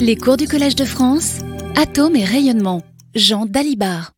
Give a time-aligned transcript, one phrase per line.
[0.00, 1.40] Les cours du Collège de France,
[1.74, 2.82] Atomes et rayonnement.
[3.14, 4.12] Jean Dalibard.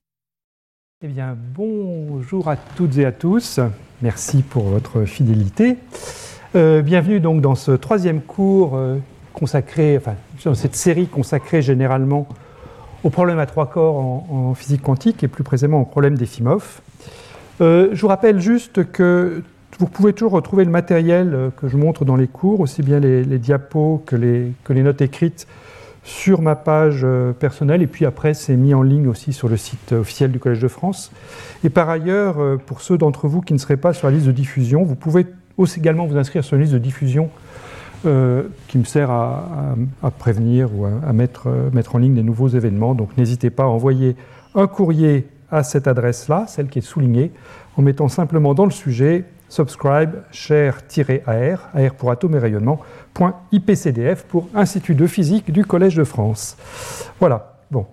[1.03, 3.61] Eh bien, bonjour à toutes et à tous.
[4.03, 5.77] Merci pour votre fidélité.
[6.57, 8.97] Euh, bienvenue donc dans ce troisième cours euh,
[9.33, 10.15] consacré, enfin,
[10.45, 12.27] dans cette série consacrée généralement
[13.05, 16.81] aux problèmes à trois corps en, physique quantique et plus précisément aux problèmes d'Efimov.
[17.61, 19.43] Euh, je vous rappelle juste que
[19.79, 22.99] vous pouvez toujours retrouver le matériel euh, que je montre dans les cours, aussi bien
[22.99, 25.47] les, diapos que les, notes écrites
[26.03, 29.57] sur ma page euh, personnelle, et puis après c'est mis en ligne aussi sur le
[29.57, 31.13] site officiel du Collège de France.
[31.65, 34.27] Et par ailleurs, euh, pour ceux d'entre vous qui ne seraient pas sur la liste
[34.27, 37.31] de diffusion, vous pouvez aussi également vous inscrire sur la liste de diffusion
[38.69, 39.75] qui me sert à,
[40.21, 42.95] prévenir ou à, mettre en ligne des nouveaux événements.
[42.95, 44.15] Donc n'hésitez pas à envoyer
[44.55, 47.33] un courrier à cette adresse-là, celle qui est soulignée,
[47.77, 52.81] en mettant simplement dans le sujet subscribe share-ar, AR pour atome et rayonnement,
[53.53, 56.57] .ipcdf pour Institut de physique du Collège de France.
[57.21, 57.87] Voilà, bon.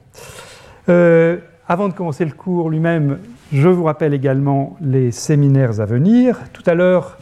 [0.89, 3.19] Euh, avant de commencer le cours lui-même,
[3.51, 6.39] je vous rappelle également les séminaires à venir.
[6.53, 7.17] Tout à l'heure,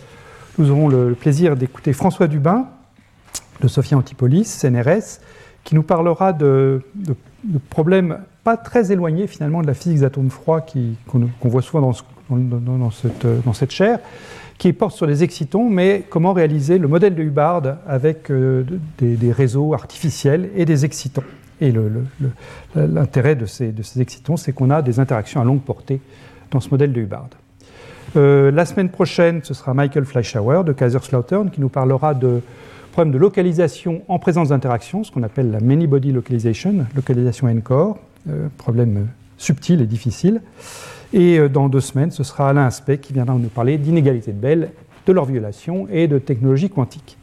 [0.57, 2.67] nous aurons le plaisir d'écouter François Dubin
[3.61, 5.19] de Sophia Antipolis, CNRS,
[5.63, 6.81] qui nous parlera de,
[7.69, 10.65] problèmes pas très éloignés finalement de la physique des atomes froids
[11.07, 12.03] qu'on voit souvent dans ce
[12.35, 13.99] dans, cette, dans, cette, chaire,
[14.57, 18.63] qui porte sur les excitons, mais comment réaliser le modèle de Hubbard avec euh,
[18.99, 21.23] des, réseaux artificiels et des excitons.
[21.61, 21.73] Et
[22.75, 26.01] l'intérêt de ces, de excitons, c'est qu'on a des interactions à longue portée
[26.51, 27.29] dans ce modèle de Hubbard.
[28.15, 32.41] Euh, la semaine prochaine, ce sera Michael Fleischauer de Kaiserslautern qui nous parlera de
[32.91, 37.97] problèmes de localisation en présence d'interactions, ce qu'on appelle la many body localization, localisation n-core,
[38.29, 40.41] euh, problème subtil et difficile.
[41.13, 44.39] Et euh, dans deux semaines, ce sera Alain Aspect qui viendra nous parler d'inégalités de
[44.39, 44.71] Bell,
[45.05, 47.17] de leur violation et de technologie quantique.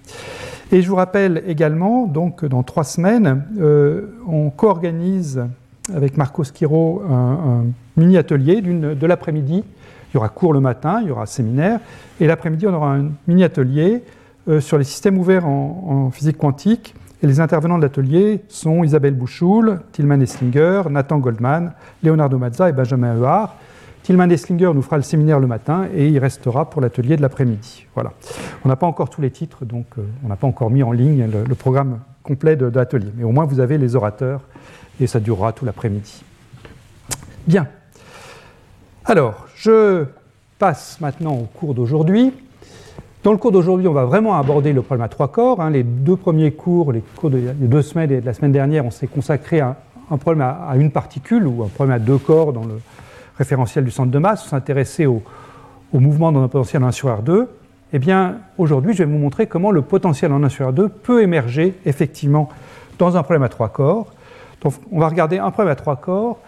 [0.73, 5.43] Et je vous rappelle également, donc dans trois semaines, euh, on co-organise
[5.93, 7.65] avec Marco Schiro un,
[7.97, 9.65] mini-atelier de l'après-midi.
[9.65, 11.81] Il y aura cours le matin, il y aura séminaire,
[12.21, 14.05] et l'après-midi, on aura un mini-atelier
[14.49, 16.95] euh, sur les systèmes ouverts en, physique quantique.
[17.23, 21.73] Et les intervenants de l'atelier sont Isabelle Bouchoul, Tilman Esslinger, Nathan Goldman,
[22.03, 23.57] Leonardo Mazza et Benjamin Euard.
[24.03, 27.87] Tilman Eslinger nous fera le séminaire le matin et il restera pour l'atelier de l'après-midi.
[27.95, 28.13] Voilà.
[28.65, 30.93] On n'a pas encore tous les titres, donc euh, on n'a pas encore mis en
[30.93, 33.11] ligne le, programme complet de, l'atelier.
[33.17, 34.41] Mais au moins vous avez les orateurs
[35.01, 36.23] et ça durera tout l'après-midi.
[37.47, 37.69] Bien.
[39.05, 40.05] Alors, je
[40.59, 42.33] passe maintenant au cours d'aujourd'hui.
[43.23, 45.61] Dans le cours d'aujourd'hui, on va vraiment aborder le problème à trois corps.
[45.61, 45.71] Hein.
[45.71, 48.91] Les deux premiers cours, les cours de deux semaines et de la semaine dernière, on
[48.91, 49.77] s'est consacré à
[50.11, 52.81] un problème à, une particule ou un problème à deux corps dans le,
[53.41, 55.23] référentiel du centre de masse, s'intéresser au,
[55.95, 57.47] mouvement dans un potentiel en 1 sur R2,
[57.95, 61.23] eh bien, aujourd'hui, je vais vous montrer comment le potentiel en 1 sur R2 peut
[61.23, 62.51] émerger effectivement
[62.99, 64.13] dans un problème à trois corps.
[64.61, 66.39] Donc, on va regarder un problème à trois corps,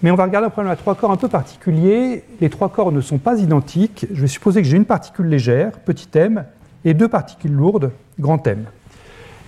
[0.00, 2.22] mais on va regarder un problème à trois corps un peu particulier.
[2.40, 4.06] Les trois corps ne sont pas identiques.
[4.12, 6.44] Je vais supposer que j'ai une particule légère, petit m,
[6.84, 8.64] et deux particules lourdes, grand M.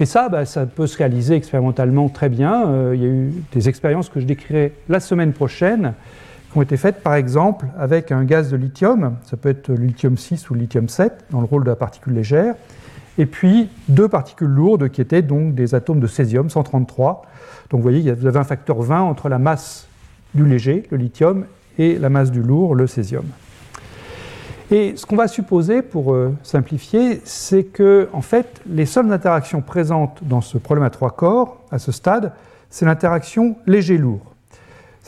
[0.00, 2.66] Et ça, bah, ça peut se réaliser expérimentalement très bien.
[2.66, 5.94] Euh, il y a eu des expériences que je décrirai la semaine prochaine
[6.56, 10.16] ont été faites par exemple avec un gaz de lithium, ça peut être le lithium
[10.16, 12.54] 6 ou le lithium 7 dans le rôle de la particule légère,
[13.18, 17.22] et puis deux particules lourdes qui étaient donc des atomes de césium 133.
[17.70, 19.86] Donc vous voyez, vous avez un facteur 20 entre la masse
[20.34, 21.44] du léger, le lithium,
[21.78, 23.24] et la masse du lourd, le césium.
[24.70, 29.62] Et ce qu'on va supposer, pour euh, simplifier, c'est que en fait, les seules interactions
[29.62, 32.32] présentes dans ce problème à trois corps, à ce stade,
[32.68, 34.29] c'est l'interaction léger-lourd.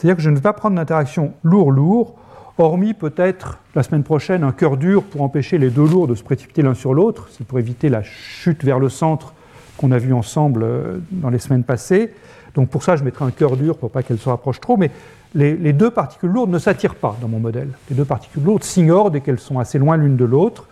[0.03, 2.17] C'est-à-dire que je ne vais pas prendre l'interaction lourd-lourd,
[2.59, 6.25] hormis peut-être la semaine prochaine un cœur dur pour empêcher les deux lourds de se
[6.25, 9.33] précipiter l'un sur l'autre, c'est pour éviter la chute vers le centre
[9.77, 12.13] qu'on a vu ensemble euh, dans les semaines passées.
[12.57, 14.91] Donc pour ça, je mettrai un cœur dur pour pas qu'elles se rapprochent trop, mais
[15.37, 17.69] les, deux particules lourdes ne s'attirent pas dans mon modèle.
[17.89, 20.67] Les deux particules lourdes s'ignorent dès qu'elles sont assez loin l'une de l'autre.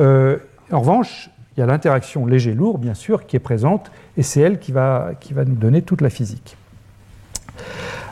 [0.00, 0.38] Euh,
[0.72, 4.58] en revanche, il y a l'interaction léger-lourd, bien sûr, qui est présente, et c'est elle
[4.58, 6.56] qui va, qui va nous donner toute la physique.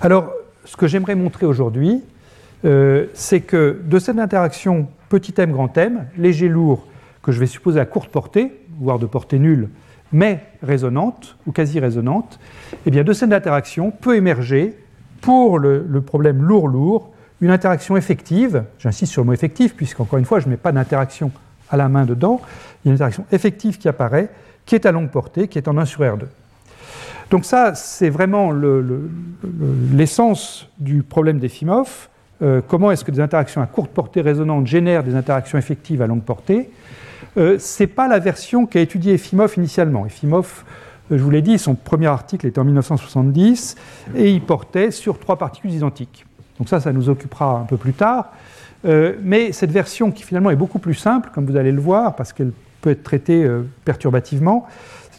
[0.01, 0.33] Alors,
[0.71, 2.01] ce que j'aimerais montrer aujourd'hui,
[2.65, 6.87] euh, c'est que de cette interaction petit m grand m, léger lourd,
[7.25, 9.69] que je vais supposer à courte portée, voire de portée nulle,
[10.13, 12.39] mais résonante ou quasi résonante,
[12.87, 14.79] eh bien de cette interaction peut émerger
[15.23, 20.39] pour le, problème lourd-lourd une interaction effective, j'insiste sur le mot effectif, puisqu'encore une fois,
[20.39, 21.33] je ne mets pas d'interaction
[21.69, 22.41] à la main dedans,
[22.85, 24.29] une interaction effective qui apparaît,
[24.67, 26.27] qui est à longue portée, qui est en 1 sur R2.
[27.31, 28.53] Donc ça, c'est vraiment
[29.93, 32.09] l'essence du problème d'Efimov.
[32.43, 36.07] Euh, comment est-ce que des interactions à courte portée résonante génèrent des interactions effectives à
[36.07, 36.71] longue portée
[37.37, 40.07] euh, Ce n'est pas la version qu'a étudiée Efimov initialement.
[40.07, 40.65] Efimov
[41.11, 43.77] je vous l'ai dit, son premier article était en 1970
[44.15, 46.25] et il portait sur trois particules identiques.
[46.59, 48.33] Donc ça, ça nous occupera un peu plus tard.
[48.85, 52.15] Euh, mais cette version qui finalement est beaucoup plus simple, comme vous allez le voir,
[52.15, 54.67] parce qu'elle peut être traitée euh, perturbativement,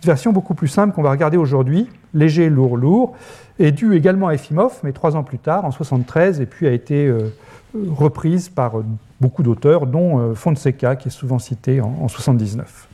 [0.02, 3.16] cette version beaucoup plus simple qu'on va regarder aujourd'hui, léger, lourd, lourd,
[3.60, 6.72] est due également à Efimov, mais trois ans plus tard, en 73, et puis a
[6.72, 7.32] été euh,
[7.76, 8.78] reprise par
[9.20, 12.88] beaucoup d'auteurs, dont Fonseca, qui est souvent cité en, en 79.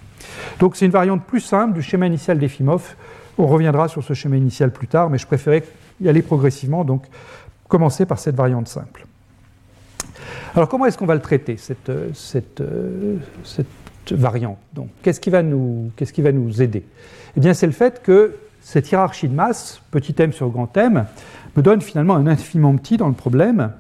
[0.59, 2.97] Donc c'est une variante plus simple du schéma initial d'Efimov.
[3.37, 5.63] On reviendra sur ce schéma initial plus tard, mais je préférais
[6.01, 7.05] y aller progressivement, donc
[7.69, 9.07] commencer par cette variante simple.
[10.55, 12.61] Alors comment est-ce qu'on va le traiter, cette, cette
[14.13, 15.91] variante Donc qu'est-ce qui, va nous,
[16.61, 16.83] aider?
[17.35, 21.05] Eh bien c'est le fait que cette hiérarchie de masse, petit m sur grand m,
[21.55, 23.71] me donne finalement un infiniment petit dans le problème.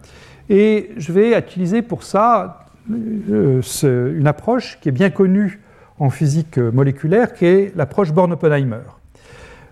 [0.49, 5.61] Et je vais utiliser pour ça euh, une approche qui est bien connue
[5.99, 8.83] en physique moléculaire, qui est l'approche Born-Oppenheimer.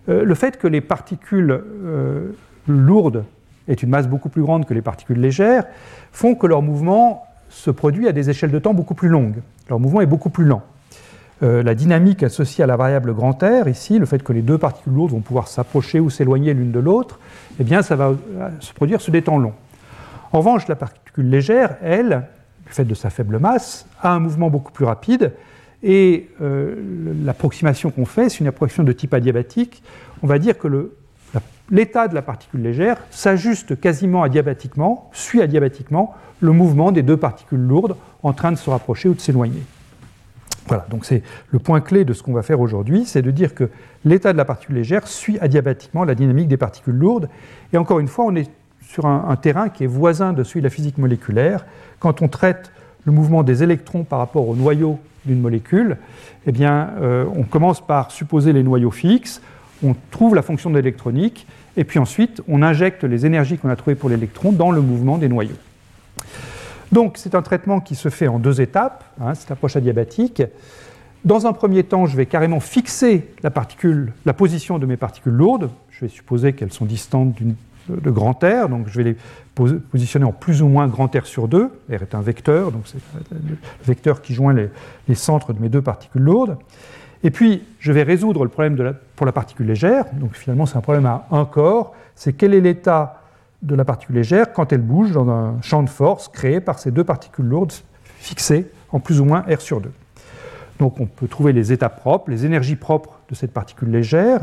[0.10, 2.32] Euh, le fait que les particules euh,
[2.68, 3.26] lourdes
[3.68, 5.66] aient une masse beaucoup plus grande que les particules légères
[6.12, 7.26] font que leur mouvement
[7.56, 9.42] se produit à des échelles de temps beaucoup plus longues.
[9.70, 10.62] Leur mouvement est beaucoup plus lent.
[11.42, 14.58] Euh, la dynamique associée à la variable grand R, ici, le fait que les deux
[14.58, 17.18] particules lourdes vont pouvoir s'approcher ou s'éloigner l'une de l'autre,
[17.60, 18.14] eh bien, ça va
[18.60, 19.54] se produire sur des temps longs.
[20.34, 22.28] En revanche, la particule légère, elle,
[22.66, 25.32] du fait de sa faible masse, a un mouvement beaucoup plus rapide,
[25.82, 26.76] et euh,
[27.24, 29.82] l'approximation qu'on fait, c'est une approximation de type adiabatique.
[30.24, 30.92] On va dire que
[31.70, 37.60] l'état de la particule légère s'ajuste quasiment adiabatiquement, suit adiabatiquement le mouvement des deux particules
[37.60, 39.64] lourdes en train de se rapprocher ou de s'éloigner.
[40.68, 41.22] Voilà, donc c'est
[41.52, 43.70] le point clé de ce qu'on va faire aujourd'hui, c'est de dire que
[44.04, 47.30] l'état de la particule légère suit adiabatiquement la dynamique des particules lourdes.
[47.72, 48.50] Et encore une fois, on est
[48.82, 51.66] sur un, terrain qui est voisin de celui de la physique moléculaire.
[52.00, 52.72] Quand on traite
[53.04, 55.98] le mouvement des électrons par rapport au noyau d'une molécule,
[56.48, 59.42] eh bien, euh, on commence par supposer les noyaux fixes,
[59.84, 63.76] on trouve la fonction de l'électronique, et puis ensuite on injecte les énergies qu'on a
[63.76, 65.58] trouvées pour l'électron dans le mouvement des noyaux.
[66.92, 70.44] Donc c'est un traitement qui se fait en deux étapes, hein, cette approche adiabatique.
[71.26, 73.50] Dans un premier temps, je vais carrément fixer la,
[74.34, 75.72] position de mes particules lourdes.
[75.90, 77.36] Je vais supposer qu'elles sont distantes
[77.90, 79.18] de grand R, donc je vais les
[79.56, 81.72] positionner en plus ou moins grand R sur 2.
[81.90, 83.00] R est un vecteur, donc c'est
[83.32, 86.58] le vecteur qui joint les, centres de mes deux particules lourdes.
[87.26, 90.06] Et puis, je vais résoudre le problème pour la particule légère.
[90.14, 91.96] Donc finalement, c'est un problème à un corps.
[92.14, 93.24] C'est quel est l'état
[93.64, 96.92] de la particule légère quand elle bouge dans un champ de force créé par ces
[96.92, 97.74] deux particules lourdes
[98.20, 99.92] fixées en plus ou moins R sur 2.
[100.78, 104.42] Donc on peut trouver les états propres, les énergies propres de cette particule légère.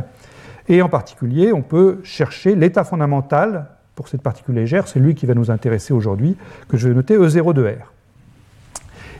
[0.68, 5.26] Et en particulier, on peut chercher l'état fondamental pour cette particule légère, c'est lui qui
[5.26, 6.36] va nous intéresser aujourd'hui,
[6.68, 7.92] que je vais noter E0 de R.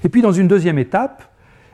[0.03, 1.23] Et puis dans une deuxième étape,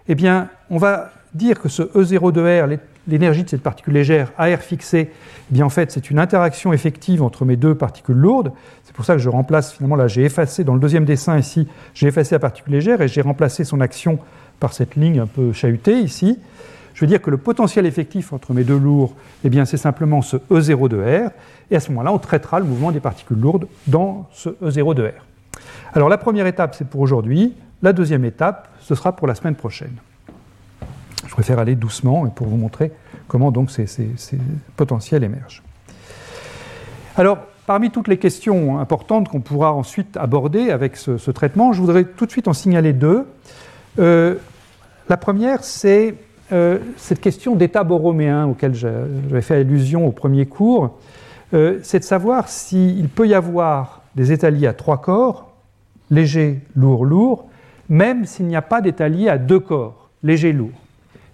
[0.07, 4.33] eh bien, on va dire que ce E0 de R, l'énergie de cette particule légère
[4.39, 8.17] à R fixé, eh bien en fait c'est une interaction effective entre mes deux particules
[8.17, 8.53] lourdes.
[8.85, 11.69] C'est pour ça que je remplace finalement là, j'ai effacé dans le deuxième dessin ici,
[11.95, 14.19] j'ai effacé la particule légère et j'ai remplacé son action
[14.61, 16.39] par cette ligne un peu chahutée ici.
[16.95, 19.15] Je veux dire que le potentiel effectif entre mes deux lourds,
[19.45, 21.31] eh bien, c'est simplement ce E0 de R,
[21.71, 25.05] et à ce moment-là, on traitera le mouvement des particules lourdes dans ce E0 de
[25.05, 25.25] R.
[25.95, 27.55] Alors la première étape, c'est pour aujourd'hui.
[27.83, 29.95] La deuxième étape, ce sera pour la semaine prochaine.
[31.29, 32.91] Je préfère aller doucement pour vous montrer
[33.29, 33.87] comment donc ces,
[34.77, 35.63] potentiels émergent.
[37.17, 42.05] Alors, parmi toutes les questions importantes qu'on pourra ensuite aborder avec ce, traitement, je voudrais
[42.05, 43.27] tout de suite en signaler deux.
[43.99, 44.37] Euh,
[45.11, 46.15] la première, c'est
[46.51, 50.99] euh, cette question d'état borroméen auquel j'avais fait allusion au premier cours,
[51.53, 55.53] euh, c'est de savoir s'il peut y avoir des états liés à trois corps,
[56.11, 57.51] léger, lourd, lourd,
[57.91, 60.71] même s'il n'y a pas d'état lié à deux corps, léger, lourd.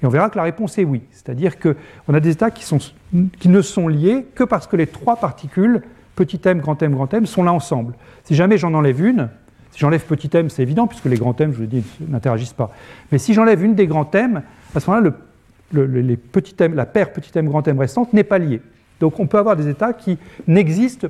[0.04, 1.00] Et on verra que la réponse est oui.
[1.12, 2.66] C'est-à-dire qu'on a des états qui,
[3.48, 5.80] ne sont liés que parce que les trois particules,
[6.14, 7.94] petit m, grand m, grand m, sont là ensemble.
[8.24, 9.30] Si jamais j'en enlève une,
[9.70, 12.70] si j'enlève petit m, c'est évident, puisque les grands m, je vous dit, n'interagissent pas.
[13.12, 14.42] Mais si j'enlève une des grands m,
[14.74, 15.12] à ce moment-là,
[15.72, 18.60] la paire petit m, grand m restante n'est pas liée.
[19.00, 21.08] Donc on peut avoir des états qui n'existent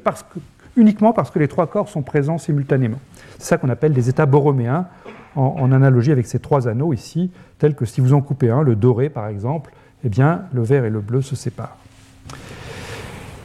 [0.77, 3.01] uniquement parce que les trois corps sont présents simultanément.
[3.39, 4.87] C'est ça qu'on appelle des états borroméens,
[5.37, 8.77] en, analogie avec ces trois anneaux ici, tels que si vous en coupez un, le
[8.77, 9.73] doré par exemple,
[10.05, 11.77] eh bien le vert et le bleu se séparent.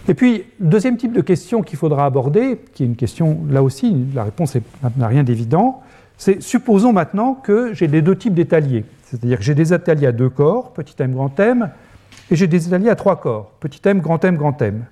[0.07, 4.07] Et puis, deuxième type de question qu'il faudra aborder, qui est une question, là aussi,
[4.15, 4.57] la réponse
[4.97, 5.83] n'a rien d'évident,
[6.17, 8.85] c'est supposons maintenant que j'ai les deux types d'états liés.
[9.03, 11.69] C'est-à-dire que j'ai des liés à deux corps, petit m, grand m,
[12.31, 14.85] et j'ai des liés à trois corps, petit m, grand m, grand m.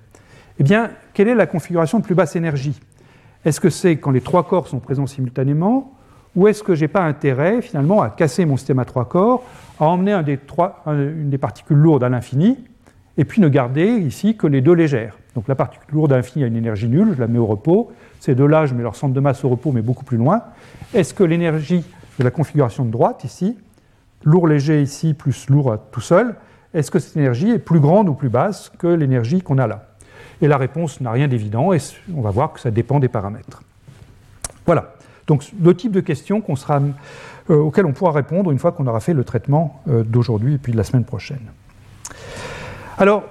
[0.60, 2.78] Eh bien, quelle est la configuration de plus basse énergie?
[3.44, 5.97] Est-ce que c'est quand les trois corps sont présents simultanément
[6.36, 9.44] ou est-ce que je n'ai pas intérêt finalement à casser mon système à trois corps,
[9.80, 12.58] à emmener une des particules lourdes à l'infini
[13.16, 15.18] et puis ne garder ici que les deux légères.
[15.34, 17.92] Donc la particule lourde infinie a une énergie nulle, je la mets au repos.
[18.20, 20.42] Ces deux-là, je mets leur centre de masse au repos, mais beaucoup plus loin.
[20.94, 21.84] Est-ce que l'énergie
[22.18, 23.56] de la configuration de droite, ici,
[24.24, 26.34] lourd léger ici plus lourd tout seul,
[26.74, 29.86] est-ce que cette énergie est plus grande ou plus basse que l'énergie qu'on a là?
[30.40, 31.78] Et la réponse n'a rien d'évident, et
[32.14, 33.62] on va voir que ça dépend des paramètres.
[34.66, 34.94] Voilà.
[35.28, 36.42] Donc le type de questions
[37.50, 40.58] euh, auxquelles on pourra répondre une fois qu'on aura fait le traitement euh, d'aujourd'hui et
[40.58, 41.52] puis de la semaine prochaine.
[42.96, 43.22] Alors,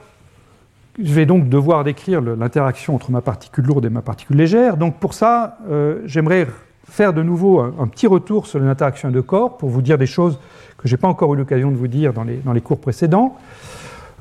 [0.98, 4.78] je vais donc devoir décrire l'interaction entre ma particule lourde et ma particule légère.
[4.78, 6.48] Donc pour ça, euh, j'aimerais
[6.90, 10.40] faire de nouveau un, petit retour sur l'interaction de corps pour vous dire des choses
[10.78, 13.36] que je n'ai pas encore eu l'occasion de vous dire dans les, cours précédents.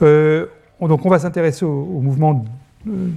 [0.01, 2.45] Donc on va s'intéresser au, mouvement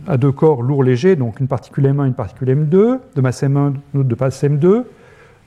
[0.08, 3.74] à deux corps lourds-légers, donc une particule M1 et une particule M2, de masse M1,
[3.94, 4.84] une autre de masse M2.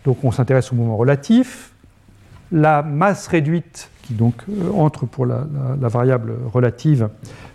[0.05, 1.73] Donc on s'intéresse au mouvement relatif.
[2.51, 5.47] La masse réduite qui donc euh, entre pour la,
[5.81, 7.09] variable relative,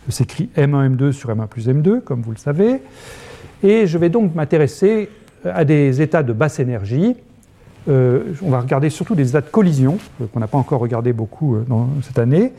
[0.09, 2.81] s'écrit M1, M2 sur M1 plus M2, comme vous le savez.
[3.63, 5.09] Et je vais donc m'intéresser
[5.45, 7.15] à des états de basse énergie.
[7.89, 11.13] Euh, on va regarder surtout des états de collision, euh, qu'on n'a pas encore regardé
[11.13, 12.53] beaucoup dans cette année.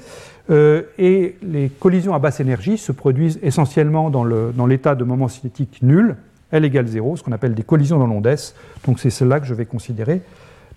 [0.51, 6.17] Et les collisions à basse énergie se produisent essentiellement dans l'état de moment cinétique nul,
[6.51, 8.55] L égale 0, ce qu'on appelle des collisions dans l'onde S.
[8.87, 10.23] Donc c'est cela que je vais considérer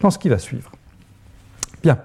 [0.02, 0.72] dans ce qui va suivre.
[1.84, 1.98] Bien.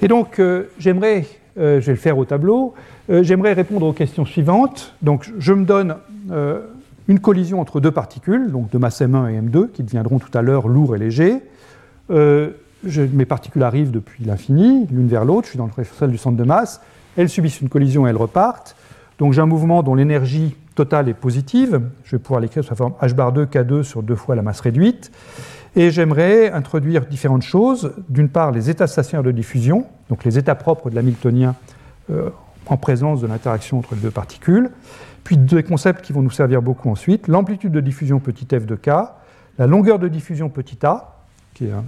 [0.00, 1.26] Et donc, euh, j'aimerais,
[1.58, 2.74] euh, je vais le faire au tableau,
[3.10, 4.94] euh, j'aimerais répondre aux questions suivantes.
[5.02, 5.96] Donc, je me donne
[7.08, 10.42] une collision entre deux particules, donc de masse M1 et M2, qui deviendront tout à
[10.42, 10.98] l'heure lourds et
[12.84, 16.36] mes particules arrivent depuis l'infini, l'une vers l'autre, je suis dans le référentiel du centre
[16.36, 16.80] de masse,
[17.16, 18.76] elles subissent une collision et elles repartent.
[19.18, 22.76] Donc j'ai un mouvement dont l'énergie totale est positive, je vais pouvoir l'écrire sous la
[22.76, 25.12] forme h bar 2 K2 sur deux fois la masse réduite.
[25.74, 27.92] Et j'aimerais introduire différentes choses.
[28.08, 31.54] D'une part, les états stationnaires de diffusion, donc les états propres de l'hamiltonien
[32.10, 32.28] euh,
[32.66, 34.70] en présence de l'interaction entre les deux particules.
[35.24, 38.74] Puis deux concepts qui vont nous servir beaucoup ensuite l'amplitude de diffusion petit f de
[38.74, 38.90] k,
[39.58, 41.16] la longueur de diffusion petit a,
[41.54, 41.84] qui est un,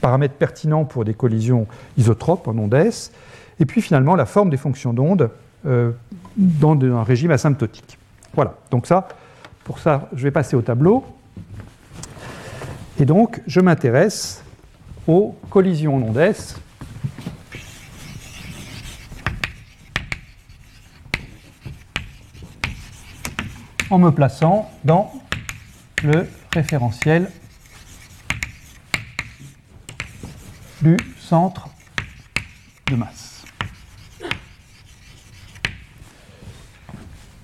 [0.00, 3.12] paramètre pertinent pour des collisions isotropes en ondes S,
[3.60, 5.30] et puis finalement la forme des fonctions d'onde
[5.66, 5.92] euh,
[6.36, 7.98] dans un régime asymptotique.
[8.34, 9.08] Voilà, donc ça,
[9.64, 11.04] pour ça, je vais passer au tableau.
[13.00, 14.42] Et donc, je m'intéresse
[15.06, 16.56] aux collisions en ondes S.
[23.90, 25.10] en me plaçant dans
[26.02, 27.30] le référentiel
[30.82, 31.68] du centre
[32.90, 33.44] de masse.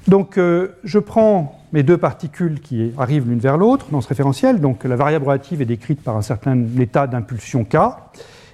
[0.07, 4.61] Donc, euh, je prends mes deux particules qui arrivent l'une vers l'autre dans ce référentiel.
[4.61, 7.77] Donc la variable relative est décrite par un certain état d'impulsion k.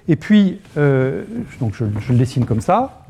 [0.07, 1.23] Et puis, euh,
[1.59, 3.03] donc je, le dessine comme ça.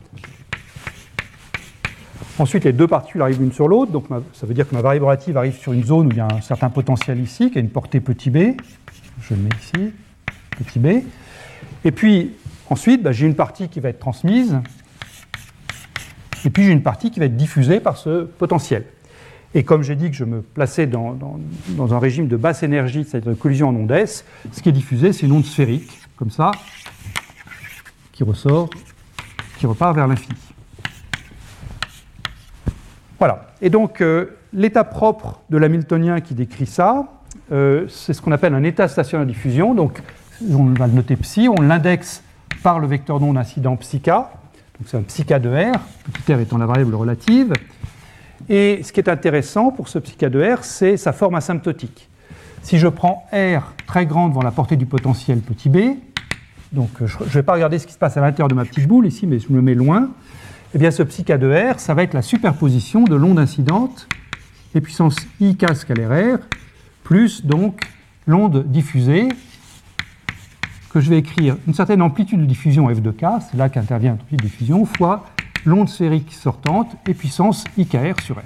[2.39, 3.93] Ensuite, les deux particules arrivent l'une sur l'autre.
[3.93, 6.21] Donc ça veut dire que ma variable relative arrive sur une zone où il y
[6.21, 8.57] a un certain potentiel ici, qui a une portée petit b.
[9.21, 9.93] Je le mets ici,
[10.57, 11.05] petit b.
[11.83, 12.33] Et puis,
[12.69, 14.59] ensuite, bah, j'ai une partie qui va être transmise.
[16.45, 18.85] Et puis, j'ai une partie qui va être diffusée par ce potentiel.
[19.53, 21.17] Et comme j'ai dit que je me plaçais dans,
[21.77, 25.11] un régime de basse énergie, c'est-à-dire de collision en ondes S, ce qui est diffusé,
[25.11, 26.51] c'est une onde sphérique, comme ça,
[28.13, 28.69] qui ressort,
[29.57, 30.37] qui repart vers l'infini.
[33.19, 33.53] Voilà.
[33.61, 37.07] Et donc, euh, l'état propre de l'hamiltonien qui décrit ça,
[37.51, 39.75] euh, c'est ce qu'on appelle un état stationnaire de diffusion.
[39.75, 40.01] Donc,
[40.49, 42.23] on va le noter psi, on l'indexe
[42.63, 44.23] par le vecteur d'onde incident psi Donc,
[44.85, 45.79] c'est un psi k de R,
[46.11, 47.53] petit r étant la variable relative.
[48.49, 52.09] Et ce qui est intéressant pour ce psi de R, c'est sa forme asymptotique.
[52.63, 55.97] Si je prends R très grand devant la portée du potentiel petit b,
[56.71, 58.87] donc je ne vais pas regarder ce qui se passe à l'intérieur de ma petite
[58.87, 60.09] boule ici, mais je me le mets loin,
[60.73, 64.07] eh bien ce psi de R, ça va être la superposition de l'onde incidente,
[64.73, 66.39] les puissances i k scalaire R,
[67.03, 67.81] plus donc
[68.27, 69.27] l'onde diffusée,
[70.91, 74.11] que je vais écrire une certaine amplitude de diffusion f de k, c'est là qu'intervient
[74.11, 75.25] l'amplitude de diffusion, fois
[75.65, 78.41] l'onde sphérique sortante et puissance IKR sur R.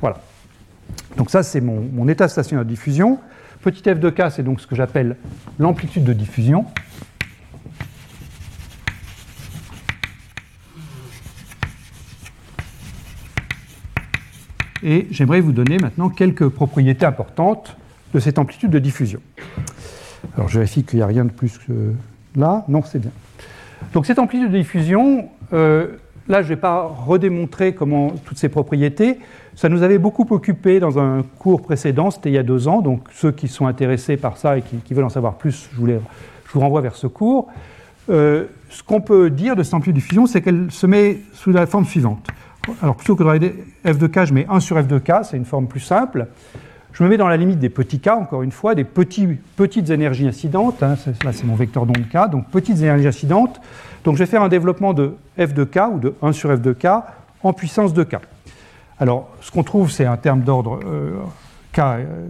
[0.00, 0.18] Voilà.
[1.16, 3.18] Donc ça, c'est mon, état stationnaire de diffusion.
[3.60, 5.16] Petit f de k, c'est donc ce que j'appelle
[5.58, 6.64] l'amplitude de diffusion.
[14.82, 17.76] Et j'aimerais vous donner maintenant quelques propriétés importantes
[18.14, 19.20] de cette amplitude de diffusion.
[20.36, 21.92] Alors je vérifie qu'il n'y a rien de plus que
[22.36, 22.64] là.
[22.68, 23.10] Non, c'est bien.
[23.92, 25.88] Donc cette amplitude de diffusion, euh,
[26.28, 29.18] là je ne vais pas redémontrer comment toutes ces propriétés,
[29.54, 32.82] ça nous avait beaucoup occupé dans un cours précédent, c'était il y a deux ans,
[32.82, 36.60] donc ceux qui sont intéressés par ça et qui, veulent en savoir plus, je vous,
[36.60, 37.48] renvoie vers ce cours.
[38.08, 41.52] Euh, ce qu'on peut dire de cette amplitude de diffusion, c'est qu'elle se met sous
[41.52, 42.26] la forme suivante.
[42.82, 43.52] Alors plutôt que de
[43.86, 46.26] f de k, je mets 1 sur f de k, c'est une forme plus simple.
[46.96, 50.26] Je me mets dans la limite des petits k, encore une fois, des petites énergies
[50.26, 50.82] incidentes.
[50.82, 53.60] Hein, là, c'est mon vecteur d'onde k, donc petites énergies incidentes.
[54.02, 56.58] Donc je vais faire un développement de f de k, ou de 1 sur f
[56.58, 56.86] de k,
[57.42, 58.16] en puissance de k.
[58.98, 61.20] Alors, ce qu'on trouve, c'est un terme d'ordre euh,
[61.74, 62.28] k, euh,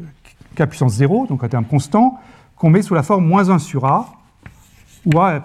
[0.57, 2.19] k puissance 0, donc un terme constant,
[2.57, 4.15] qu'on met sous la forme moins 1 sur a,
[5.05, 5.43] où a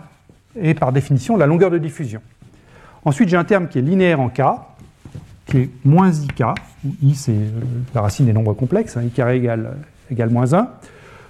[0.60, 2.22] est par définition la longueur de diffusion.
[3.06, 4.42] Ensuite, j'ai un terme qui est linéaire en k,
[5.52, 6.42] qui est moins ik,
[6.86, 7.62] où i c'est euh,
[7.94, 9.76] la racine des nombres complexes, hein, i carré égale,
[10.32, 10.70] moins 1,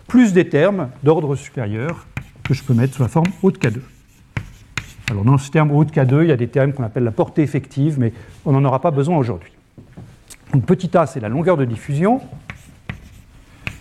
[0.07, 2.05] plus des termes d'ordre supérieur
[2.43, 3.79] que je peux mettre sous la forme haut de k2.
[5.09, 7.11] Alors dans ce terme haut de k2, il y a des termes qu'on appelle la
[7.11, 8.13] portée effective, mais
[8.45, 9.51] on n'en aura pas besoin aujourd'hui.
[10.53, 12.21] Donc petit a, c'est la longueur de diffusion,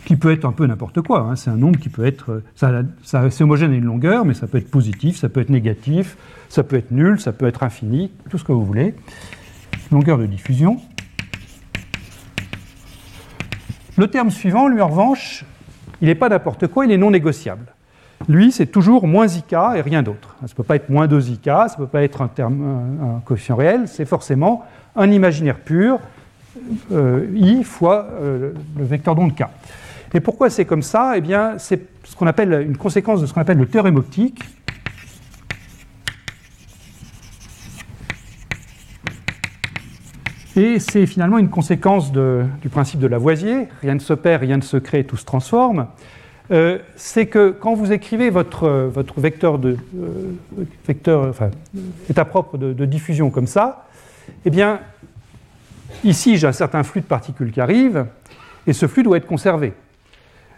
[0.06, 1.20] qui peut être un peu n'importe quoi.
[1.20, 1.36] Hein.
[1.36, 2.42] C'est un nombre qui peut être.
[2.56, 6.16] Ça, c'est homogène à une longueur, mais ça peut être positif, ça peut être négatif,
[6.48, 8.94] ça peut être nul, ça peut être infini, tout ce que vous voulez.
[9.90, 10.80] Longueur de diffusion.
[13.96, 15.44] Le terme suivant, lui en revanche,
[16.00, 17.66] il n'est pas n'importe quoi, il est non négociable.
[18.28, 20.36] Lui, c'est toujours moins IK et rien d'autre.
[20.40, 22.96] Ça ne peut pas être moins 2 IK, ça ne peut pas être un, terme,
[23.02, 25.98] un coefficient réel, c'est forcément un imaginaire pur,
[26.92, 29.44] euh, I fois euh, le vecteur d'onde K.
[30.12, 31.14] Et pourquoi c'est comme ça?
[31.16, 34.42] Eh bien, c'est ce qu'on appelle une conséquence de ce qu'on appelle le théorème optique.
[40.60, 43.68] Et c'est finalement une conséquence du principe de Lavoisier.
[43.80, 45.86] Rien ne se perd, rien ne se crée, tout se transforme.
[46.50, 51.32] Euh, c'est que quand vous écrivez votre, votre vecteur, de, euh,
[52.10, 53.86] état propre de, diffusion comme ça,
[54.44, 54.80] eh bien,
[56.04, 58.04] ici j'ai un certain flux de particules qui arrive,
[58.66, 59.72] et ce flux doit être conservé.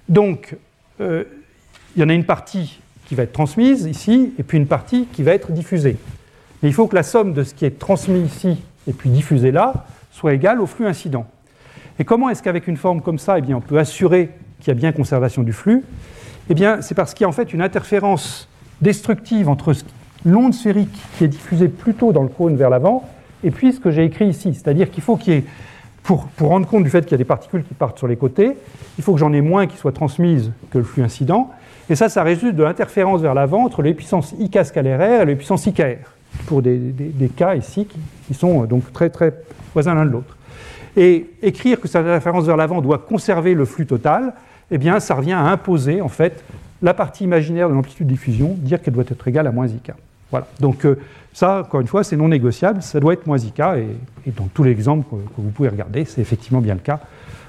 [0.08, 0.56] Donc,
[1.00, 1.22] euh,
[1.94, 5.06] il y en a une partie qui va être transmise ici, et puis une partie
[5.12, 5.96] qui va être diffusée.
[6.60, 9.50] Mais il faut que la somme de ce qui est transmis ici et puis diffusé
[9.50, 11.26] là soit égale au flux incident.
[11.98, 14.70] Et comment est-ce qu'avec une forme comme ça, eh bien, on peut assurer qu'il y
[14.70, 15.84] a bien conservation du flux?
[16.50, 18.48] Eh bien, c'est parce qu'il y a en fait une interférence
[18.80, 19.74] destructive entre
[20.24, 23.08] l'onde sphérique qui est diffusée plutôt dans le cône vers l'avant
[23.44, 24.54] et puis ce que j'ai écrit ici.
[24.54, 25.44] C'est-à-dire qu'il faut qu'il y ait
[26.02, 28.56] pour, rendre compte du fait qu'il y a des particules qui partent sur les côtés,
[28.98, 31.50] il faut que j'en ai moins qui soient transmises que le flux incident.
[31.88, 35.26] Et ça, ça résulte de l'interférence vers l'avant entre les puissances IK scalaire R et
[35.26, 35.98] les puissances IKR,
[36.46, 36.94] pour des,
[37.36, 37.86] cas ici
[38.26, 39.34] qui, sont euh, donc très très
[39.72, 40.36] voisins l'un de l'autre.
[40.96, 44.34] Et écrire que cette interférence vers l'avant doit conserver le flux total,
[44.70, 46.44] eh bien, ça revient à imposer en fait
[46.82, 49.92] la partie imaginaire de l'amplitude de diffusion, dire qu'elle doit être égale à moins IK.
[50.30, 50.46] Voilà.
[50.60, 50.98] Donc euh,
[51.32, 53.60] ça, encore une fois, c'est non négociable, ça doit être moins IK,
[54.26, 57.00] et, dans tous les exemples que, vous pouvez regarder, c'est effectivement bien le cas,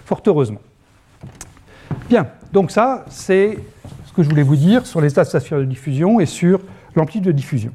[0.06, 0.60] fort heureusement.
[2.10, 3.58] Bien, donc ça, c'est
[4.06, 6.60] ce que je voulais vous dire sur les états de diffusion et sur
[6.96, 7.72] l'amplitude de diffusion.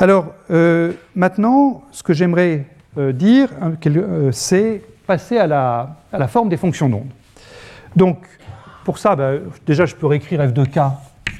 [0.00, 2.64] Alors, euh, maintenant, ce que j'aimerais
[2.96, 7.10] euh, dire, hein, euh, c'est passer à la, forme des fonctions d'onde.
[7.94, 8.16] Donc,
[8.86, 9.32] pour ça, bah,
[9.66, 10.78] déjà, je peux réécrire f de k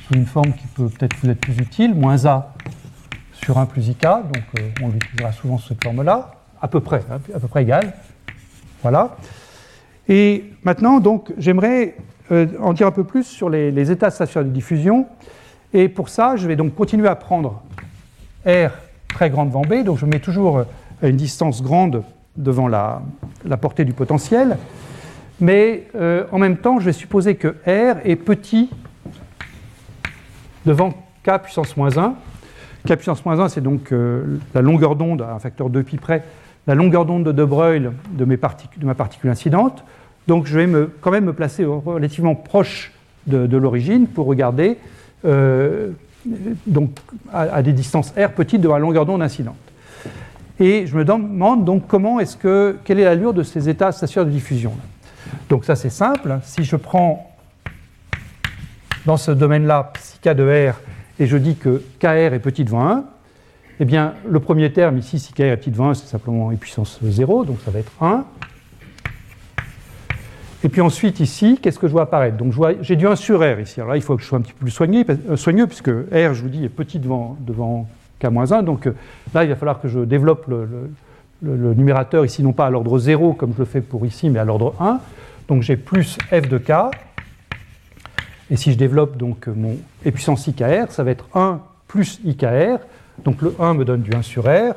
[0.06, 2.52] sous une forme qui peut peut-être vous être plus utile, moins a
[3.32, 4.44] sur 1 plus IK, donc
[4.82, 7.94] on utilisera souvent cette forme-là, à peu près, hein, à peu près égale.
[8.82, 9.16] Voilà.
[10.06, 11.96] Et maintenant, donc, j'aimerais
[12.30, 15.06] en dire un peu plus sur les, états stationnaires de diffusion.
[15.72, 17.62] Et pour ça, je vais donc continuer à prendre
[18.46, 18.70] R
[19.08, 20.66] très grande devant B, donc je mets toujours à
[21.04, 22.02] euh, une distance grande
[22.36, 23.02] devant la,
[23.60, 24.56] portée du potentiel.
[25.40, 25.86] Mais
[26.32, 28.68] en même temps, je vais supposer que R est petit
[30.66, 30.92] devant
[31.24, 32.14] K puissance moins 1.
[32.86, 35.96] K puissance moins 1, c'est donc euh, la longueur d'onde, à un facteur 2 pi
[35.96, 36.22] près,
[36.66, 39.84] la longueur d'onde de De Broglie de, ma particule incidente.
[40.28, 40.68] Donc je vais
[41.00, 42.92] quand même me placer relativement proche
[43.26, 44.78] de, l'origine pour regarder
[45.24, 45.90] euh,
[46.66, 46.90] donc,
[47.32, 49.56] à, des distances r petites de la longueur d'onde incidente.
[50.58, 54.26] Et je me demande donc comment est-ce que, quelle est l'allure de ces états stationnaires
[54.26, 54.72] de diffusion.
[55.48, 57.30] Donc ça c'est simple, si je prends
[59.06, 60.74] dans ce domaine-là, psi k de r
[61.18, 63.04] et je dis que KR est petit devant 1,
[63.80, 66.56] eh bien, le premier terme ici, si KR est petit devant 1, c'est simplement e
[66.56, 68.24] puissance 0, donc ça va être 1.
[70.62, 72.36] Et puis ensuite, ici, qu'est-ce que je vois apparaître?
[72.36, 73.80] Donc j'ai du 1 sur R ici.
[73.80, 76.34] Alors là, il faut que je sois un petit peu plus euh, soigneux, puisque R,
[76.34, 77.88] je vous dis, est petit devant, devant
[78.20, 78.64] K-1.
[78.64, 78.94] Donc euh,
[79.34, 80.68] là, il va falloir que je développe le,
[81.42, 84.38] le numérateur ici, non pas à l'ordre 0, comme je le fais pour ici, mais
[84.38, 85.00] à l'ordre 1.
[85.48, 86.72] Donc j'ai plus f de k
[88.50, 92.78] et si je développe donc mon e puissance IKR, ça va être 1 plus IKR.
[93.24, 94.74] Donc le 1 me donne du 1 sur R.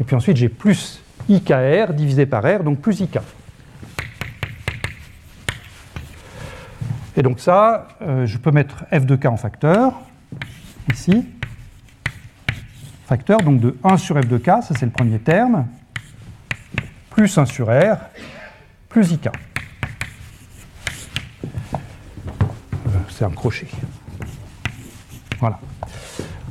[0.00, 3.18] Et puis ensuite, j'ai plus IKR divisé par R, donc plus IK.
[7.20, 9.92] Et donc ça, euh, je peux mettre f de k en facteur,
[10.90, 11.26] ici.
[13.04, 15.66] facteur donc de 1 sur f de k, ça c'est le premier terme,
[17.10, 17.98] plus 1 sur r,
[18.88, 19.26] plus ik.
[19.26, 19.30] Euh,
[23.10, 23.66] c'est un crochet.
[25.40, 25.58] Voilà.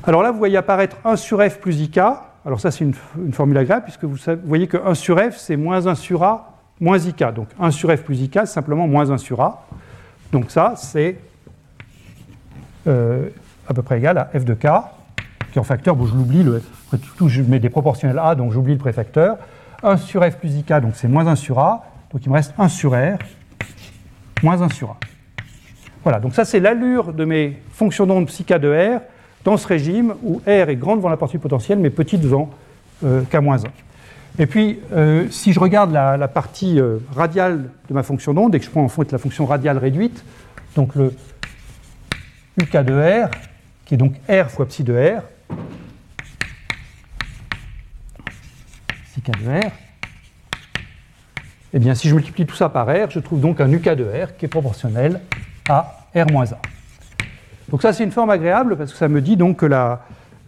[0.03, 1.97] Alors là, vous voyez apparaître 1 sur f plus ik.
[1.97, 2.93] Alors ça, c'est une,
[3.33, 6.99] formule agréable, puisque vous, voyez que 1 sur f, c'est moins 1 sur a, moins
[6.99, 7.23] ik.
[7.33, 9.65] Donc 1 sur f plus ik, c'est simplement moins 1 sur a.
[10.31, 11.17] Donc ça, c'est
[12.87, 13.29] euh,
[13.67, 14.67] à peu près égal à f de k,
[15.51, 16.45] qui en facteur, bon, je l'oublie,
[17.17, 19.37] tout, je mets des proportionnels a, donc j'oublie le préfacteur.
[19.81, 22.53] 1 sur f plus ik, donc c'est moins 1 sur a, donc il me reste
[22.57, 23.17] 1 sur r,
[24.43, 24.97] moins 1 sur a.
[26.03, 29.01] Voilà, donc ça c'est l'allure de mes fonctions d'onde psi k de r
[29.43, 32.49] dans ce régime où r est grande devant la partie potentielle, mais petite devant
[33.03, 33.67] euh, k moins 1.
[34.39, 38.59] Et puis, euh, si je regarde la, partie euh, radiale de ma fonction d'onde et
[38.59, 40.23] que je prends en fait la fonction radiale réduite,
[40.75, 41.13] donc le
[42.61, 43.29] uk de r,
[43.85, 45.23] qui est donc r fois psi de r,
[49.03, 49.71] psi k de r,
[51.73, 54.05] eh bien, si je multiplie tout ça par R, je trouve donc un UK de
[54.05, 55.21] R qui est proportionnel
[55.67, 56.55] à R moins 1.
[57.69, 60.01] Donc ça, c'est une forme agréable parce que ça me dit donc que la,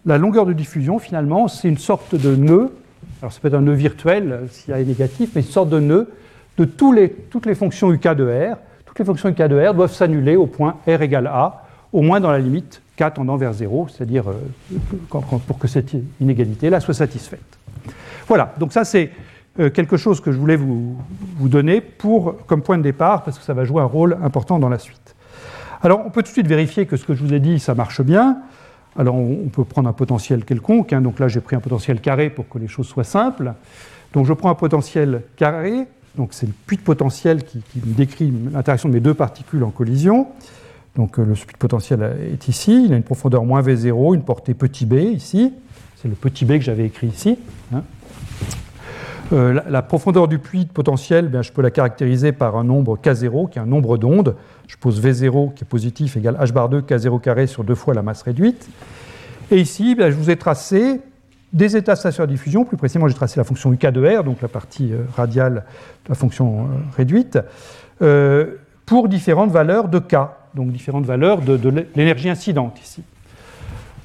[0.04, 2.74] longueur de diffusion, finalement, c'est une sorte de nœud.
[3.22, 5.78] Alors, ça peut être un nœud virtuel s'il y a négatif, mais une sorte de
[5.78, 6.10] nœud
[6.58, 8.56] de toutes les fonctions UK de R.
[8.84, 12.18] Toutes les fonctions UK de R doivent s'annuler au point R égale A, au moins
[12.18, 17.40] dans la limite K tendant vers 0, c'est-à-dire euh, pour que cette inégalité-là soit satisfaite.
[18.26, 19.10] Voilà, donc ça c'est
[19.60, 20.96] euh, quelque chose que je voulais vous,
[21.42, 24.68] donner pour, comme point de départ, parce que ça va jouer un rôle important dans
[24.68, 25.14] la suite.
[25.80, 27.74] Alors, on peut tout de suite vérifier que ce que je vous ai dit, ça
[27.74, 28.38] marche bien.
[28.98, 30.92] Alors, on, peut prendre un potentiel quelconque.
[30.92, 31.00] Hein.
[31.00, 33.54] donc là, j'ai pris un potentiel carré pour que les choses soient simples.
[34.12, 35.86] Donc, je prends un potentiel carré.
[36.16, 39.70] Donc, c'est le puits de potentiel qui, me décrit l'interaction de mes deux particules en
[39.70, 40.28] collision.
[40.94, 42.02] Donc, euh, le puits de potentiel
[42.32, 42.84] est ici.
[42.84, 45.54] Il a une profondeur moins V0, une portée petit b ici.
[45.96, 47.38] C'est le petit b que j'avais écrit ici.
[47.72, 47.82] Hein.
[49.32, 52.98] Euh, la, profondeur du puits de potentiel, bien, je peux la caractériser par un nombre
[52.98, 54.36] K0, qui est un nombre d'ondes.
[54.72, 57.92] Je pose V0, qui est positif, égale H bar 2, K0 carré sur deux fois
[57.92, 58.70] la masse réduite.
[59.50, 60.98] Et ici, je vous ai tracé
[61.52, 62.64] des états stationnaires de diffusion.
[62.64, 65.64] Plus précisément, j'ai tracé la fonction UK de R, donc la partie euh, radiale
[66.06, 66.64] de la fonction euh,
[66.96, 67.38] réduite,
[68.86, 70.16] pour différentes valeurs de K,
[70.54, 73.02] donc différentes valeurs de l'énergie incidente ici.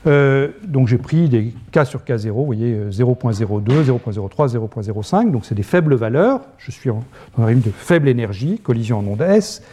[0.06, 5.56] Euh, donc j'ai pris des K sur K0, vous voyez 0.02, 0.03, 0.05, donc c'est
[5.56, 6.42] des faibles valeurs.
[6.58, 7.04] Je suis dans
[7.38, 9.64] un régime de faible énergie, collision en onde S.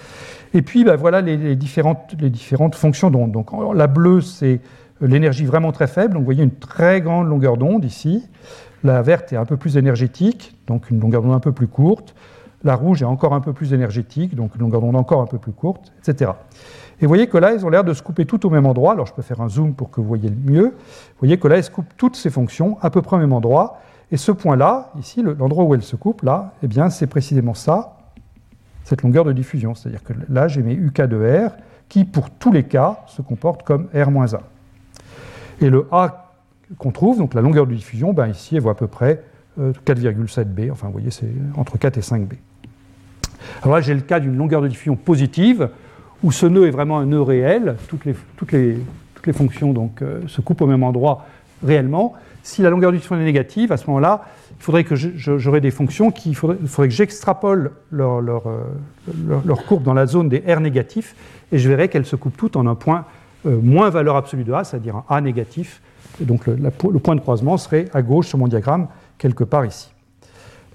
[0.55, 3.33] Et puis bah, voilà les, différentes, fonctions d'onde.
[3.33, 4.61] Donc la bleue, c'est
[5.01, 8.25] l'énergie vraiment très faible, donc vous voyez une très grande longueur d'onde ici.
[8.85, 12.15] La verte est un peu plus énergétique, donc une longueur d'onde un peu plus courte.
[12.63, 15.39] La rouge est encore un peu plus énergétique, donc une longueur d'onde encore un peu
[15.39, 16.31] plus courte, etc.
[17.01, 18.93] Et vous voyez que là, ils ont l'air de se couper tout au même endroit.
[18.93, 20.69] Alors je peux faire un zoom pour que vous voyez mieux.
[20.69, 23.33] Vous voyez que là, elles se coupent toutes ces fonctions à peu près au même
[23.33, 23.81] endroit.
[24.13, 27.94] Et ce point-là, ici, l'endroit où elles se coupent, là, eh bien, c'est précisément ça,
[28.85, 29.75] cette longueur de diffusion.
[29.75, 31.53] C'est-à-dire que là, j'ai mes UK de R
[31.89, 34.39] qui, pour tous les cas, se comportent comme R-1.
[35.61, 36.33] Et le A
[36.79, 39.23] qu'on trouve, donc la longueur de diffusion, ben ici, elle vaut à peu près
[39.59, 40.69] 4,7B.
[40.69, 42.35] Euh, enfin, vous voyez, c'est entre 4 et 5B.
[43.63, 45.69] Alors là, j'ai le cas d'une longueur de diffusion positive
[46.23, 50.63] où ce nœud est vraiment un nœud réel, toutes les, fonctions donc, euh, se coupent
[50.63, 51.27] au même endroit
[51.65, 52.15] réellement.
[52.43, 54.25] Si la longueur du diffusion est négative, à ce moment-là,
[54.59, 58.21] il faudrait que j'aurais des fonctions qui, il faudrait, que j'extrapole euh,
[59.45, 61.15] leur, courbe dans la zone des R négatifs,
[61.53, 63.05] et je verrai qu'elles se coupent toutes en un point
[63.47, 65.83] euh, moins valeur absolue de A, c'est-à-dire un A négatif.
[66.21, 68.89] Et donc le, le, point de croisement serait à gauche sur mon diagramme,
[69.19, 69.91] quelque part ici.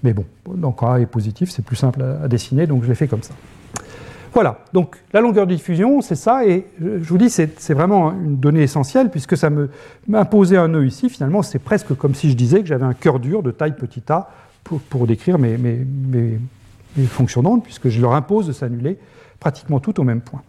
[0.02, 3.08] Mais bon, donc A est positif, c'est plus simple à dessiner, donc je l'ai fait
[3.08, 3.34] comme ça.
[4.32, 8.36] Voilà, donc la longueur de diffusion, c'est ça, et je vous dis, c'est vraiment une
[8.36, 9.50] donnée essentielle, puisque ça
[10.06, 13.18] m'imposait un nœud ici, finalement, c'est presque comme si je disais que j'avais un cœur
[13.18, 14.30] dur de taille petit a
[14.62, 15.58] pour, décrire mes,
[17.08, 18.98] fonctions d'onde, puisque je leur impose de s'annuler
[19.40, 20.42] pratiquement tout au même point.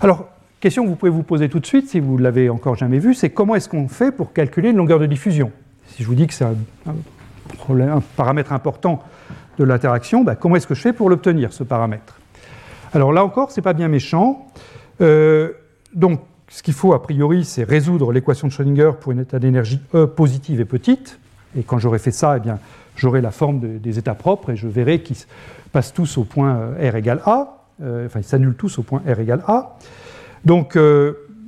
[0.00, 0.28] Alors,
[0.60, 2.98] question que vous pouvez vous poser tout de suite, si vous ne l'avez encore jamais
[2.98, 5.52] vu, c'est comment est-ce qu'on fait pour calculer une longueur de diffusion?
[5.88, 6.56] Si je vous dis que c'est un
[8.16, 9.02] paramètre important
[9.58, 12.18] de l'interaction, bah, comment est-ce que je fais pour l'obtenir, ce paramètre?
[12.92, 14.46] Alors là encore, ce n'est pas bien méchant.
[15.00, 15.52] Euh,
[15.94, 19.80] donc, ce qu'il faut a priori, c'est résoudre l'équation de Schrödinger pour une état d'énergie
[19.94, 21.18] E positive et petite.
[21.56, 22.58] Et quand j'aurai fait ça, eh bien,
[22.96, 25.16] j'aurai la forme des états propres et je verrai qu'ils
[25.72, 27.64] passent tous au point euh, R égale A.
[27.82, 29.76] Euh, enfin, ils s'annulent tous au point R égale A.
[30.44, 30.76] Donc,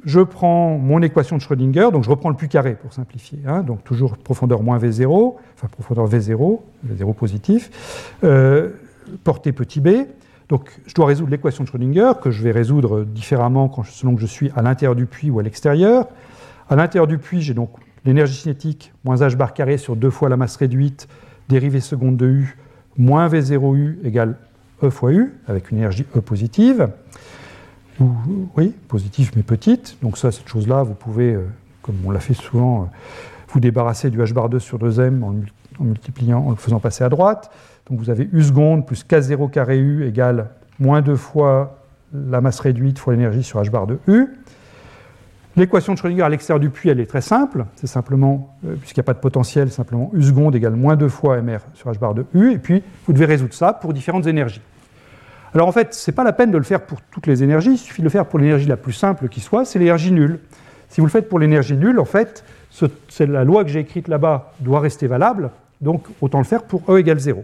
[0.05, 3.63] je prends mon équation de Schrödinger, donc je reprends le puits carré pour simplifier, hein,
[3.63, 8.71] donc toujours profondeur moins V0, enfin profondeur V0, V0 positif, euh,
[9.25, 10.07] portée petit b.
[10.49, 14.27] Donc je dois résoudre l'équation de Schrödinger, que je vais résoudre différemment selon que je
[14.27, 16.07] suis à l'intérieur du puits ou à l'extérieur.
[16.69, 17.71] À l'intérieur du puits, j'ai donc
[18.05, 21.09] l'énergie cinétique moins h bar carré sur deux fois la masse réduite,
[21.49, 22.57] dérivée seconde de U,
[22.97, 24.37] moins V0U égale
[24.83, 26.91] E fois U, avec une énergie E positive.
[28.57, 29.97] Oui, positive mais petite.
[30.03, 31.47] Donc ça, cette chose-là, vous pouvez, euh,
[31.83, 32.85] comme on l'a fait souvent, euh,
[33.49, 35.35] vous débarrasser du h bar 2 sur 2m en,
[35.81, 37.51] multipliant, en le faisant passer à droite.
[37.89, 41.79] Donc vous avez U seconde plus K0 carré U égale moins 2 fois
[42.13, 44.27] la masse réduite fois l'énergie sur h bar de U.
[45.57, 47.65] L'équation de Schrödinger à l'extérieur du puits, elle est très simple.
[47.77, 51.09] C'est simplement, euh, puisqu'il n'y a pas de potentiel, simplement U seconde égale moins 2
[51.09, 52.53] fois mr sur h bar de U.
[52.53, 54.61] Et puis, vous devez résoudre ça pour différentes énergies.
[55.57, 57.71] Alors en fait, ce n'est pas la peine de le faire pour toutes les énergies.
[57.71, 60.41] Il suffit de le faire pour l'énergie la plus simple qui soit, c'est l'énergie nulle.
[60.91, 62.45] Si vous le faites pour l'énergie nulle, en fait,
[63.21, 65.51] la loi que j'ai écrite là-bas doit rester valable.
[65.81, 67.43] Donc autant le faire pour E égale 0.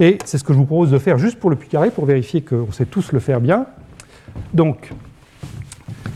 [0.00, 2.06] Et c'est ce que je vous propose de faire juste pour le puits carré pour
[2.06, 3.66] vérifier qu'on sait tous le faire bien.
[4.52, 4.90] Donc,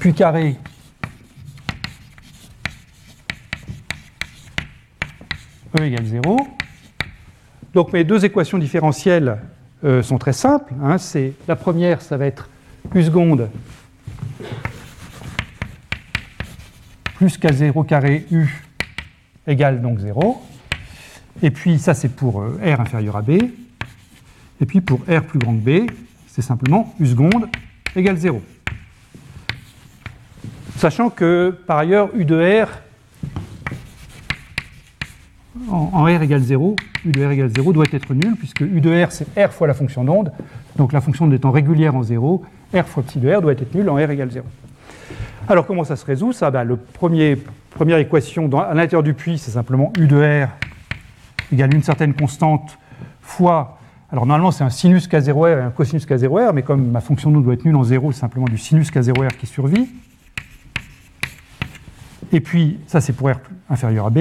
[0.00, 0.56] puits carré
[5.78, 6.36] E égale 0.
[7.74, 9.38] Donc mes deux équations différentielles
[9.84, 10.72] euh, sont très simples.
[10.82, 10.96] Hein.
[11.46, 12.48] la première, ça va être
[12.94, 13.48] U seconde
[17.16, 18.46] plus K0 carré U
[19.46, 20.42] égale donc 0.
[21.42, 23.30] Et puis ça c'est pour euh, R inférieur à B.
[24.60, 25.90] Et puis pour R plus grand que B,
[26.26, 27.48] c'est simplement U seconde
[27.94, 28.42] égale 0.
[30.76, 32.68] Sachant que par ailleurs U de R
[35.70, 39.04] en, R égale 0, U de R égale 0 doit être nul, puisque U de
[39.04, 40.32] R, c'est R fois la fonction d'onde.
[40.76, 42.42] Donc la fonction étant régulière en 0,
[42.74, 44.44] R fois psi de R doit être nul en R égale 0.
[45.48, 46.50] Alors comment ça se résout ça?
[46.50, 47.38] Ben, Le premier,
[47.76, 50.48] Première équation à l'intérieur du puits, c'est simplement U de R
[51.52, 52.78] égale une certaine constante
[53.20, 53.78] fois.
[54.10, 57.44] Alors normalement, c'est un sinus K0R et un cosinus K0R, mais comme ma fonction d'onde
[57.44, 59.90] doit être nulle en 0, c'est simplement du sinus K0R qui survit.
[62.32, 63.34] Et puis, ça c'est pour R
[63.68, 64.20] inférieur à B.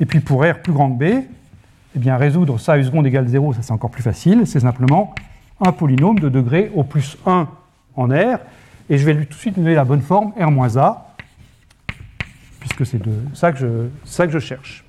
[0.00, 1.24] Et puis pour R plus grand que B,
[1.96, 5.14] eh bien résoudre ça U seconde égale 0, ça c'est encore plus facile, c'est simplement
[5.60, 7.48] un polynôme de degré au plus 1
[7.96, 8.38] en R,
[8.90, 11.14] et je vais lui tout de suite donner la bonne forme R moins A,
[12.60, 13.00] puisque c'est
[13.32, 13.66] ça, que je,
[14.04, 14.84] ça que je cherche.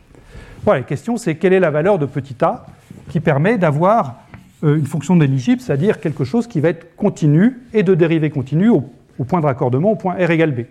[0.64, 2.66] Voilà, la question c'est quelle est la valeur de petit a
[3.10, 4.16] qui permet d'avoir
[4.64, 8.70] euh, une fonction d'éligible, c'est-à-dire quelque chose qui va être continu et de dérivée continue
[8.70, 8.84] au,
[9.28, 10.62] point de raccordement, au point R égale B.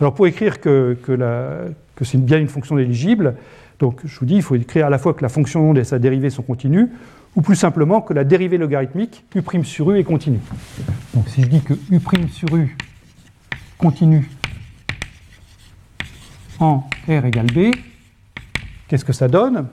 [0.00, 0.96] Alors pour écrire que,
[2.02, 3.36] c'est bien une fonction éligible.
[3.78, 5.84] Donc je vous dis, il faut écrire à la fois que la fonction d'onde et
[5.84, 6.88] sa dérivée sont continues,
[7.34, 10.40] ou plus simplement que la dérivée logarithmique U' sur U est continue.
[11.14, 12.76] Donc si je dis que U' sur U
[13.78, 14.28] continue
[16.58, 17.70] en R égale B,
[18.88, 19.66] qu'est-ce que ça donne?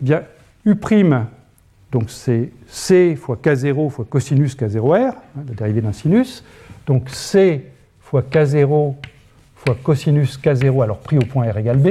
[0.00, 0.22] Eh bien,
[0.64, 0.74] U',
[1.92, 5.14] donc c'est C fois K0 fois cosinus K0R, hein,
[5.46, 6.44] la dérivée d'un sinus,
[6.86, 8.96] donc C fois K0
[9.66, 11.88] fois cosinus K0, alors pris au point R égale B,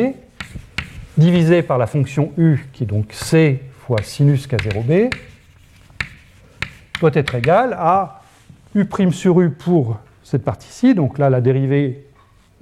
[1.18, 5.14] divisé par la fonction U, qui est donc C fois sinus K0B,
[7.02, 8.22] doit être égal à
[8.76, 10.96] U' sur U pour cette partie-ci.
[10.96, 12.06] Donc là, la dérivée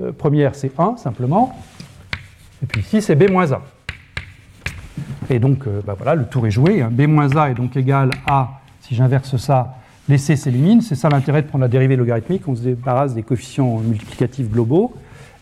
[0.02, 1.56] euh, première, c'est 1 simplement.
[2.64, 3.62] Et puis ici, c'est B moins A.
[5.30, 6.82] Et donc, euh, bah voilà, le tour est joué.
[6.82, 6.90] Hein.
[6.92, 9.76] B moins A est donc égal à, si j'inverse ça,
[10.10, 10.82] les C s'éliminent.
[10.82, 12.48] C'est ça l'intérêt de prendre la dérivée logarithmique.
[12.48, 14.94] On se débarrasse des coefficients multiplicatifs globaux.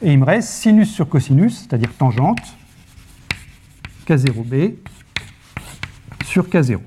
[0.03, 2.57] Et il me reste sinus sur cosinus, c'est-à-dire tangente,
[4.07, 4.73] K0b
[6.25, 6.79] sur K0.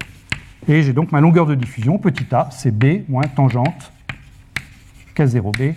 [0.67, 3.93] Et j'ai donc ma longueur de diffusion, petit a, c'est b moins tangente
[5.15, 5.75] K0b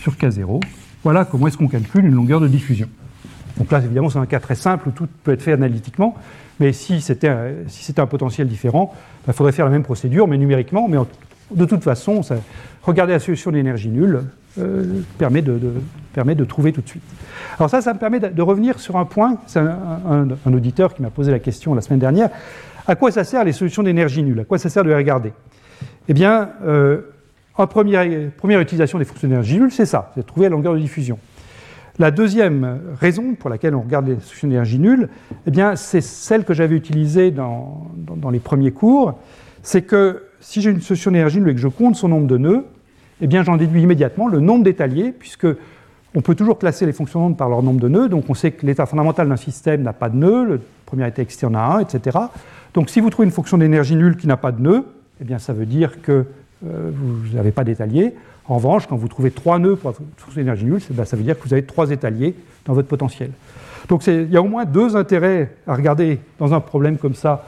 [0.00, 0.62] sur K0.
[1.02, 2.88] Voilà comment est-ce qu'on calcule une longueur de diffusion.
[3.58, 6.14] Donc là, évidemment, c'est un cas très simple où tout peut être fait analytiquement,
[6.60, 10.88] mais si c'était un, potentiel différent, il bah, faudrait faire la même procédure, mais numériquement.
[10.88, 10.96] Mais
[11.54, 12.36] de toute façon, ça,
[12.82, 14.24] regarder la solution d'énergie nulle,
[14.58, 15.60] euh, permet, de,
[16.14, 17.02] permet, de, trouver tout de suite.
[17.58, 21.10] Alors ça, ça me permet de, revenir sur un point, c'est un, auditeur qui m'a
[21.10, 22.30] posé la question la semaine dernière,
[22.86, 25.32] à quoi ça sert les solutions d'énergie nulle À quoi ça sert de les regarder?
[26.08, 27.02] Eh bien, euh,
[27.54, 28.06] en première,
[28.38, 31.18] première utilisation des fonctions d'énergie nulle, c'est ça, c'est de trouver la longueur de diffusion.
[31.98, 35.08] La deuxième raison pour laquelle on regarde les solutions d'énergie nulle,
[35.46, 39.18] eh bien, c'est celle que j'avais utilisée dans, dans, dans, les premiers cours,
[39.62, 42.38] c'est que si j'ai une solution d'énergie nulle et que je compte son nombre de
[42.38, 42.64] nœuds,
[43.20, 45.46] eh bien j'en déduis immédiatement le nombre d'étaliers, puisque
[46.14, 48.64] on peut toujours classer les fonctions par leur nombre de nœuds, donc on sait que
[48.66, 51.80] l'état fondamental d'un système n'a pas de nœuds, le premier état excité en a un,
[51.80, 52.18] etc.
[52.74, 54.84] Donc si vous trouvez une fonction d'énergie nulle qui n'a pas de nœuds,
[55.20, 56.26] eh bien ça veut dire que
[56.66, 58.14] euh, vous n'avez pas d'étalier.
[58.48, 61.22] En revanche, quand vous trouvez trois nœuds pour la fonction d'énergie nulle, ben, ça veut
[61.22, 63.30] dire que vous avez trois étaliers dans votre potentiel.
[63.88, 67.46] Donc il y a au moins deux intérêts à regarder dans un problème comme ça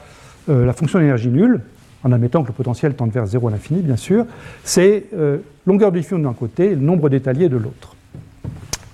[0.49, 1.61] euh, la fonction d'énergie nulle.
[2.05, 4.25] En admettant que le potentiel tende vers 0 à l'infini, bien sûr,
[4.65, 7.97] c'est euh, longueur de diffusion d'un côté et le nombre d'étaliers de l'autre.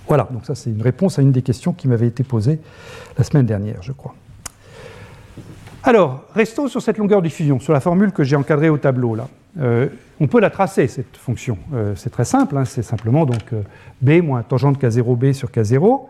[0.07, 2.59] Voilà, donc ça c'est une réponse à une des questions qui m'avait été posée
[3.17, 4.13] la semaine dernière, je crois.
[5.83, 9.15] Alors, restons sur cette longueur de diffusion, sur la formule que j'ai encadrée au tableau
[9.15, 9.27] là.
[9.59, 9.87] Euh,
[10.19, 11.57] on peut la tracer, cette fonction.
[11.73, 13.53] Euh, c'est très simple, hein, c'est simplement donc
[14.01, 16.01] b moins tangente k0b sur k0.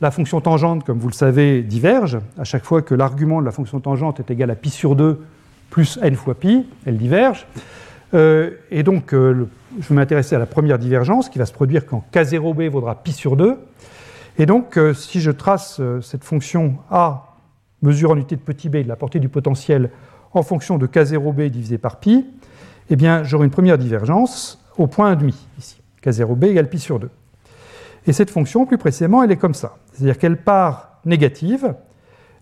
[0.00, 2.18] La fonction tangente, comme vous le savez, diverge.
[2.38, 5.20] À chaque fois que l'argument de la fonction tangente est égal à pi sur 2
[5.74, 7.48] plus n fois pi, elle diverge.
[8.14, 9.48] Euh, et donc, euh,
[9.80, 13.10] je vais m'intéresser à la première divergence qui va se produire quand k0b vaudra pi
[13.10, 13.58] sur 2.
[14.38, 17.38] Et donc, euh, si je trace cette fonction a,
[17.82, 19.90] mesure en unité de petit b de la portée du potentiel
[20.32, 22.24] en fonction de k0b divisé par pi,
[22.88, 25.82] eh bien, j'aurai une première divergence au point 1,5 ici.
[26.04, 27.10] k0b égale pi sur 2.
[28.06, 29.76] Et cette fonction, plus précisément, elle est comme ça.
[29.92, 31.74] C'est-à-dire qu'elle part négative,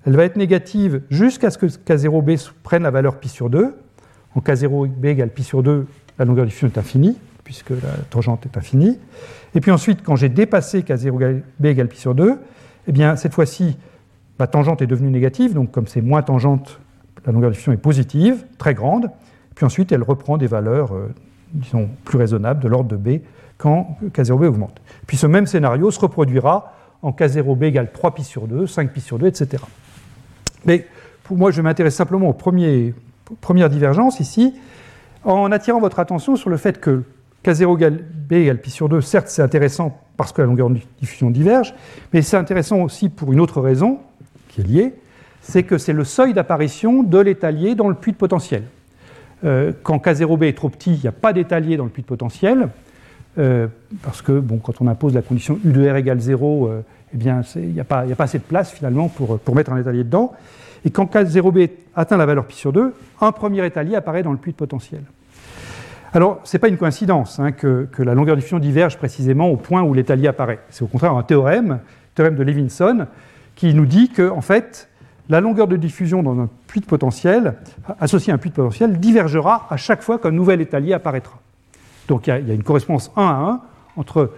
[0.06, 3.74] elle va être négative jusqu'à ce que K0b prenne la valeur pi sur 2.
[4.34, 5.86] En K0b égale pi sur 2,
[6.18, 8.98] la longueur de diffusion est infinie, puisque la tangente est infinie.
[9.54, 12.38] Et puis ensuite, quand j'ai dépassé K0b égale pi sur 2,
[12.88, 13.76] eh bien, cette fois-ci,
[14.38, 16.80] ma tangente est devenue négative, donc comme c'est moins tangente,
[17.24, 19.08] la longueur de diffusion est positive, très grande.
[19.54, 21.14] Puis ensuite, elle reprend des valeurs, euh,
[22.04, 23.20] plus raisonnables, de l'ordre de b,
[23.58, 24.80] quand K0b augmente.
[25.06, 29.00] Puis ce même scénario se reproduira en K0b égale 3 pi sur 2, 5 pi
[29.00, 29.62] sur 2, etc.
[30.64, 30.86] Mais
[31.24, 34.54] pour moi, je m'intéresse simplement aux premières divergences ici,
[35.24, 37.02] en attirant votre attention sur le fait que
[37.44, 40.78] K0 égale B égale pi sur 2, certes c'est intéressant parce que la longueur de
[41.00, 41.74] diffusion diverge,
[42.12, 43.98] mais c'est intéressant aussi pour une autre raison
[44.48, 44.94] qui est liée,
[45.40, 48.64] c'est que c'est le seuil d'apparition de l'étalier dans le puits de potentiel.
[49.44, 52.06] Euh, quand K0b est trop petit, il n'y a pas d'étalier dans le puits de
[52.06, 52.68] potentiel.
[53.38, 53.66] Euh,
[54.02, 56.82] parce que bon, quand on impose la condition U de R égale 0, euh,
[57.14, 60.32] eh bien, il n'y a, pas assez de place finalement pour, mettre un étalier dedans.
[60.84, 64.38] Et quand K0b atteint la valeur pi sur 2, un premier étalier apparaît dans le
[64.38, 65.02] puits de potentiel.
[66.14, 69.56] Alors, ce n'est pas une coïncidence hein, que, la longueur de diffusion diverge précisément au
[69.56, 70.60] point où l'étalier apparaît.
[70.70, 71.78] C'est au contraire un théorème,
[72.14, 73.06] théorème de Levinson,
[73.54, 74.88] qui nous dit que, en fait,
[75.28, 77.54] la longueur de diffusion dans un puits de potentiel,
[78.00, 81.38] associé à un puits de potentiel, divergera à chaque fois qu'un nouvel étalier apparaîtra.
[82.08, 83.60] Donc il y, a, une correspondance 1 à 1
[83.96, 84.32] entre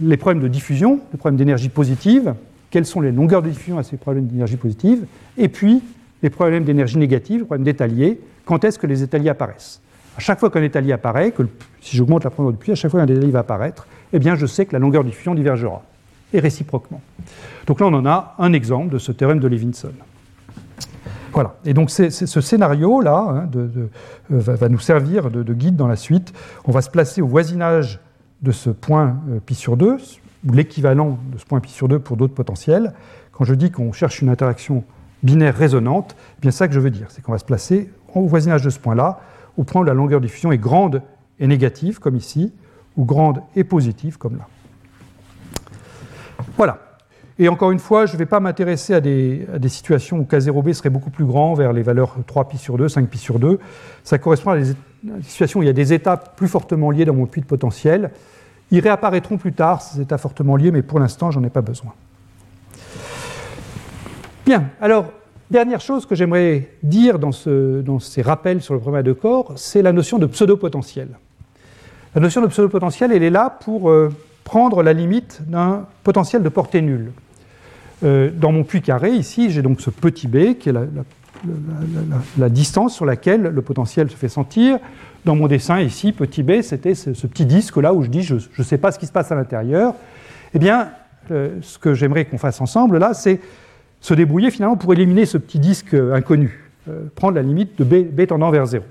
[0.00, 2.34] les problèmes de diffusion, les problèmes d'énergie positive,
[2.70, 5.06] quelles sont les longueurs de diffusion à ces problèmes d'énergie positive,
[5.38, 5.82] et puis
[6.22, 9.80] les problèmes d'énergie négative, les problèmes d'étalier, quand est-ce que les étaliers apparaissent.
[10.16, 11.32] À chaque fois qu'un étalier apparaît,
[11.80, 14.34] si j'augmente la profondeur du puits, à chaque fois qu'un étalier va apparaître, eh bien
[14.34, 15.82] je sais que la longueur de diffusion divergera,
[16.32, 17.00] et réciproquement.
[17.66, 19.92] Donc là, on en a un exemple de ce théorème de Levinson.
[21.32, 21.56] Voilà.
[21.64, 23.88] Et donc ce scénario-là hein, euh,
[24.30, 26.32] va, nous servir de, guide dans la suite.
[26.64, 27.98] On va se placer au voisinage
[28.44, 29.96] de ce point euh, pi sur 2,
[30.46, 32.92] ou l'équivalent de ce point pi sur 2 pour d'autres potentiels.
[33.32, 34.84] Quand je dis qu'on cherche une interaction
[35.22, 38.26] binaire résonante, eh bien ça que je veux dire, c'est qu'on va se placer au
[38.26, 39.20] voisinage de ce point-là,
[39.56, 41.02] au point où la longueur de diffusion est grande
[41.40, 42.52] et négative, comme ici,
[42.96, 44.46] ou grande et positive, comme là.
[46.56, 46.78] Voilà.
[47.38, 50.90] Et encore une fois, je ne vais pas m'intéresser à des, situations où K0b serait
[50.90, 53.58] beaucoup plus grand, vers les valeurs 3 pi sur 2, 5 pi sur 2.
[54.04, 54.74] Ça correspond à des,
[55.22, 58.10] situations où il y a des états plus fortement liés dans mon puits de potentiel.
[58.74, 61.92] Ils réapparaîtront plus tard, ces états fortement liés, mais pour l'instant, j'en ai pas besoin.
[64.44, 65.12] Bien, alors,
[65.48, 69.92] dernière chose que j'aimerais dire dans, ces rappels sur le problème de corps, c'est la
[69.92, 71.06] notion de pseudo-potentiel.
[72.16, 76.48] La notion de pseudo-potentiel, elle est là pour euh, prendre la limite d'un potentiel de
[76.48, 77.12] portée nulle.
[78.02, 80.86] Euh, dans mon puits carré, ici, j'ai donc ce petit b, qui est la,
[82.48, 84.78] distance sur laquelle le potentiel se fait sentir.
[85.24, 88.62] Dans mon dessin, ici, petit b, c'était ce, petit disque-là où je dis je ne
[88.62, 89.94] sais pas ce qui se passe à l'intérieur.
[90.54, 90.90] Eh bien,
[91.30, 93.40] euh, ce que j'aimerais qu'on fasse ensemble, là, c'est
[94.00, 98.26] se débrouiller finalement pour éliminer ce petit disque inconnu, euh, prendre la limite de b,
[98.26, 98.84] tendant vers 0.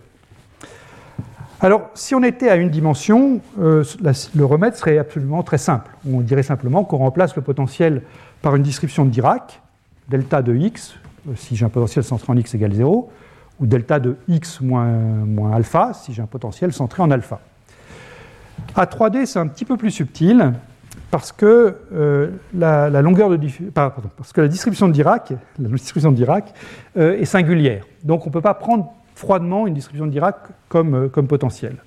[1.62, 5.92] Alors, si on était à une dimension, le remède serait absolument très simple.
[6.12, 8.02] On dirait simplement qu'on remplace le potentiel
[8.42, 9.62] par une description de Dirac,
[10.10, 11.03] delta de x, euh,
[11.36, 13.12] si j'ai un potentiel centré en x égale 0,
[13.60, 17.40] ou delta de x moins, alpha, si j'ai un potentiel centré en alpha.
[18.76, 20.54] À 3D, c'est un petit peu plus subtil,
[21.12, 26.12] parce que, euh, la, longueur de pardon, parce que la distribution de Dirac, la distribution
[26.12, 26.54] de Dirac
[26.98, 27.86] euh, est singulière.
[28.04, 30.38] Donc on ne peut pas prendre froidement une distribution de Dirac
[30.70, 31.78] comme, comme potentiel.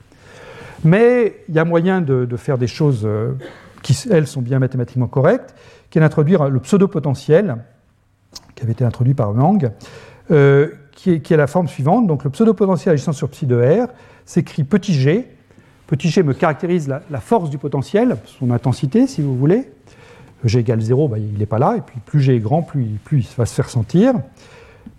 [0.84, 3.08] Mais il y a moyen de, de faire des choses
[3.82, 5.54] qui, elles, sont bien mathématiquement correctes
[5.90, 7.56] qui est d'introduire le pseudo-potentiel,
[8.56, 9.70] qui avait été introduit par Mang,
[10.32, 12.08] euh, qui, est, la forme suivante.
[12.08, 13.86] Donc le pseudo-potentiel agissant sur psi de R
[14.24, 15.30] s'écrit petit g.
[15.86, 19.70] Petit g me caractérise la, force du potentiel, son intensité, si vous voulez.
[20.42, 22.98] G égale 0, bah, il n'est pas là, et puis plus g est grand, plus,
[23.12, 24.14] il va se faire sentir.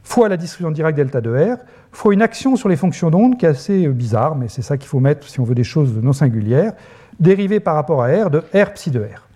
[0.04, 1.58] fois la distribution directe delta de R,
[1.92, 4.88] fois une action sur les fonctions d'onde qui est assez bizarre, mais c'est ça qu'il
[4.88, 6.74] faut mettre si on veut des choses non singulières,
[7.20, 9.28] dérivée par rapport à R de R psi de R.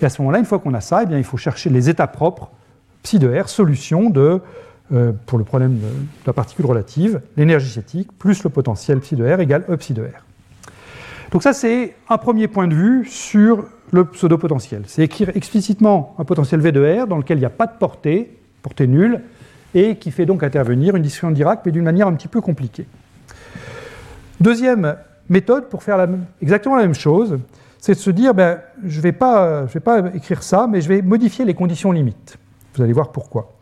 [0.00, 1.90] Et à ce moment-là, une fois qu'on a ça, eh bien, il faut chercher les
[1.90, 2.50] états propres
[3.02, 4.40] psi de R, solution de,
[4.92, 5.88] euh, pour le problème de,
[6.26, 10.24] la particule relative, l'énergie cinétique plus le potentiel psi de R égale E de R.
[11.32, 14.82] Donc ça, c'est un premier point de vue sur le pseudo-potentiel.
[14.86, 17.76] C'est écrire explicitement un potentiel V de R dans lequel il n'y a pas de
[17.78, 19.20] portée, portée nulle,
[19.74, 22.86] et qui fait donc intervenir une distribution Dirac, mais d'une manière un petit peu compliquée.
[24.40, 24.96] Deuxième
[25.28, 26.08] méthode pour faire
[26.42, 27.38] exactement la même chose,
[27.78, 29.66] c'est de se dire, ben, je ne vais, pas,
[30.14, 32.36] écrire ça, mais je vais modifier les conditions limites.
[32.74, 33.52] Vous allez voir pourquoi.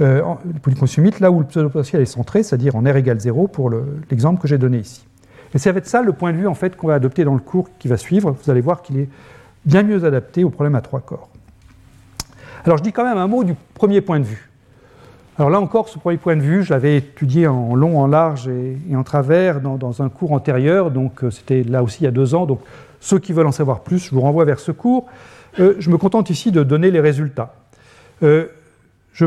[0.00, 0.22] Euh,
[0.62, 3.70] pour limites, là où le pseudo-potentiel est centré, c'est-à-dire en R égale 0 pour
[4.10, 5.04] l'exemple que j'ai donné ici.
[5.54, 6.46] Et c'est avec ça le point de vue
[6.76, 8.36] qu'on va adopter dans le cours qui va suivre.
[8.42, 9.08] Vous allez voir qu'il est
[9.64, 11.28] bien mieux adapté au problème à trois corps.
[12.64, 14.48] Alors je dis quand même un mot du premier point de vue.
[15.38, 18.48] Alors là encore, ce premier point de vue, je l'avais étudié en long, en large
[18.48, 22.10] et, en travers dans, un cours antérieur, donc euh, c'était là aussi il y a
[22.10, 22.44] deux ans.
[22.44, 22.60] Donc
[22.98, 25.06] ceux qui veulent en savoir plus, je vous renvoie vers ce cours.
[25.60, 27.54] Euh, je me contente ici de donner les résultats.
[28.22, 28.46] Euh,
[29.12, 29.26] je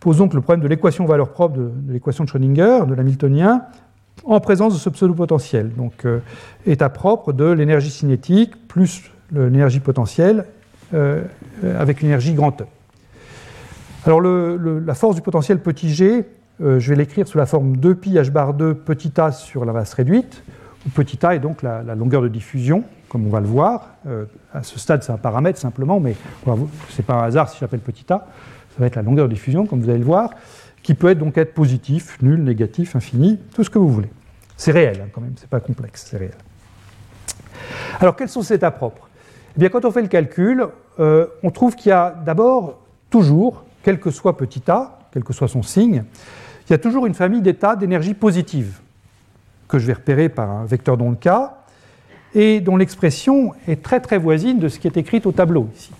[0.00, 3.62] pose donc le problème de l'équation valeur propre de, l'équation de Schrödinger, de l'Hamiltonien,
[4.24, 5.72] en présence de ce pseudo-potentiel.
[5.74, 6.06] Donc
[6.66, 10.44] état propre de l'énergie cinétique plus l'énergie potentielle
[10.92, 12.64] avec l'énergie grand E.
[14.06, 16.26] Alors la force du potentiel petit g,
[16.60, 19.72] euh, je vais l'écrire sous la forme 2pi h bar 2 petit a sur la
[19.72, 20.42] masse réduite,
[20.86, 22.84] où petit a est donc la, longueur de diffusion,
[23.14, 23.90] comme on va le voir.
[24.08, 27.58] Euh, à ce stade, c'est un paramètre simplement, mais ce n'est pas un hasard si
[27.60, 28.16] j'appelle petit a.
[28.16, 30.30] Ça va être la longueur de diffusion, comme vous allez le voir,
[30.82, 34.10] qui peut être donc être positif, nul, négatif, infini, tout ce que vous voulez.
[34.56, 36.34] C'est réel hein, quand même, c'est pas complexe, c'est réel.
[38.00, 39.08] Alors quels sont ces états propres?
[39.56, 40.66] Eh bien, quand on fait le calcul,
[40.98, 45.32] euh, on trouve qu'il y a d'abord toujours quel que soit petit a, quel que
[45.32, 46.02] soit son signe,
[46.68, 48.80] il y a toujours une famille d'états d'énergie positive
[49.68, 51.28] que je vais repérer par un vecteur d'onde K
[52.34, 55.92] et dont l'expression est très très voisine de ce qui est écrit au tableau ici.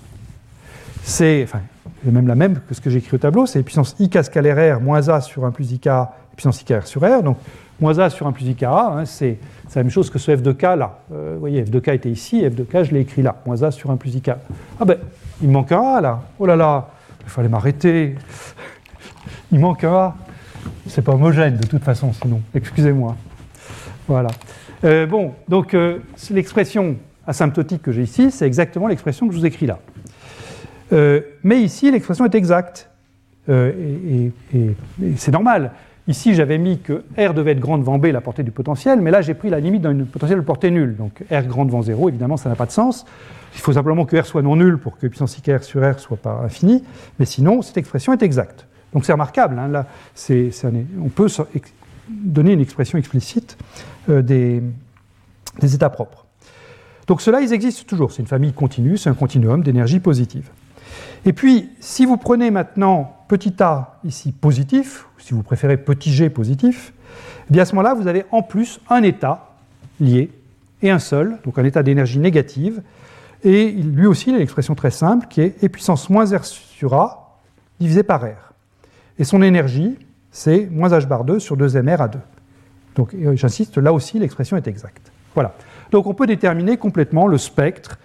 [1.03, 1.61] C'est enfin,
[2.05, 4.81] même la même que ce que j'ai écrit au tableau, c'est puissance ik scalaire R
[4.81, 5.89] moins A sur 1 plus ik
[6.37, 7.23] puissance ik R sur R.
[7.23, 7.37] Donc
[7.81, 9.39] moins A sur 1 plus IKA, hein, c'est
[9.75, 10.99] la même chose que ce F de K là.
[11.13, 13.37] Euh, vous voyez, F de K était ici, F de K, je l'ai écrit là,
[13.47, 14.31] moins A sur 1 plus IK.
[14.81, 14.99] Ah ben,
[15.43, 16.23] il manque un A là.
[16.39, 16.89] Oh là là,
[17.23, 18.15] il fallait m'arrêter.
[19.53, 20.17] Il manque un A.
[20.87, 22.41] C'est pas homogène de toute façon, sinon.
[22.55, 23.17] Excusez-moi.
[24.09, 24.31] Voilà.
[24.85, 25.99] Euh, bon, donc euh,
[26.31, 29.79] l'expression asymptotique que j'ai ici, c'est exactement l'expression que je vous écris là.
[30.93, 32.91] Euh, mais ici, l'expression est exacte.
[33.49, 34.31] et,
[35.17, 35.73] c'est normal.
[36.07, 39.11] Ici, j'avais mis que R devait être grand devant B, la portée du potentiel, mais
[39.11, 40.97] là, j'ai pris la limite d'un potentiel de portée nulle.
[40.97, 43.07] Donc R grand devant 0, évidemment, ça n'a pas de sens.
[43.55, 45.99] Il faut simplement que R soit non nul pour que puissance IK R sur R
[45.99, 46.85] soit pas infini,
[47.19, 48.67] mais sinon, cette expression est exacte.
[48.93, 49.87] Donc c'est remarquable, hein, là,
[51.03, 51.29] on peut
[52.09, 53.57] donner une expression explicite
[54.09, 54.63] euh, des,
[55.63, 56.27] états propres.
[57.07, 60.51] Donc ceux-là, ils existent toujours, c'est une famille continue, c'est un continuum d'énergie positive.
[61.27, 66.13] Et puis, si vous prenez maintenant petit a ici positif, ou si vous préférez petit
[66.13, 66.93] g positif,
[67.49, 69.55] eh bien à ce moment-là, vous avez en plus un état
[70.01, 70.31] lié,
[70.83, 72.83] et un seul, donc un état d'énergie négative,
[73.43, 76.95] et lui aussi, il a l'expression très simple qui est E puissance moins R sur
[76.95, 77.39] A
[77.79, 78.53] divisé par R.
[79.19, 79.99] Et son énergie,
[80.35, 82.19] c'est moins H bar 2 sur 2mR à 2.
[82.97, 85.13] Donc j'insiste, là aussi, l'expression est exacte.
[85.33, 85.55] Voilà.
[85.93, 87.99] Donc on peut déterminer complètement le spectre,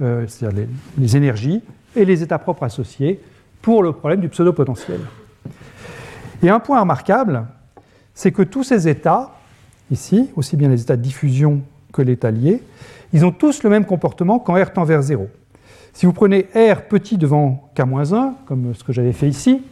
[0.00, 0.68] euh, c'est-à-dire les,
[0.98, 1.62] les, énergies
[1.94, 3.20] et les états propres associés
[3.62, 5.00] pour le problème du pseudo-potentiel.
[6.42, 7.46] Et un point remarquable,
[8.14, 9.30] c'est que tous ces états,
[9.92, 11.62] ici, aussi bien les états de diffusion
[11.92, 12.62] que l'état lié,
[13.12, 15.28] ils ont tous le même comportement quand R tend vers 0.
[15.92, 19.62] Si vous prenez R petit devant K-1, comme ce que j'avais fait ici,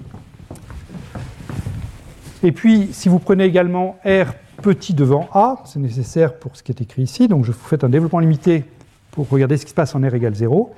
[2.45, 6.73] et puis si vous prenez également R petit devant A, c'est nécessaire pour ce qui
[6.73, 8.65] est écrit ici, donc je vous fais un développement limité
[9.11, 10.73] pour regarder ce qui se passe en R égale 0,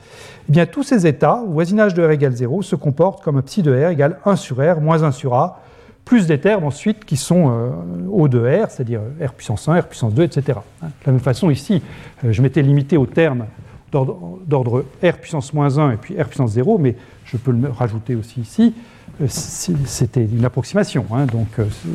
[0.48, 3.62] eh bien tous ces états, au voisinage de R égale 0, se comportent comme psi
[3.62, 5.62] de R égale 1 sur R moins 1 sur A,
[6.04, 7.70] plus des termes ensuite qui sont euh,
[8.12, 10.60] O de R, c'est-à-dire R puissance 1, R puissance 2, etc.
[10.80, 10.86] Hein.
[10.86, 11.82] De la même façon, ici,
[12.24, 13.46] euh, je m'étais limité aux termes
[13.90, 18.14] d'ordre R puissance moins 1 et puis R puissance 0, mais je peux le rajouter
[18.14, 18.74] aussi ici.
[19.20, 21.06] Euh, c'était une approximation.
[21.12, 21.26] Hein.
[21.26, 21.48] donc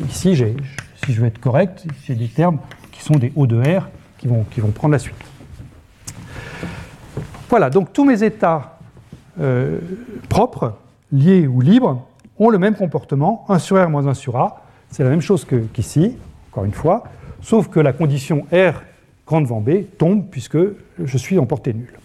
[0.08, 2.58] ici, si je veux être correct, j'ai des termes
[2.90, 5.16] qui sont des O de R qui vont, qui vont prendre la suite.
[7.48, 8.78] Voilà, donc tous mes états
[10.28, 10.74] propres,
[11.10, 12.06] liés ou libres,
[12.38, 14.64] ont le même comportement, 1 sur R moins 1 sur A.
[14.90, 16.16] C'est la même chose qu'ici,
[16.50, 17.04] encore une fois,
[17.40, 18.82] sauf que la condition R
[19.26, 20.58] grande devant B tombe puisque
[21.02, 21.98] je suis en portée nulle.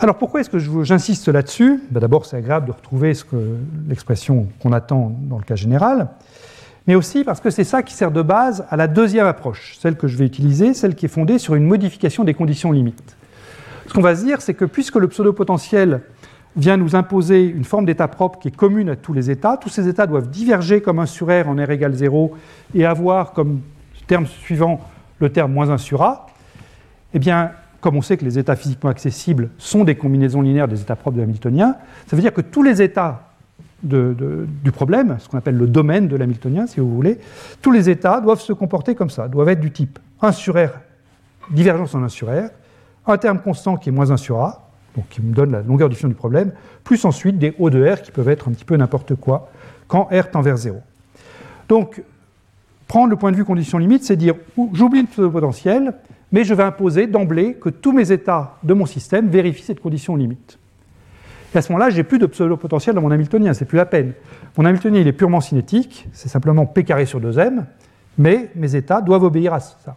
[0.00, 1.82] Alors pourquoi est-ce que j'insiste là-dessus?
[1.90, 3.12] Ben, D'abord, c'est agréable de retrouver
[3.88, 6.08] l'expression qu'on attend dans le cas général,
[6.86, 9.96] mais aussi parce que c'est ça qui sert de base à la deuxième approche, celle
[9.96, 13.16] que je vais utiliser, celle qui est fondée sur une modification des conditions limites.
[13.86, 16.02] Ce qu'on va se dire, c'est que puisque le pseudo-potentiel
[16.56, 19.68] vient nous imposer une forme d'état propre qui est commune à tous les états, tous
[19.68, 22.34] ces états doivent diverger comme 1 sur R en R égale 0
[22.74, 23.60] et avoir comme
[24.06, 24.80] terme suivant
[25.20, 26.26] le terme moins 1 sur A,
[27.14, 30.80] eh bien, comme on sait que les états physiquement accessibles sont des combinaisons linéaires des
[30.80, 31.76] états propres de l'Hamiltonien,
[32.06, 33.24] ça veut dire que tous les états
[33.82, 37.18] du problème, ce qu'on appelle le domaine de l'Hamiltonien, si vous voulez,
[37.62, 40.70] tous les états doivent se comporter comme ça, doivent être du type 1 sur R,
[41.50, 42.50] divergence en 1 sur R,
[43.06, 44.68] un terme constant qui est moins 1 sur A,
[45.10, 46.50] qui me donne la longueur du diffusion du problème,
[46.82, 49.48] plus ensuite des O de R qui peuvent être un petit peu n'importe quoi
[49.86, 50.78] quand R tend vers 0.
[51.68, 52.02] Donc,
[52.88, 54.34] prendre le point de vue condition limite, c'est dire
[54.72, 55.94] j'oublie le potentiel,
[56.32, 60.16] mais je vais imposer d'emblée que tous mes états de mon système vérifient cette condition
[60.16, 60.58] limite.
[61.54, 64.12] Et à ce moment-là, j'ai plus de pseudo-potentiel dans mon Hamiltonien, c'est plus la peine.
[64.56, 67.64] Mon Hamiltonien, il est purement cinétique, c'est simplement P carré sur 2m,
[68.18, 69.96] mais mes états doivent obéir à ça.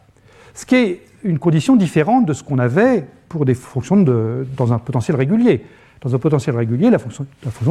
[0.54, 4.80] Ce qui est une condition différente de ce qu'on avait pour des fonctions dans un
[4.80, 5.64] potentiel régulier.
[6.02, 7.26] Dans un potentiel régulier, la fonction,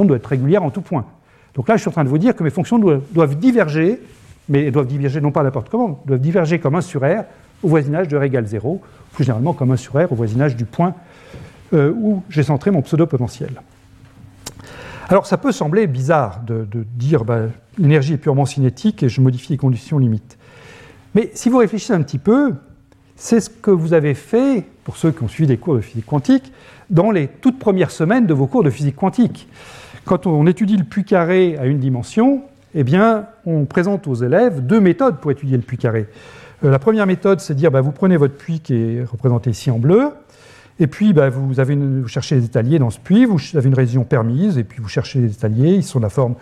[0.04, 1.04] doit être régulière en tout point.
[1.54, 4.00] Donc là, je suis en train de vous dire que mes fonctions doivent, doivent diverger,
[4.48, 7.24] mais elles doivent diverger non pas n'importe comment, doivent diverger comme 1 sur R
[7.62, 8.80] au voisinage de R égale 0,
[9.12, 10.94] plus généralement comme 1 sur R au voisinage du point
[11.72, 13.60] euh, où j'ai centré mon pseudo-potentiel.
[15.08, 17.40] Alors ça peut sembler bizarre de, dire bah,
[17.78, 20.38] l'énergie est purement cinétique et je modifie les conditions limites.
[21.14, 22.54] Mais si vous réfléchissez un petit peu,
[23.16, 26.06] c'est ce que vous avez fait, pour ceux qui ont suivi des cours de physique
[26.06, 26.52] quantique,
[26.90, 29.48] dans les toutes premières semaines de vos cours de physique quantique.
[30.04, 32.42] Quand on étudie le puits carré à une dimension,
[32.74, 36.06] eh bien, on présente aux élèves deux méthodes pour étudier le puits carré.
[36.64, 39.50] Euh, la première méthode, c'est de dire, bah, vous prenez votre puits qui est représenté
[39.50, 40.10] ici en bleu,
[40.78, 43.74] et puis bah, vous, avez vous cherchez les étaliers dans ce puits, vous avez une
[43.74, 46.34] région permise, et puis vous cherchez les étaliers, ils sont de la forme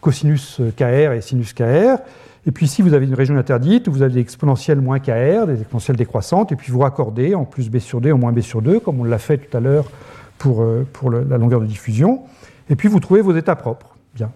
[0.00, 1.98] cosinus KR et sinus KR.
[2.46, 5.60] Et puis ici, vous avez une région interdite, vous avez des exponentielles moins KR, des
[5.60, 8.62] exponentielles décroissantes, et puis vous raccordez en plus B sur D, en moins B sur
[8.62, 9.90] 2, comme on l'a fait tout à l'heure
[10.38, 12.22] pour, euh, pour la longueur de diffusion.
[12.70, 13.96] Et puis vous trouvez vos états propres.
[14.14, 14.30] Bien.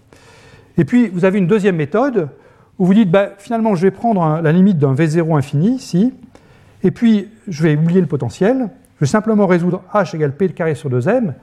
[0.77, 2.29] Et puis vous avez une deuxième méthode
[2.83, 6.13] où vous dites, bah, finalement, je vais prendre la limite d'un V0 infini ici,
[6.83, 10.75] et puis je vais oublier le potentiel, je vais simplement résoudre h égale p carré
[10.75, 11.35] sur 2m,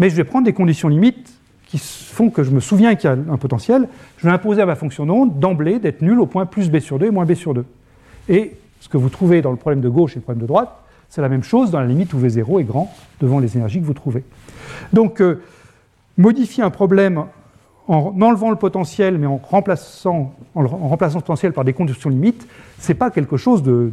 [0.00, 3.12] mais je vais prendre des conditions limites qui font que je me souviens qu'il y
[3.12, 3.86] a un potentiel,
[4.16, 6.98] je vais imposer à ma fonction d'onde d'emblée d'être nulle au point plus b sur
[6.98, 7.64] 2 et moins b sur 2.
[8.28, 10.82] Et ce que vous trouvez dans le problème de gauche et le problème de droite,
[11.10, 13.86] c'est la même chose dans la limite où v0 est grand devant les énergies que
[13.86, 14.24] vous trouvez.
[14.92, 15.40] Donc, euh,
[16.16, 17.26] modifier un problème
[17.88, 22.46] en enlevant le potentiel, mais en remplaçant, en ce potentiel par des conditions limites,
[22.78, 23.90] ce n'est pas quelque chose de,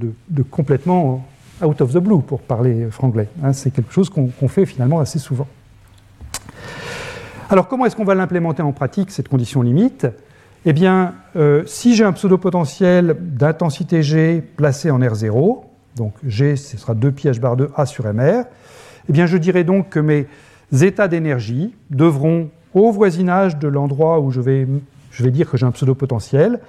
[0.52, 1.26] complètement
[1.64, 3.30] out of the blue, pour parler franglais.
[3.42, 3.54] Hein.
[3.54, 5.48] c'est quelque chose qu'on fait finalement assez souvent.
[7.50, 10.08] Alors comment est-ce qu'on va l'implémenter en pratique, cette condition limite?
[10.66, 15.62] Eh bien, euh, si j'ai un pseudo-potentiel d'intensité G placé en R0,
[15.96, 18.46] donc G, ce sera 2 pi h bar 2 A sur MR,
[19.08, 20.26] eh bien je dirais donc que mes
[20.82, 24.68] états d'énergie devront, au voisinage de l'endroit où je vais,
[25.10, 26.60] je vais dire que j'ai un pseudo-potentiel,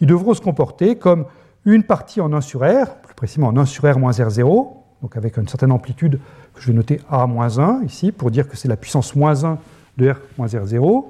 [0.00, 1.26] ils devront se comporter comme
[1.64, 4.68] une partie en 1 sur R, plus précisément en 1 sur R moins R0,
[5.02, 6.20] donc avec une certaine amplitude
[6.54, 9.58] que je vais noter A-1 ici, pour dire que c'est la puissance moins 1
[9.98, 11.04] de R moins R0,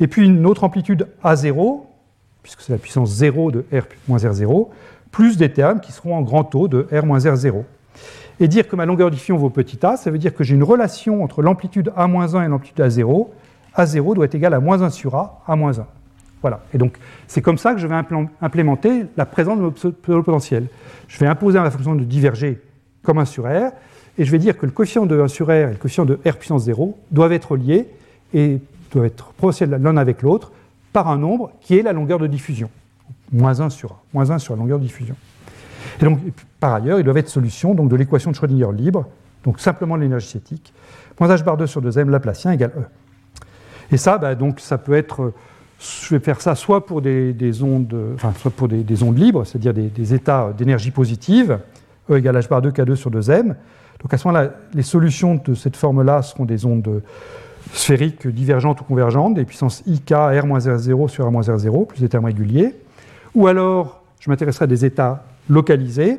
[0.00, 1.80] et puis une autre amplitude A0,
[2.42, 4.68] puisque c'est la puissance 0 de R moins R0,
[5.10, 7.64] plus des termes qui seront en grand taux de R moins R0.
[8.40, 10.62] Et dire que ma longueur diffusion vaut petit a, ça veut dire que j'ai une
[10.62, 13.28] relation entre l'amplitude A-1 et l'amplitude A0.
[13.78, 15.84] A0 doit être égal à moins 1 sur A, A-1.
[16.42, 16.60] Voilà.
[16.74, 17.96] Et donc, c'est comme ça que je vais
[18.40, 20.66] implémenter la présence de mon potentiel.
[21.08, 22.60] Je vais imposer à ma fonction de diverger
[23.02, 23.72] comme 1 sur R,
[24.18, 26.18] et je vais dire que le coefficient de 1 sur R et le coefficient de
[26.26, 27.88] R puissance 0 doivent être liés,
[28.34, 28.60] et
[28.92, 30.52] doivent être proportionnels l'un avec l'autre
[30.92, 32.70] par un nombre qui est la longueur de diffusion,
[33.32, 35.16] moins 1 sur A, moins 1 sur la longueur de diffusion.
[36.00, 36.18] Et donc,
[36.60, 39.06] par ailleurs, ils doivent être solutions donc, de l'équation de Schrödinger libre,
[39.44, 40.72] donc simplement l'énergie cinétique,
[41.18, 42.84] moins h bar 2 sur 2m Laplacien égale E.
[43.92, 45.32] Et ça, bah, donc, ça peut être,
[45.80, 49.74] je vais faire ça soit pour des, ondes, enfin, soit pour des, ondes libres, c'est-à-dire
[49.74, 51.58] des, des, états d'énergie positive,
[52.10, 53.54] E égale h bar 2 K2 sur 2m.
[54.00, 57.02] Donc à ce moment-là, les solutions de cette forme-là seront des ondes
[57.72, 62.74] sphériques divergentes ou convergentes, des puissances IK R-R0 sur R-R0, plus des termes réguliers.
[63.34, 66.18] Ou alors, je m'intéresserai à des états localisés,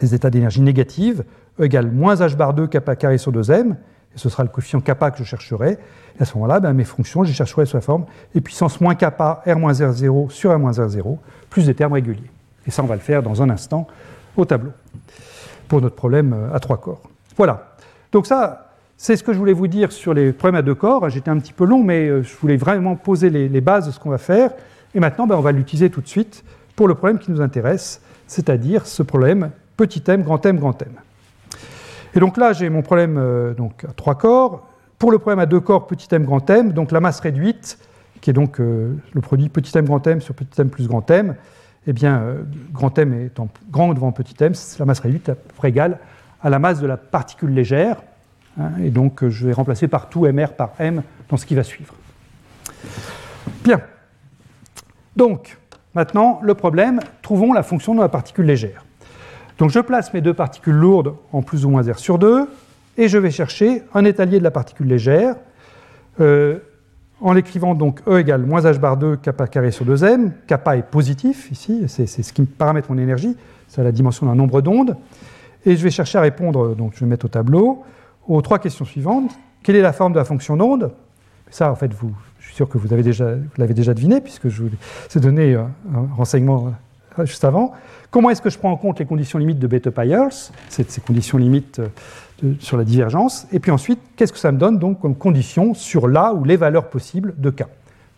[0.00, 1.24] des états d'énergie négative,
[1.60, 3.74] E égale moins h bar 2 kappa carré sur 2m,
[4.18, 5.78] ce sera le coefficient kappa que je chercherai.
[6.18, 8.04] Et à ce moment-là, ben, mes fonctions, je les chercherai sous la forme
[8.34, 11.18] et puissance moins kappa R moins R0 sur R moins R0,
[11.50, 12.30] plus des termes réguliers.
[12.66, 13.86] Et ça, on va le faire dans un instant
[14.36, 14.72] au tableau,
[15.68, 17.02] pour notre problème euh, à trois corps.
[17.36, 17.74] Voilà.
[18.12, 21.08] Donc ça, c'est ce que je voulais vous dire sur les problèmes à deux corps.
[21.08, 23.98] J'étais un petit peu long, mais euh, je voulais vraiment poser les, bases de ce
[23.98, 24.50] qu'on va faire.
[24.94, 26.44] Et maintenant, ben, on va l'utiliser tout de suite
[26.76, 30.88] pour le problème qui nous intéresse, c'est-à-dire ce problème petit m, grand m, grand m.
[32.18, 34.66] Et donc là, j'ai mon problème euh, donc, à trois corps.
[34.98, 37.78] Pour le problème à deux corps, petit m, grand m, donc la masse réduite,
[38.20, 41.08] qui est donc euh, le produit petit m, grand m sur petit m plus grand
[41.12, 41.36] m,
[41.86, 42.24] eh bien,
[42.72, 46.00] grand m étant grand devant petit m, la masse réduite est à peu près égale
[46.42, 48.02] à la masse de la particule légère.
[48.58, 51.62] Hein, et donc, je vais remplacer par tout mr par m dans ce qui va
[51.62, 51.94] suivre.
[53.62, 53.80] Bien.
[55.14, 55.56] Donc,
[55.94, 58.84] maintenant, le problème, trouvons la fonction de la particule légère.
[59.58, 62.48] Donc, je place mes deux particules lourdes en plus ou moins R sur 2,
[62.96, 65.36] et je vais chercher un étalier de la particule légère,
[66.20, 66.58] euh,
[67.20, 70.30] en l'écrivant donc E égale moins h bar 2 kappa carré sur 2m.
[70.46, 73.36] Kappa est positif ici, c'est ce qui me paramètre mon énergie,
[73.66, 74.96] c'est la dimension d'un nombre d'ondes.
[75.66, 77.82] Et je vais chercher à répondre, donc je vais mettre au tableau,
[78.28, 79.36] aux trois questions suivantes.
[79.64, 80.92] Quelle est la forme de la fonction d'onde?
[81.50, 81.90] Ça, en fait,
[82.38, 84.68] je suis sûr que vous l'avez déjà, déjà, deviné, puisque je vous
[85.16, 85.70] ai donné un
[86.16, 86.70] renseignement euh,
[87.24, 87.72] juste avant.
[88.10, 91.38] Comment est-ce que je prends en compte les conditions limites de Bethe-Pyers C'est ces conditions
[91.38, 93.46] limites euh, sur la divergence.
[93.52, 96.56] Et puis ensuite, qu'est-ce que ça me donne donc comme condition sur la ou les
[96.56, 97.64] valeurs possibles de K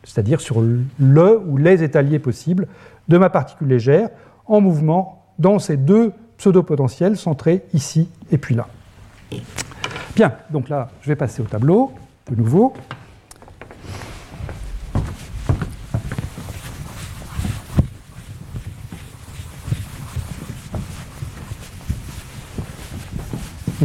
[0.04, 2.68] C'est-à-dire sur le ou les étaliers possibles
[3.08, 4.10] de ma particule légère
[4.46, 8.66] en mouvement dans ces deux pseudo-potentiels centrés ici et puis là.
[10.14, 11.92] Bien, donc là, je vais passer au tableau
[12.30, 12.74] de nouveau.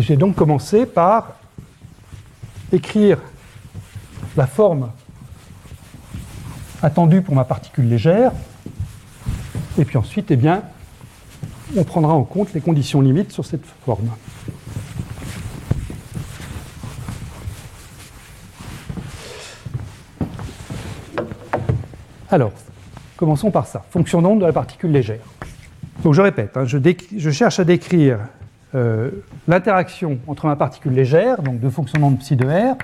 [0.06, 1.34] J'ai donc commencé par
[2.72, 3.18] écrire
[4.38, 4.92] la forme
[6.84, 8.32] attendue pour ma particule légère.
[9.80, 10.62] Et puis ensuite, eh bien,
[11.76, 14.12] on prendra en compte les conditions limites sur cette forme.
[22.30, 22.52] Alors,
[23.18, 23.84] commençons par ça.
[23.90, 25.26] Fonction d'onde de la particule légère.
[26.04, 28.20] Donc je répète, hein, je, cherche à décrire
[28.76, 29.10] euh,
[29.48, 32.76] l'interaction entre ma particule légère, donc de fonction d'onde psi de R,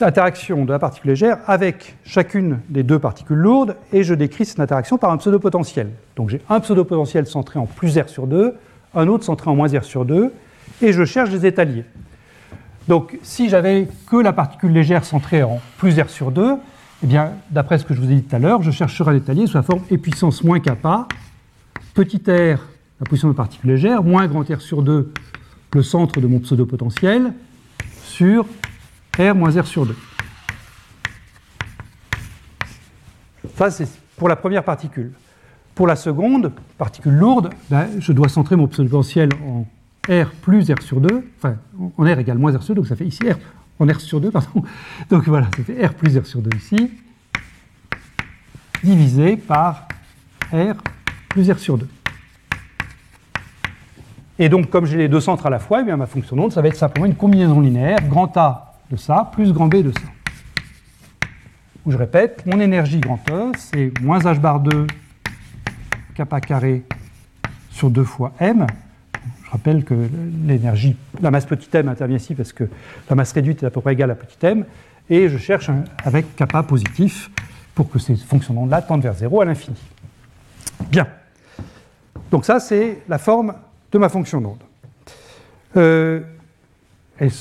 [0.00, 4.60] l'interaction de la particule légère avec chacune des deux particules lourdes, et je décris cette
[4.60, 5.90] interaction par un pseudo-potentiel.
[6.16, 8.56] Donc j'ai un pseudo-potentiel centré en plus R sur 2,
[8.94, 10.32] un autre centré en moins R sur 2,
[10.80, 11.84] et je cherche des étaliers.
[12.86, 16.56] Donc si j'avais que la particule légère centrée en plus R sur 2,
[17.04, 19.46] eh bien, d'après ce que je vous ai dit tout à l'heure, je chercherai l'étalier
[19.46, 21.06] sous la forme e puissance moins kappa,
[21.94, 22.58] petit r,
[23.00, 25.12] la position de particule légère, moins grand R sur 2,
[25.72, 27.32] le centre de mon pseudo-potentiel,
[28.02, 28.46] sur
[29.18, 29.96] R moins R sur 2.
[33.56, 35.12] Ça, c'est pour la première particule.
[35.74, 39.66] Pour la seconde, particule lourde, ben, je dois centrer mon pseudo-potentiel en
[40.08, 41.56] R plus R sur 2, enfin,
[41.96, 43.36] en R égale moins R sur 2, donc ça fait ici R
[43.78, 44.64] en R sur 2, pardon.
[45.10, 46.90] Donc voilà, ça fait R plus R sur 2 ici,
[48.82, 49.86] divisé par
[50.52, 50.74] R
[51.28, 51.86] plus R sur 2.
[54.38, 56.52] Et donc, comme j'ai les deux centres à la fois, eh bien, ma fonction d'onde,
[56.52, 59.90] ça va être simplement une combinaison linéaire, grand A de ça, plus grand B de
[59.90, 61.28] ça.
[61.84, 64.86] Où je répète, mon énergie grand E, c'est moins h bar 2
[66.14, 66.84] kappa carré
[67.70, 68.66] sur 2 fois m,
[69.44, 69.94] je rappelle que
[70.46, 72.64] l'énergie, la masse petit m intervient ici parce que
[73.08, 74.64] la masse réduite est à peu près égale à petit m,
[75.08, 75.70] et je cherche
[76.04, 77.30] avec kappa positif
[77.74, 79.78] pour que ces fonctions d'onde-là tendent vers 0 à l'infini.
[80.90, 81.06] Bien.
[82.30, 83.54] Donc ça, c'est la forme
[83.92, 84.62] de ma fonction d'onde.
[85.76, 86.20] Euh,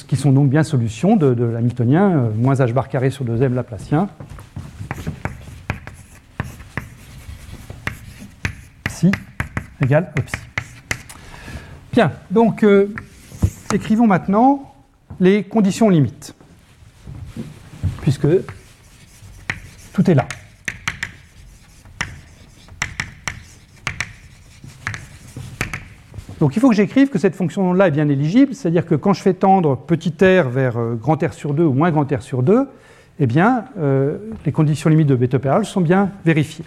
[0.08, 3.54] qui sont donc bien solutions de, de l'hamiltonien, euh, moins h bar carré sur 2m
[3.54, 4.10] laplacien.
[8.86, 9.12] Psi
[9.82, 10.36] égale psi.
[11.94, 12.94] Bien, donc euh,
[13.74, 14.74] écrivons maintenant
[15.20, 16.36] les conditions limites,
[18.02, 18.28] puisque
[19.94, 20.28] tout est là.
[26.40, 29.22] Donc il faut que j'écrive que cette fonction-là est bien éligible, c'est-à-dire que quand je
[29.22, 32.44] fais tendre petit r vers euh, grand R sur 2 ou moins grand R sur
[32.44, 32.68] 2,
[33.20, 36.66] eh bien, euh, les conditions limites de Bethe-Perl sont bien vérifiées.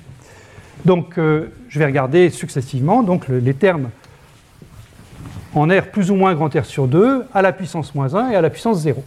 [0.84, 3.90] Donc je vais regarder successivement donc, les termes
[5.54, 8.36] en R plus ou moins grand R sur 2 à la puissance moins 1 et
[8.36, 9.04] à la puissance 0.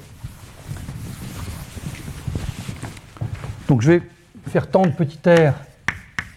[3.68, 4.02] Donc je vais
[4.50, 5.54] faire tendre petit r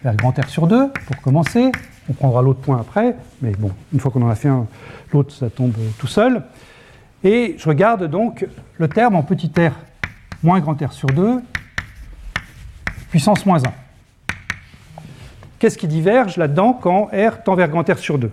[0.03, 1.71] vers grand R sur 2 pour commencer.
[2.09, 4.65] On prendra l'autre point après, mais bon, une fois qu'on en a fait un,
[5.11, 6.43] l'autre, ça tombe tout seul.
[7.23, 8.47] Et je regarde donc
[8.77, 9.71] le terme en petit r
[10.43, 11.41] moins grand R sur 2,
[13.09, 13.73] puissance moins 1.
[15.59, 18.31] Qu'est-ce qui diverge là-dedans quand R tend vers grand R sur 2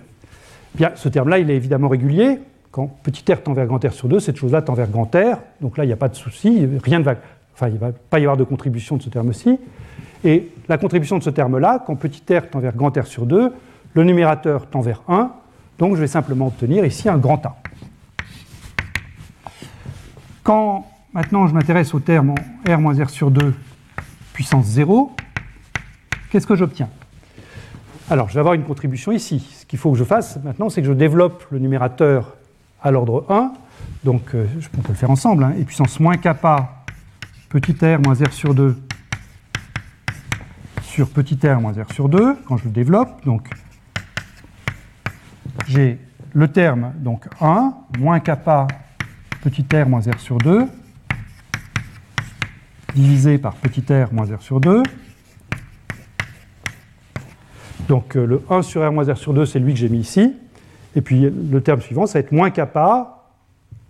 [0.75, 2.39] Bien, ce terme-là, il est évidemment régulier.
[2.71, 5.39] quand petit r tend vers grand R sur 2, cette chose-là tend vers grand R.
[5.61, 7.15] Donc là, il n'y a pas de souci, rien ne va,
[7.53, 9.57] enfin, il ne va pas y avoir de contribution de ce terme-ci.
[10.23, 13.53] Et la contribution de ce terme-là, quand petit r tend vers grand R sur 2,
[13.93, 15.31] le numérateur tend vers 1,
[15.77, 17.55] donc je vais simplement obtenir ici un grand A.
[20.43, 22.35] Quand maintenant je m'intéresse au terme
[22.67, 23.53] R moins R sur 2
[24.33, 25.11] puissance 0,
[26.29, 26.89] qu'est-ce que j'obtiens?
[28.09, 29.39] Alors je vais avoir une contribution ici.
[29.59, 32.35] Ce qu'il faut que je fasse maintenant, c'est que je développe le numérateur
[32.83, 33.53] à l'ordre 1.
[34.03, 34.45] Donc euh,
[34.77, 35.43] on peut le faire ensemble.
[35.43, 36.83] Hein, et puissance moins kappa
[37.49, 38.75] petit r moins r sur 2
[40.95, 43.25] sur petit r moins r sur 2, quand je le développe.
[43.25, 43.49] Donc,
[45.67, 45.99] j'ai
[46.33, 48.65] le terme donc 1 moins kappa
[49.41, 50.65] petit r moins r sur 2
[52.93, 54.83] divisé par petit r moins r sur 2.
[57.89, 59.99] Donc euh, le 1 sur r moins r sur 2, c'est lui que j'ai mis
[59.99, 60.33] ici.
[60.95, 63.25] Et puis le terme suivant, ça va être moins kappa,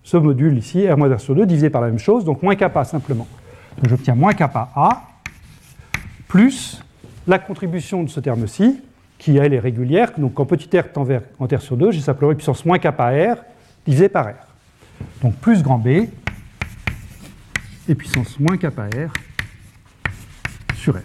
[0.01, 2.55] ce module ici, r moins r sur 2, divisé par la même chose, donc moins
[2.55, 3.27] kappa simplement.
[3.77, 5.03] Donc j'obtiens moins kappa a,
[6.27, 6.81] plus
[7.27, 8.81] la contribution de ce terme-ci,
[9.17, 12.01] qui elle est régulière, donc quand petit r tend vers grand R sur 2, j'ai
[12.01, 13.37] simplement puissance moins kappa r
[13.85, 14.33] divisé par R.
[15.21, 15.87] Donc plus grand B
[17.87, 19.11] et puissance moins kappa R
[20.75, 21.01] sur R.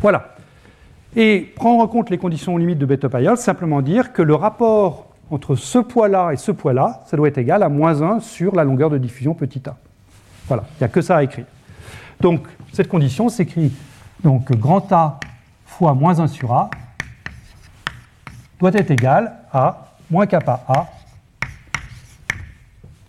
[0.00, 0.34] Voilà.
[1.14, 5.56] Et prendre en compte les conditions limites de Bethe-Payol, simplement dire que le rapport entre
[5.56, 8.90] ce poids-là et ce poids-là, ça doit être égal à moins 1 sur la longueur
[8.90, 9.76] de diffusion petit a.
[10.46, 11.46] Voilà, il n'y a que ça à écrire.
[12.20, 13.72] Donc cette condition s'écrit
[14.22, 15.20] donc grand A
[15.66, 16.70] fois moins 1 sur A
[18.58, 20.86] doit être égal à moins kappa A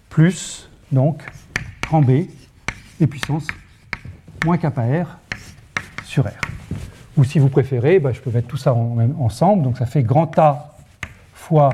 [0.10, 1.24] plus donc
[1.84, 2.28] grand B
[3.00, 3.48] et puissance
[4.46, 5.18] moins kappa R
[6.04, 6.32] sur R.
[7.16, 10.38] Ou si vous préférez, bah, je peux mettre tout ça ensemble, donc ça fait grand
[10.38, 10.76] A
[11.34, 11.70] fois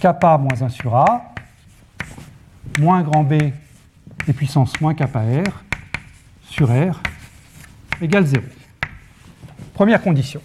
[0.00, 1.34] kappa moins 1 sur A
[2.78, 5.64] moins grand B et puissance moins kappa R
[6.42, 7.00] sur R
[8.00, 8.42] égale 0.
[9.74, 10.40] Première condition.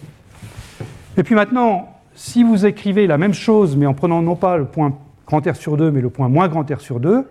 [1.16, 4.64] Et puis maintenant, si vous écrivez la même chose, mais en prenant non pas le
[4.64, 4.96] point
[5.26, 7.28] grand R sur 2, mais le point moins grand R sur 2,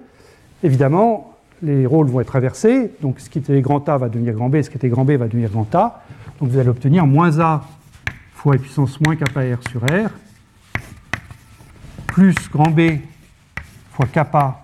[0.64, 2.92] évidemment, les rôles vont être inversés.
[3.02, 5.12] Donc ce qui était grand A va devenir grand B, ce qui était grand B
[5.12, 6.04] va devenir grand A.
[6.40, 7.64] Donc vous allez obtenir moins A
[8.34, 10.10] fois puissance moins kappa R sur R,
[12.08, 13.00] plus grand B
[13.92, 14.62] fois kappa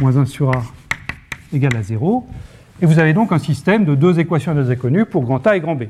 [0.00, 0.62] moins 1 sur A
[1.52, 2.26] égale à 0.
[2.80, 5.56] Et vous avez donc un système de deux équations à deux inconnues pour grand A
[5.56, 5.84] et grand B.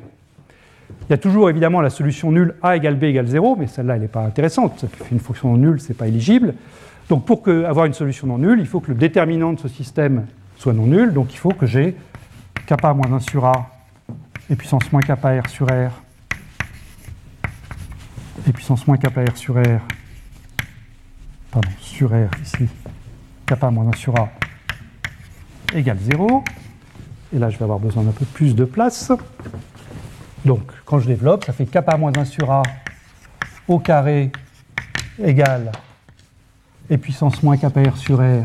[1.08, 3.96] Il y a toujours évidemment la solution nulle a égale b égale 0, mais celle-là,
[3.96, 4.84] elle n'est pas intéressante.
[5.10, 6.54] Une fonction nulle, ce n'est pas éligible.
[7.08, 10.26] Donc pour avoir une solution non nulle, il faut que le déterminant de ce système
[10.56, 11.12] soit non nul.
[11.12, 11.94] Donc il faut que j'ai
[12.66, 13.70] kappa moins 1 sur a
[14.50, 15.90] et puissance moins kappa r sur r
[18.46, 19.80] et puissance moins kappa r sur r,
[21.50, 22.66] pardon, sur r ici,
[23.46, 24.30] kappa moins 1 sur a
[25.74, 26.44] égale 0.
[27.34, 29.12] Et là, je vais avoir besoin d'un peu plus de place.
[30.44, 32.62] Donc, quand je développe, ça fait kappa moins 1 sur A
[33.66, 34.32] au carré
[35.22, 35.72] égale
[36.88, 38.44] et puissance moins kappa R sur R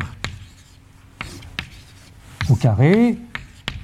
[2.50, 3.18] au carré.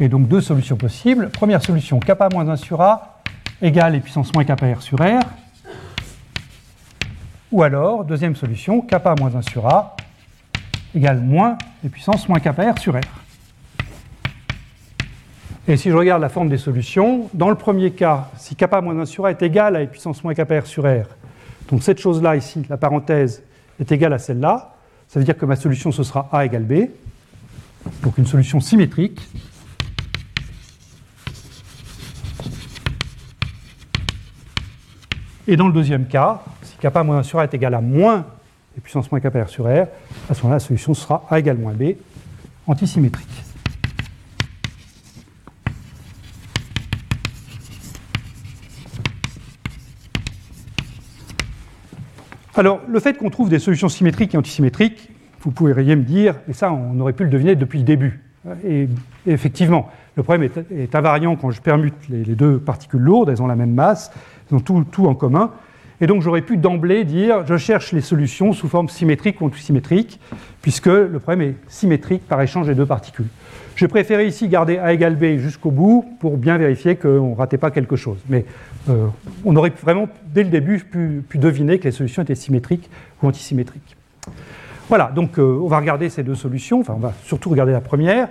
[0.02, 1.30] Et donc deux solutions possibles.
[1.30, 3.22] Première solution, kappa moins 1 sur A
[3.62, 5.24] égale et puissance moins kappa R sur R.
[7.52, 9.96] Ou alors, deuxième solution, kappa moins 1 sur A
[10.94, 13.19] égale moins et puissance moins kappa R sur R.
[15.70, 18.98] Et si je regarde la forme des solutions, dans le premier cas, si kappa moins
[18.98, 21.06] 1 sur A est égal à puissance moins kappa R sur R,
[21.70, 23.44] donc cette chose-là ici, la parenthèse,
[23.80, 24.74] est égale à celle-là,
[25.08, 26.90] ça veut dire que ma solution ce sera A égale B,
[28.02, 29.22] donc une solution symétrique.
[35.48, 38.26] Et dans le deuxième cas, si kappa moins 1 sur A est égal à moins
[38.76, 39.86] et puissance moins kappa R sur R,
[40.28, 41.92] à ce moment-là, la solution sera A égale moins B,
[42.66, 43.49] antisymétrique.
[52.60, 56.52] Alors, le fait qu'on trouve des solutions symétriques et antisymétriques, vous pourriez me dire, et
[56.52, 58.20] ça, on aurait pu le deviner depuis le début.
[58.66, 58.90] Et,
[59.26, 59.88] effectivement,
[60.18, 63.74] le problème est, invariant quand je permute les, deux particules lourdes, elles ont la même
[63.74, 64.12] masse,
[64.52, 65.52] elles ont tout, tout en commun.
[66.02, 70.20] Et donc j'aurais pu d'emblée dire, je cherche les solutions sous forme symétrique ou antisymétrique,
[70.62, 73.28] puisque le problème est symétrique par échange des deux particules.
[73.76, 77.58] J'ai préféré ici garder A égale B jusqu'au bout pour bien vérifier qu'on ne ratait
[77.58, 78.18] pas quelque chose.
[78.28, 78.44] Mais
[78.90, 79.08] euh,
[79.46, 82.90] on aurait vraiment, dès le début, pu, deviner que les solutions étaient symétriques
[83.22, 83.96] ou antisymétriques.
[84.90, 87.80] Voilà, donc euh, on va regarder ces deux solutions, enfin on va surtout regarder la
[87.80, 88.28] première.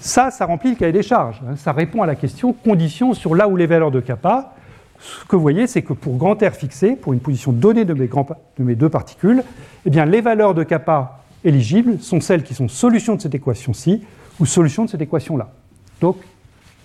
[0.00, 1.40] Ça, ça remplit le cahier des charges.
[1.48, 1.56] Hein.
[1.56, 4.54] Ça répond à la question conditions sur là où les valeurs de kappa
[5.00, 7.94] ce que vous voyez, c'est que pour grand R fixé, pour une position donnée de
[7.94, 9.42] mes, de mes deux particules,
[9.86, 14.02] eh bien, les valeurs de kappa éligibles sont celles qui sont solutions de cette équation-ci
[14.38, 15.50] ou solutions de cette équation-là.
[16.00, 16.18] Donc,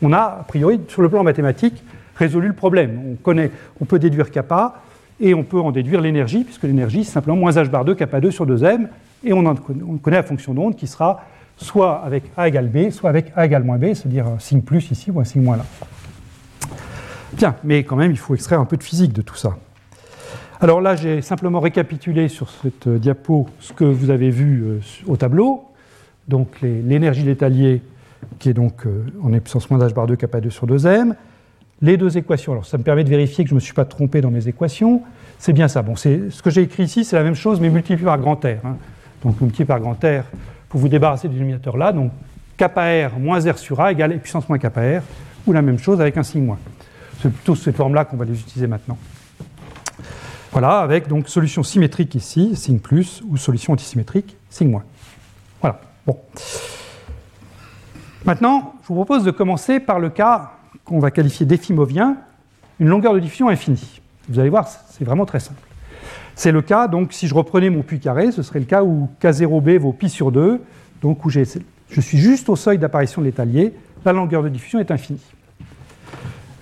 [0.02, 1.84] on a, a priori, sur le plan mathématique,
[2.16, 3.00] résolu le problème.
[3.12, 3.52] On, connaît,
[3.82, 4.82] on peut déduire kappa
[5.20, 8.20] et on peut en déduire l'énergie, puisque l'énergie, c'est simplement moins h bar 2 kappa
[8.22, 8.88] 2 sur 2m,
[9.24, 9.56] et on, en,
[9.88, 11.26] on connaît la fonction d'onde qui sera
[11.58, 14.92] soit avec A égale B, soit avec A égale moins B, c'est-à-dire un signe plus
[14.92, 15.66] ici ou un signe moins là.
[17.38, 19.58] Bien, mais quand même, il faut extraire un peu de physique de tout ça.
[20.62, 24.80] Alors là, j'ai simplement récapitulé sur cette euh, diapo ce que vous avez vu euh,
[25.06, 25.66] au tableau.
[26.30, 27.82] Donc l'énergie d'étalier
[28.40, 31.14] qui est donc euh, en puissance moins h bar 2 kappa 2 sur 2m.
[31.82, 33.84] Les deux équations, alors ça me permet de vérifier que je ne me suis pas
[33.84, 35.02] trompé dans mes équations.
[35.38, 35.82] C'est bien ça.
[35.82, 38.66] Bon, ce que j'ai écrit ici, c'est la même chose, mais multiplié par grand R.
[38.66, 38.78] Hein.
[39.24, 40.24] Donc multiplié par grand R
[40.70, 41.92] pour vous débarrasser du dénominateur là.
[41.92, 42.12] Donc
[42.56, 45.02] kappa R moins R sur A égale puissance moins kappa R,
[45.46, 46.60] ou la même chose avec un signe moins.
[47.26, 49.00] C'est plutôt ces formes-là qu'on va les utiliser maintenant.
[50.52, 54.84] Voilà, avec donc solution symétrique ici, signe plus, ou solution antisymétrique, signe moins.
[55.60, 55.82] Voilà.
[56.06, 56.20] Bon.
[58.26, 60.52] Maintenant, je vous propose de commencer par le cas
[60.84, 62.18] qu'on va qualifier d'effimovien,
[62.80, 64.02] une longueur de diffusion infinie.
[64.30, 65.64] Vous allez voir, c'est vraiment très simple.
[66.36, 69.10] C'est le cas, donc, si je reprenais mon puits carré, ce serait le cas où
[69.20, 70.62] K0b vaut pi sur 2,
[71.02, 71.42] donc où je
[72.02, 73.74] suis juste au seuil d'apparition de l'étalier,
[74.06, 75.24] la longueur de diffusion est infinie.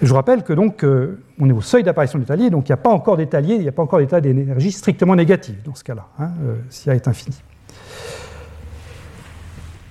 [0.06, 2.72] Je vous rappelle que donc euh, on est au seuil d'apparition de l'étalier, donc il
[2.72, 5.76] n'y a pas encore d'étalier, il n'y a pas encore d'état d'énergie strictement négatif dans
[5.76, 7.42] ce cas-là, hein, euh, si A est infini.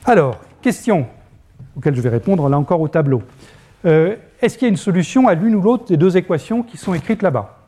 [0.04, 1.06] Alors, question
[1.76, 3.22] auquel je vais répondre là encore au tableau.
[3.86, 6.76] Euh, est-ce qu'il y a une solution à l'une ou l'autre des deux équations qui
[6.76, 7.58] sont écrites là-bas?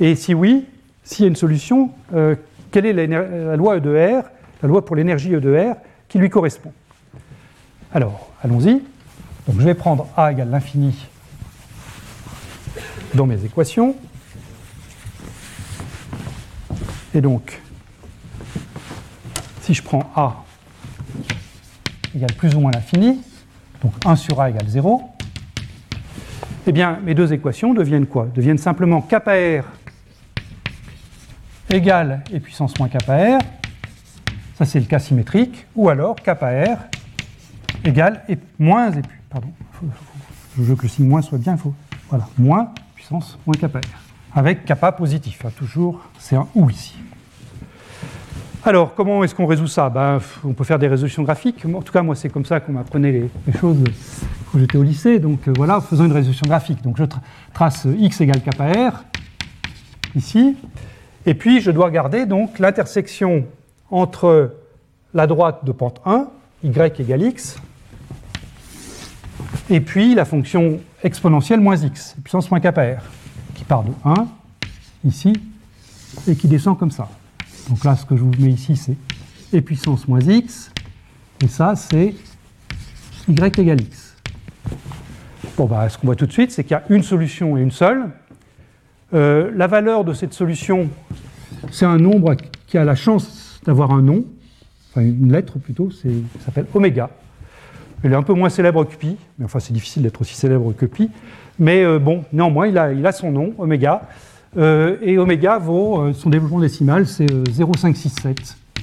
[0.00, 0.66] Et si oui,
[1.02, 1.90] s'il y a une solution,
[2.70, 4.24] quelle est la, loi E de R,
[4.62, 5.76] la loi pour l'énergie E de R,
[6.08, 6.72] qui lui correspond?
[7.92, 8.82] Alors, allons-y.
[9.46, 11.08] Donc je vais prendre A égale l'infini
[13.16, 13.96] dans mes équations.
[17.14, 17.60] Et donc,
[19.62, 20.44] si je prends A
[22.14, 23.20] égale plus ou moins l'infini,
[23.82, 25.02] donc 1 sur A égale 0,
[26.66, 28.28] eh bien, mes deux équations deviennent quoi?
[28.34, 29.64] Deviennent simplement kappa R
[31.70, 33.38] égale et puissance moins R,
[34.56, 36.78] ça c'est le cas symétrique, ou alors kappa R
[37.84, 39.48] égale et moins et pardon,
[40.56, 41.74] je veux que le signe moins soit bien, il faut,
[42.08, 42.72] voilà, moins
[43.06, 46.94] puissance moins kappa R, avec kappa positif, hein, toujours c'est un ou ici.
[48.64, 49.88] Alors, comment est-ce qu'on résout ça?
[49.88, 51.64] Ben, On peut faire des résolutions graphiques.
[51.72, 53.78] En tout cas, moi, c'est comme ça qu'on m'apprenait les, choses
[54.50, 55.20] quand j'étais au lycée.
[55.20, 56.82] Donc euh, voilà, faisons une résolution graphique.
[56.82, 57.04] Donc je
[57.54, 59.04] trace x égale kappa r,
[60.16, 60.56] ici.
[61.26, 63.44] Et puis, je dois garder donc l'intersection
[63.88, 64.56] entre
[65.14, 66.26] la droite de pente 1,
[66.64, 67.60] y égale x,
[69.68, 73.02] et puis la fonction exponentielle moins x, puissance moins kappa r,
[73.54, 74.14] qui part de 1,
[75.04, 75.32] ici,
[76.28, 77.08] et qui descend comme ça.
[77.68, 78.96] Donc là, ce que je vous mets ici, c'est
[79.56, 80.70] e puissance moins x,
[81.42, 82.14] et ça, c'est
[83.28, 84.16] y égale x.
[85.56, 87.62] Bon, bah, ce qu'on voit tout de suite, c'est qu'il y a une solution et
[87.62, 88.10] une seule.
[89.14, 90.88] Euh, la valeur de cette solution,
[91.72, 92.36] c'est un nombre
[92.66, 94.24] qui a la chance d'avoir un nom,
[94.90, 96.08] enfin une lettre plutôt, ça
[96.44, 97.10] s'appelle oméga.
[98.02, 100.72] Elle est un peu moins célèbre que pi, mais enfin c'est difficile d'être aussi célèbre
[100.72, 101.10] que pi.
[101.58, 104.02] Mais euh, bon, néanmoins, il a, il a son nom, oméga.
[104.56, 108.38] Euh, et oméga vaut, euh, son développement décimal, c'est 0,567.
[108.38, 108.82] Euh,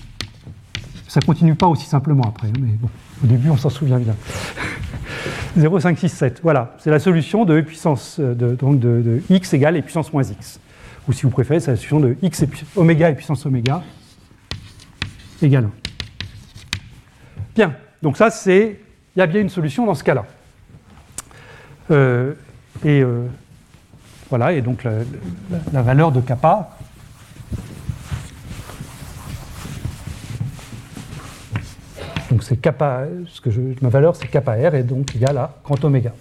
[1.07, 2.89] Ça ne continue pas aussi simplement après, hein, mais bon,
[3.24, 4.16] au début, on s'en souvient bien.
[5.57, 10.24] 0,567, voilà, c'est la solution de puissance de, donc de, x égale et puissance moins
[10.24, 10.59] x.
[11.07, 13.84] Ou si vous préférez, c'est la solution de x et oméga et puissance oméga
[15.41, 15.72] égale 1.
[17.55, 18.80] Bien, donc ça, c'est,
[19.16, 20.26] il y a bien une solution dans ce cas-là.
[22.86, 23.03] et
[24.30, 26.78] voilà, et donc la, valeur de kappa
[32.32, 33.51] Donc c'est kappa, ce que
[33.84, 36.14] ma valeur c'est kappa r et donc égale à grand oméga.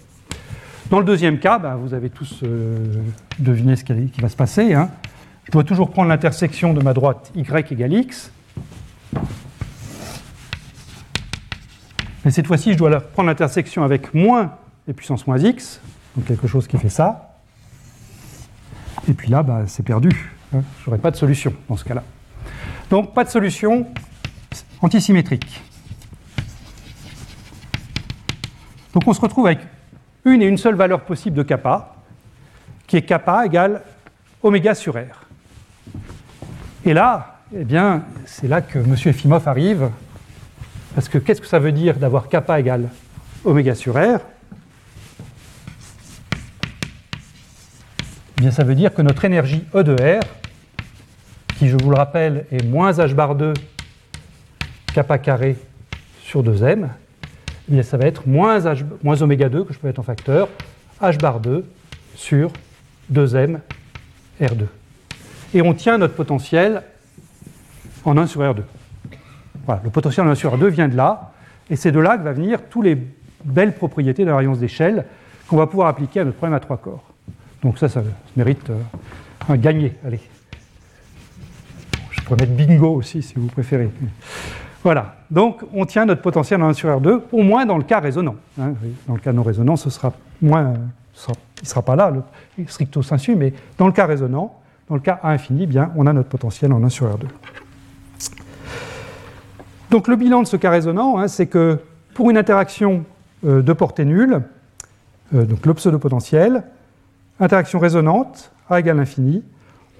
[0.91, 3.01] Dans le deuxième cas, ben, vous avez tous euh,
[3.39, 4.75] deviné ce qui, va se passer.
[4.75, 4.91] Hein.
[5.45, 7.41] Je dois toujours prendre l'intersection de ma droite y
[7.71, 8.31] égale x.
[12.23, 14.55] Mais cette fois-ci, je dois prendre l'intersection avec moins
[14.87, 15.81] et puissance moins x,
[16.15, 17.37] donc quelque chose qui fait ça.
[19.07, 20.31] Et puis là, bah, c'est perdu.
[20.55, 20.61] Hein.
[20.81, 22.03] Je n'aurai pas de solution dans ce cas-là.
[22.89, 23.87] Donc, pas de solution
[24.81, 25.61] antisymétrique.
[28.93, 29.59] Donc, on se retrouve avec
[30.25, 31.95] une et une seule valeur possible de kappa,
[32.87, 33.81] qui est kappa égale
[34.41, 35.25] oméga sur R.
[36.85, 38.95] Et là, eh bien, c'est là que M.
[39.05, 39.89] Efimov arrive,
[40.93, 42.89] parce que qu'est-ce que ça veut dire d'avoir kappa égale
[43.43, 44.19] oméga sur R?
[48.37, 50.21] Bien, ça veut dire que notre énergie E de R,
[51.57, 53.53] qui je vous le rappelle est moins h bar 2
[54.93, 55.55] kappa carré
[56.23, 56.89] sur 2m,
[57.71, 60.49] eh ça va être moins, h, moins oméga 2, que je peux mettre en facteur,
[61.01, 61.65] h bar 2
[62.15, 62.51] sur
[63.11, 63.59] 2m
[64.41, 64.65] R2.
[65.53, 66.83] Et on tient notre potentiel
[68.03, 68.63] en 1 sur R2.
[69.65, 71.31] Voilà, le potentiel en 1 sur R2 vient de là,
[71.69, 72.97] et c'est de là que va venir toutes les
[73.43, 75.05] belles propriétés de la variance d'échelle
[75.47, 77.03] qu'on va pouvoir appliquer à notre problème à trois corps.
[77.61, 78.01] Donc ça, ça,
[78.35, 78.77] mérite euh,
[79.47, 79.95] un gagné.
[80.05, 80.19] Allez.
[82.11, 83.89] Je pourrais mettre bingo aussi si vous préférez.
[84.83, 85.15] Voilà.
[85.31, 88.35] Donc on tient notre potentiel en 1 sur R2, au moins dans le cas résonant.
[88.59, 88.73] Hein.
[89.07, 93.01] Dans le cas non résonant, ce sera moins, il ne sera pas là, le stricto
[93.01, 94.59] sensu, mais dans le cas résonant,
[94.89, 97.25] dans le cas A infini, bien, on a notre potentiel en 1 sur R2.
[99.93, 101.77] Donc le bilan de ce cas résonant, hein, c'est que
[102.15, 103.05] pour une interaction
[103.45, 104.41] euh, de portée nulle,
[105.35, 106.63] euh, donc le pseudo-potentiel,
[107.39, 109.43] interaction résonante, A égale infini,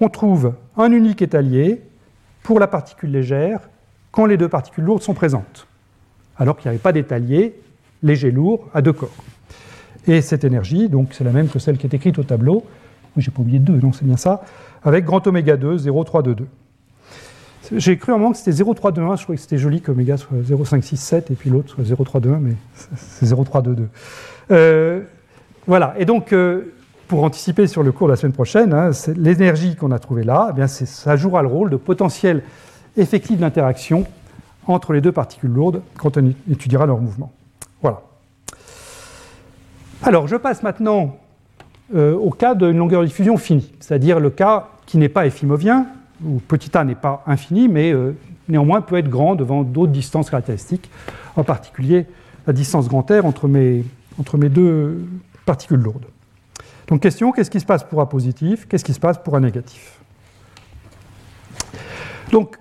[0.00, 1.80] on trouve un unique étalier
[2.42, 3.60] pour la particule légère
[4.10, 5.68] quand les deux particules lourdes sont présentes,
[6.38, 7.54] alors qu'il n'y avait pas d'étalier
[8.02, 9.14] léger-lourd à deux corps.
[10.08, 12.64] Et cette énergie, donc c'est la même que celle qui est écrite au tableau,
[13.16, 14.42] j'ai pas oublié de 2, non, c'est bien ça,
[14.82, 16.48] avec grand oméga 2, 0,322.
[17.72, 21.30] J'ai cru un moment que c'était 0,321, je trouvais que c'était joli qu'oméga soit 0,567
[21.30, 22.56] et puis l'autre soit 0,321, mais
[22.96, 23.88] c'est 0,322.
[24.50, 25.00] Euh,
[25.66, 26.74] voilà, et donc euh,
[27.08, 30.48] pour anticiper sur le cours de la semaine prochaine, hein, l'énergie qu'on a trouvée là,
[30.50, 32.42] eh bien ça jouera le rôle de potentiel
[32.96, 34.04] effectif d'interaction
[34.66, 37.32] entre les deux particules lourdes quand on étudiera leur mouvement.
[37.82, 38.02] Voilà.
[40.02, 41.16] Alors je passe maintenant
[41.94, 45.86] euh, au cas d'une longueur de diffusion finie, c'est-à-dire le cas qui n'est pas effimovien,
[46.24, 48.16] où petit a n'est pas infini, mais euh,
[48.48, 50.90] néanmoins peut être grand devant d'autres distances caractéristiques,
[51.36, 52.06] en particulier
[52.46, 53.84] la distance grand R entre mes,
[54.48, 55.06] deux
[55.46, 56.06] particules lourdes.
[56.88, 59.40] Donc question, qu'est-ce qui se passe pour A positif Qu'est-ce qui se passe pour A
[59.40, 59.98] négatif?
[62.30, 62.56] Donc,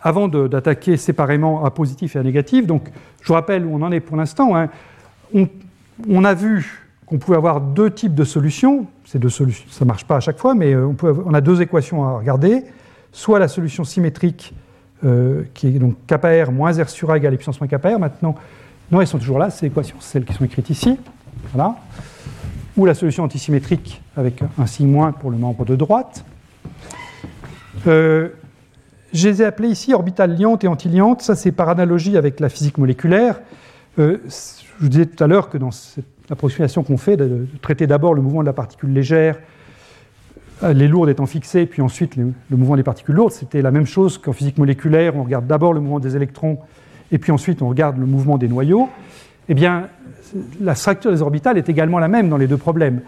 [0.00, 2.88] avant d'attaquer séparément A positif et A négatif, donc,
[3.20, 4.56] je vous rappelle où on en est pour l'instant.
[4.56, 4.68] Hein.
[5.34, 8.86] on, a vu qu'on pouvait avoir deux types de solutions.
[9.04, 11.60] Ces deux solutions, ça ne marche pas à chaque fois, mais peut, on, a deux
[11.60, 12.64] équations à regarder.
[13.12, 14.54] Soit la solution symétrique,
[15.04, 17.98] euh, qui est donc kappa r moins r sur a égale puissance moins kappa r.
[17.98, 18.34] Maintenant,
[18.90, 20.98] non, elles sont toujours là, ces équations, celles qui sont écrites ici.
[21.52, 21.76] Voilà.
[22.76, 26.24] Ou la solution antisymétrique avec un signe moins pour le membre de droite.
[27.86, 28.28] Euh,
[29.12, 31.22] je les ai appelées ici orbitales liantes et antiliantes.
[31.22, 33.40] Ça, c'est par analogie avec la physique moléculaire.
[33.98, 37.86] Euh, je vous disais tout à l'heure que dans cette l'approximation qu'on fait, de, traiter
[37.86, 39.38] d'abord le mouvement de la particule légère,
[40.62, 43.32] les lourdes étant fixées, puis ensuite le, mouvement des particules lourdes.
[43.32, 46.58] C'était la même chose qu'en physique moléculaire, on regarde d'abord le mouvement des électrons,
[47.12, 48.88] et puis ensuite on regarde le mouvement des noyaux.
[49.48, 49.88] Eh bien,
[50.60, 53.00] la structure des orbitales est également la même dans les deux problèmes.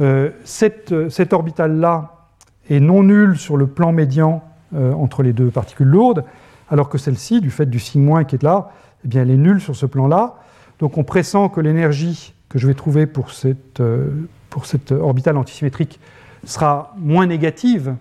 [0.00, 0.92] Euh, cette,
[1.32, 2.28] orbitale-là
[2.70, 4.44] est non nulle sur le plan médian
[4.74, 6.24] euh, entre les deux particules lourdes,
[6.70, 8.70] alors que celle-ci, du fait du signe moins qui est là,
[9.04, 10.36] eh bien, elle est nulle sur ce plan-là.
[10.78, 14.08] Donc on pressent que l'énergie que je vais trouver pour cette, euh,
[14.50, 15.98] pour cette orbitale antisymétrique
[16.44, 17.94] sera moins négative,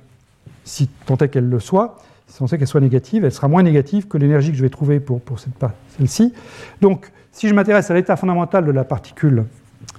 [0.63, 3.63] si tant est qu'elle le soit, si tant est qu'elle soit négative, elle sera moins
[3.63, 5.21] négative que l'énergie que je vais trouver pour,
[5.97, 6.33] celle-ci.
[6.81, 9.45] Donc, si je m'intéresse à l'état fondamental de la particule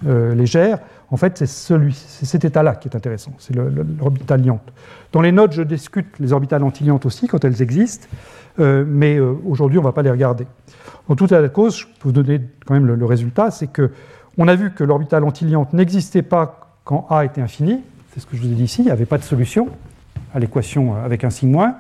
[0.07, 0.79] euh, légère,
[1.11, 4.73] en fait, c'est cet état-là qui est intéressant, c'est l'orbitale liante.
[5.13, 8.07] Dans les notes, je discute les orbitales antiliantes aussi quand elles existent,
[8.61, 10.47] euh, mais aujourd'hui, on ne va pas les regarder.
[11.09, 13.69] En tout état de cause, je peux vous donner quand même le, le résultat, c'est
[13.69, 13.91] que
[14.39, 17.83] on a vu que l'orbitale antiliante n'existait pas quand A était infini.
[18.19, 18.83] C'est ce que je vous ai dit ici.
[18.83, 19.69] Il n'y avait pas de solution
[20.35, 21.77] à l'équation avec un signe moins.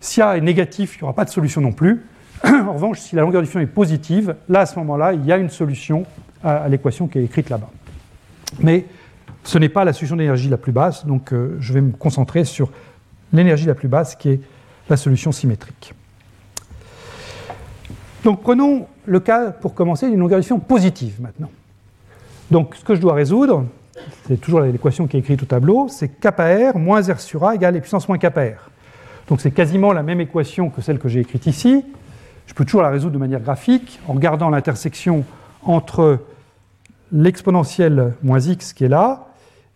[0.00, 2.06] Si A est négatif, il n'y aura pas de solution non plus.
[2.44, 5.30] en revanche, si la longueur de diffusion est positive, là, à ce moment-là, il y
[5.30, 6.06] a une solution
[6.42, 7.68] à, l'équation qui est écrite là-bas.
[8.60, 8.86] Mais
[9.44, 12.44] ce n'est pas la solution d'énergie la plus basse, donc euh, je vais me concentrer
[12.44, 12.70] sur
[13.34, 14.40] l'énergie la plus basse, qui est
[14.88, 15.92] la solution symétrique.
[18.24, 21.50] Donc prenons le cas, pour commencer, d'une longueur de diffusion positive maintenant.
[22.50, 23.66] Donc ce que je dois résoudre,
[24.26, 27.54] c'est toujours l'équation qui est écrite au tableau, c'est kappa r moins r sur a
[27.54, 28.70] égale les puissance moins kappa r.
[29.28, 31.84] Donc c'est quasiment la même équation que celle que j'ai écrite ici.
[32.46, 35.24] Je peux toujours la résoudre de manière graphique en regardant l'intersection
[35.62, 36.20] entre
[37.12, 39.28] l'exponentielle moins x qui est là,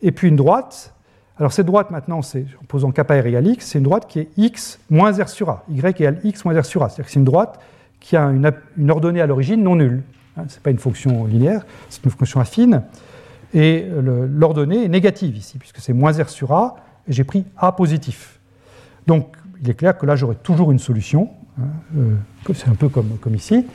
[0.03, 0.95] et puis une droite.
[1.39, 4.21] Alors cette droite maintenant, c'est en posant kappa r égale x, c'est une droite qui
[4.21, 6.89] est x moins r sur a, y égale x moins r sur a.
[6.89, 7.61] C'est-à-dire que c'est une droite
[8.01, 10.03] qui a une ordonnée à l'origine non nulle.
[10.37, 12.83] Hein, ce n'est pas une fonction linéaire, c'est une fonction affine.
[13.55, 13.87] Et
[14.29, 16.77] l'ordonnée est négative ici, puisque c'est moins R sur A,
[17.09, 18.41] et j'ai pris A positif.
[19.07, 21.31] Donc il est clair que là j'aurai toujours une solution,
[21.61, 21.67] hein,
[21.99, 22.15] euh,
[22.55, 23.67] c'est un peu comme, comme ici.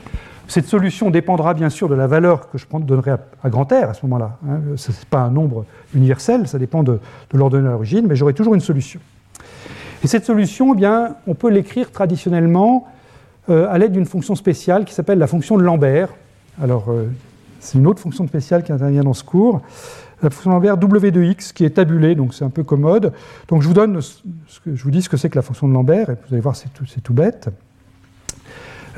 [0.48, 3.12] Cette solution dépendra bien sûr de la valeur que je donnerai
[3.42, 4.38] à, grand R à ce moment-là.
[4.48, 4.60] Hein.
[4.76, 7.00] Ce n'est pas un nombre universel, ça dépend de,
[7.34, 8.98] l'ordonnée à l'origine, mais j'aurai toujours une solution.
[10.02, 12.86] Et cette solution, eh bien, on peut l'écrire traditionnellement
[13.50, 16.08] euh, à l'aide d'une fonction spéciale qui s'appelle la fonction de Lambert.
[16.62, 17.10] Alors, euh,
[17.60, 19.60] c'est une autre fonction spéciale qui intervient dans ce cours.
[20.22, 23.12] La fonction Lambert W de x qui est tabulée, donc c'est un peu commode.
[23.48, 24.00] Donc je vous donne,
[24.86, 26.84] dis ce que c'est que la fonction de Lambert, et vous allez voir, c'est tout,
[27.02, 27.48] tout, bête.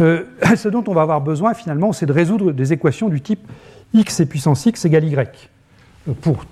[0.00, 0.24] Euh,
[0.56, 3.46] ce dont on va avoir besoin finalement, c'est de résoudre des équations du type
[3.92, 5.50] x et puissance x égale y.
[6.08, 6.44] Euh, pour,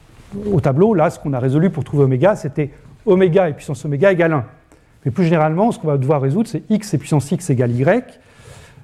[0.53, 2.71] au tableau, là, ce qu'on a résolu pour trouver oméga, c'était
[3.07, 4.45] oméga et puissance oméga égale 1.
[5.05, 8.21] Mais plus généralement, ce qu'on va devoir résoudre, c'est x et puissance x égale y.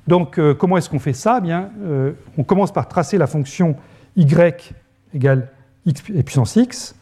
[0.06, 1.36] Donc, euh, comment est-ce qu'on fait ça?
[1.38, 1.70] Eh Bien,
[2.38, 3.76] On commence par tracer la fonction
[4.16, 4.26] y
[5.14, 5.48] égale
[5.86, 6.94] x et puissance x.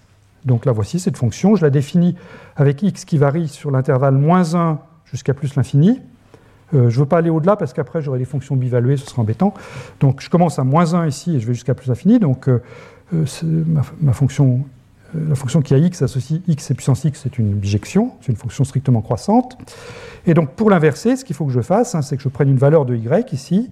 [0.44, 1.54] Donc là, voici cette fonction.
[1.56, 2.16] Je la définis
[2.56, 6.00] avec x qui varie sur l'intervalle moins 1 jusqu'à plus l'infini.
[6.74, 9.22] Euh, je ne veux pas aller au-delà parce qu'après j'aurai des fonctions bivaluées, ce sera
[9.22, 9.54] embêtant.
[10.00, 12.18] Donc je commence à moins 1 ici et je vais jusqu'à plus l'infini.
[12.18, 12.62] Donc euh,
[13.14, 13.24] euh,
[14.00, 14.60] ma, fonction,
[15.14, 18.38] la fonction qui a x associe x et puissance x, c'est une bijection, c'est une
[18.38, 19.58] fonction strictement croissante.
[20.26, 22.48] Et donc pour l'inverser, ce qu'il faut que je fasse, hein, c'est que je prenne
[22.48, 23.70] une valeur de y ici,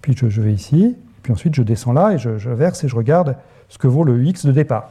[0.00, 2.96] puis je, vais ici, puis ensuite je descends là et je, je verse et je
[2.96, 3.36] regarde
[3.68, 4.90] ce que vaut le x de départ.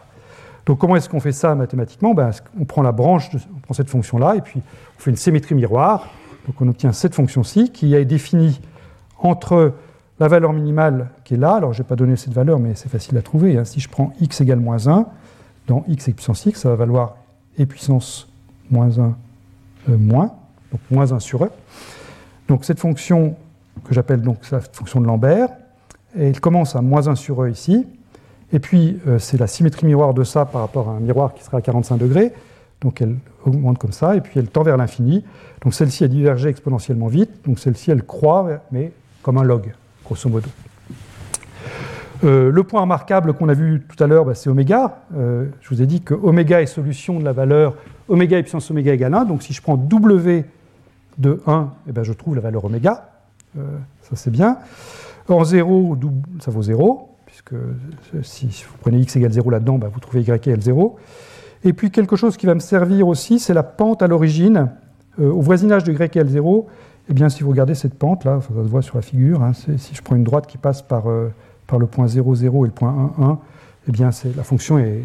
[0.66, 2.14] Donc comment est-ce qu'on fait ça mathématiquement?
[2.14, 4.62] Ben, On prend la branche, on prend cette fonction-là, et puis
[4.98, 6.10] on fait une symétrie miroir.
[6.48, 8.60] Donc on obtient cette fonction-ci qui est définie
[9.20, 9.74] entre
[10.22, 12.90] la valeur minimale qui est là, alors je n'ai pas donné cette valeur, mais c'est
[12.90, 13.58] facile à trouver.
[13.58, 13.66] Hein.
[13.66, 15.08] Si je prends x égale moins 1,
[15.68, 17.16] dans x et puissance x, ça va valoir
[17.60, 18.30] e puissance
[18.70, 19.16] moins 1
[19.90, 20.32] euh, moins,
[20.72, 21.50] donc moins 1 sur e.
[22.48, 23.36] Donc cette fonction
[23.84, 25.50] que j'appelle donc la fonction de Lambert,
[26.16, 27.88] elle commence à moins 1 sur e ici,
[28.54, 31.44] et puis euh, c'est la symétrie miroir de ça par rapport à un miroir qui
[31.44, 32.32] sera à 45 degrés,
[32.82, 35.26] donc elle augmente comme ça, et puis elle tend vers l'infini.
[35.64, 38.92] Donc celle-ci a divergé exponentiellement vite, donc celle-ci elle croît, mais
[39.24, 39.74] comme un log,
[40.12, 40.50] grosso modo.
[42.24, 45.00] Euh, le point remarquable qu'on a vu tout à l'heure, bah, c'est oméga.
[45.16, 47.76] Euh, je vous ai dit que oméga est solution de la valeur
[48.10, 49.26] oméga et puissance oméga égale 1.
[49.26, 50.46] Donc si je prends W
[51.18, 53.10] de 1, eh ben, je trouve la valeur oméga.
[53.58, 53.62] Euh,
[54.02, 54.58] ça c'est bien.
[55.30, 55.98] En 0,
[56.42, 57.56] ça vaut 0, puisque
[58.22, 60.98] si vous prenez x égale 0 là-dedans, bah, vous trouvez y égale 0.
[61.64, 64.72] Et puis quelque chose qui va me servir aussi, c'est la pente à l'origine.
[65.18, 66.68] Au voisinage de y égale 0,
[67.10, 69.54] eh bien, si vous regardez cette pente, là, ça se voit sur la figure, hein,
[69.54, 71.30] si je prends une droite qui passe par, euh,
[71.72, 73.40] le point 0, 0 et le point 1, 1,
[73.88, 75.02] eh bien, la fonction est,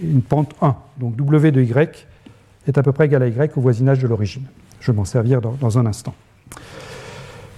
[0.00, 0.76] une pente 1.
[0.96, 1.72] Donc W de y
[2.66, 4.44] est à peu près égal à y au voisinage de l'origine.
[4.80, 6.14] Je vais m'en servir dans, un instant.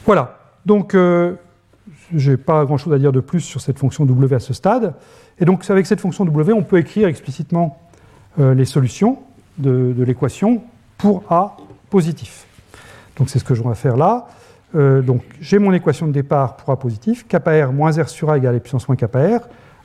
[0.07, 0.39] Voilà.
[0.65, 1.35] Donc, euh,
[2.15, 4.95] je n'ai pas grand-chose à dire de plus sur cette fonction W à ce stade.
[5.39, 7.79] Et donc, avec cette fonction W, on peut écrire explicitement
[8.39, 9.19] les solutions
[9.59, 10.63] de l'équation
[10.97, 11.57] pour A
[11.91, 12.47] positif.
[13.21, 14.27] Donc c'est ce que je vais faire là.
[14.75, 18.31] Euh, donc j'ai mon équation de départ pour A positif, kappa R moins R sur
[18.31, 19.41] A égale puissance moins kappa R,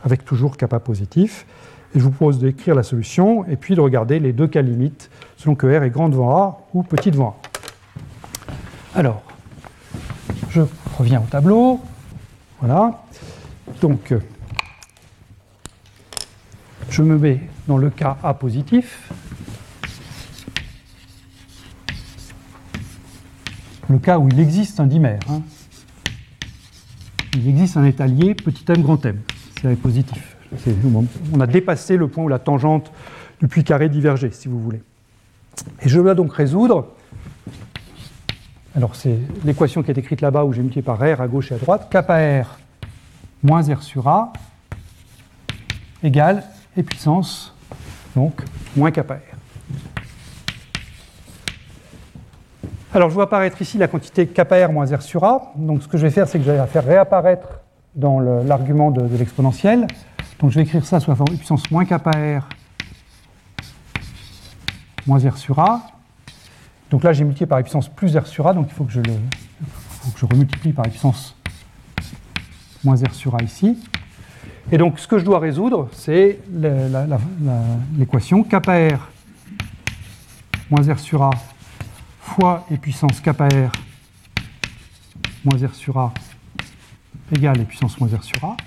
[0.05, 1.45] avec toujours kappa positif.
[1.93, 5.09] Et je vous propose d'écrire la solution et puis de regarder les deux cas limites,
[5.35, 7.35] selon que R est grand devant A ou petit devant
[8.93, 8.99] A.
[8.99, 9.21] Alors,
[10.49, 10.61] je
[10.97, 11.81] reviens au tableau.
[12.61, 13.03] Voilà.
[13.81, 14.13] Donc,
[16.89, 19.11] je me mets dans le cas A positif.
[23.89, 25.19] Le cas où il existe un dimère.
[25.29, 25.41] Hein.
[27.35, 29.19] Il existe un étalier petit m grand m.
[29.61, 30.35] C'est positif.
[31.33, 32.91] On a dépassé le point où la tangente
[33.39, 34.81] du puits carré divergeait, si vous voulez.
[35.81, 36.87] Et je dois donc résoudre.
[38.75, 41.55] Alors, c'est l'équation qui est écrite là-bas où j'ai multiplié par R à gauche et
[41.55, 41.87] à droite.
[41.89, 42.57] Kappa R
[43.43, 44.33] moins R sur A
[46.03, 46.43] égale
[46.77, 47.53] et puissance,
[48.15, 48.41] donc
[48.75, 49.19] moins kappa
[52.95, 55.51] Alors, je vois apparaître ici la quantité kappa r moins r sur a.
[55.57, 57.59] Donc, ce que je vais faire, c'est que je vais la faire réapparaître
[57.93, 59.85] dans l'argument de, l'exponentielle.
[60.39, 62.47] Donc, je vais écrire ça sous la forme puissance moins kappa r
[65.05, 65.81] moins r sur a.
[66.89, 69.01] Donc là, j'ai multiplié par puissance plus r sur a, donc il faut que je,
[69.01, 71.35] le, que je remultiplie par puissance
[72.81, 73.77] moins r sur a ici.
[74.71, 76.39] Et donc, ce que je dois résoudre, c'est
[77.97, 79.09] l'équation kappa r
[80.71, 81.31] moins r sur a
[82.25, 83.71] fois et puissance kappa r
[85.45, 86.11] moins r sur a
[87.31, 88.57] égale et puissance moins r sur a.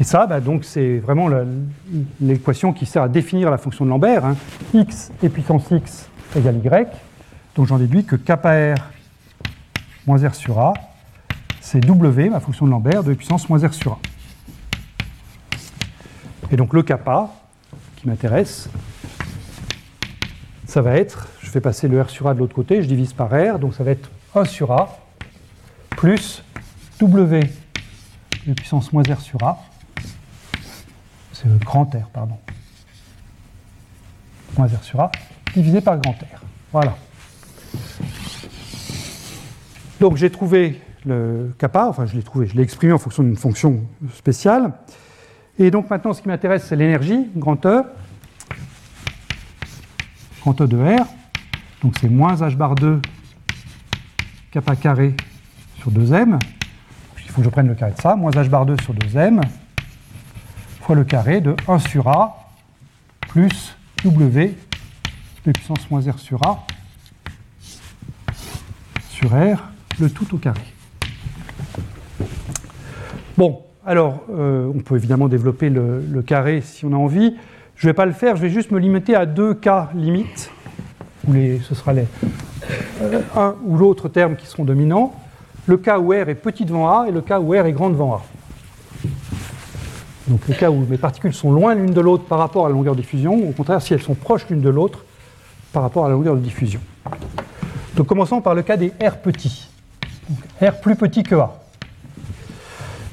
[0.00, 1.28] Et ça, bah, donc, c'est vraiment
[2.20, 4.24] l'équation qui sert à définir la fonction de Lambert.
[4.24, 4.36] Hein.
[4.72, 6.88] x et puissance x égale y.
[7.54, 8.78] Donc j'en déduis que kappa r
[10.06, 10.72] moins r sur a,
[11.60, 13.98] c'est w, ma fonction de Lambert, de puissance moins r sur a.
[16.50, 17.30] Et donc le kappa,
[17.96, 18.68] qui m'intéresse,
[20.74, 23.12] ça va être, je fais passer le R sur A de l'autre côté, je divise
[23.12, 24.98] par R, donc ça va être 1 sur A,
[25.90, 26.42] plus
[26.98, 27.48] W
[28.44, 29.62] de puissance moins R sur A.
[31.32, 32.36] C'est le grand R, pardon.
[34.58, 35.12] Moins R sur A,
[35.54, 36.42] divisé par grand R.
[36.72, 36.96] Voilà.
[40.00, 43.36] Donc j'ai trouvé le kappa, enfin je l'ai trouvé, je l'ai exprimé en fonction d'une
[43.36, 44.72] fonction spéciale.
[45.56, 47.84] Et donc maintenant ce qui m'intéresse c'est l'énergie, grand E,
[50.44, 51.06] grand E de R.
[51.82, 53.00] Donc c'est moins h bar 2
[54.50, 55.14] kappa carré
[55.78, 56.38] sur 2m.
[57.24, 59.40] Il faut que je prenne le carré de ça, moins h bar 2 sur 2m,
[60.82, 62.50] fois le carré de 1 sur A
[63.28, 64.54] plus W
[65.46, 66.66] de puissance moins R sur A
[69.08, 69.62] sur R,
[69.98, 70.60] le tout au carré.
[73.38, 77.34] Bon, alors, euh, on peut évidemment développer le, carré si on a envie.
[77.76, 80.50] Je ne vais pas le faire, je vais juste me limiter à deux cas limites,
[81.26, 82.06] où les, ce sera les,
[83.02, 85.14] euh, un ou l'autre terme qui seront dominants.
[85.66, 87.90] Le cas où R est petit devant A et le cas où R est grand
[87.90, 88.22] devant A.
[90.28, 92.74] Donc le cas où mes particules sont loin l'une de l'autre par rapport à la
[92.74, 95.04] longueur de diffusion, ou au contraire si elles sont proches l'une de l'autre
[95.72, 96.80] par rapport à la longueur de diffusion.
[97.96, 99.68] Donc commençons par le cas des R petits.
[100.62, 101.60] R plus petit que A.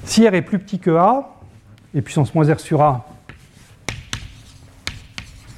[0.06, 1.30] Si R est plus petit que A,
[1.94, 3.06] et puissance moins R sur A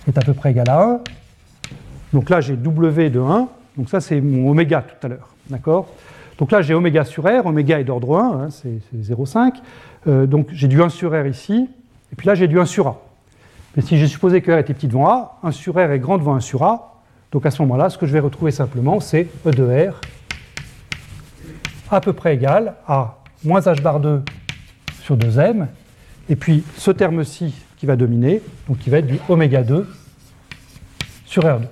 [0.07, 0.99] est à peu près égal à 1,
[2.13, 3.47] donc là j'ai W de 1,
[3.77, 5.87] donc ça c'est mon oméga tout à l'heure, d'accord?
[6.37, 9.53] Donc là j'ai oméga sur R, oméga est d'ordre 1, hein, c'est 0,5,
[10.07, 11.69] euh, donc j'ai du 1 sur R ici,
[12.11, 13.01] et puis là j'ai du 1 sur A.
[13.75, 16.17] Mais si j'ai supposé que R était petit devant A, 1 sur R est grand
[16.17, 17.01] devant 1 sur A,
[17.31, 19.99] donc à ce moment-là, ce que je vais retrouver simplement, c'est E de R
[21.89, 24.23] à peu près égal à moins h bar 2
[25.01, 25.67] sur 2m,
[26.29, 29.85] et puis ce terme-ci qui va dominer, donc qui va être du oméga 2
[31.25, 31.63] sur R2.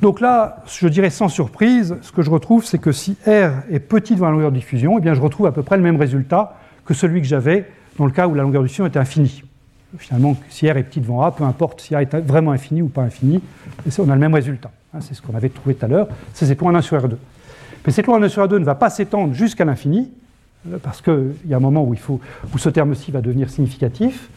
[0.00, 3.80] Donc là, je dirais sans surprise, ce que je retrouve, c'est que si R est
[3.80, 5.96] petit devant la longueur de diffusion, eh bien je retrouve à peu près le même
[5.96, 7.68] résultat que celui que j'avais
[7.98, 9.42] dans le cas où la longueur de diffusion était infinie.
[9.98, 12.88] Finalement, si R est petit devant A, peu importe si A est vraiment infini ou
[12.88, 13.42] pas infini,
[13.98, 14.70] on a le même résultat.
[14.94, 17.16] Hein, c'est ce qu'on avait trouvé tout à l'heure, c'est cette loi 1 sur R2.
[17.84, 20.12] Mais cette loi 1 sur R2 ne va pas s'étendre jusqu'à l'infini,
[20.82, 21.94] parce qu'il y a un moment où,
[22.58, 24.28] ce terme-ci va devenir significatif.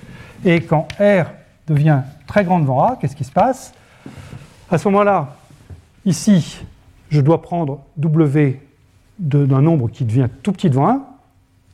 [0.46, 1.32] Et quand R
[1.68, 3.74] devient très grand devant A, qu'est-ce qui se passe?
[4.72, 5.36] À ce moment-là,
[6.06, 6.64] ici,
[7.10, 8.62] je dois prendre W
[9.18, 11.02] d'un nombre qui devient tout petit devant 1.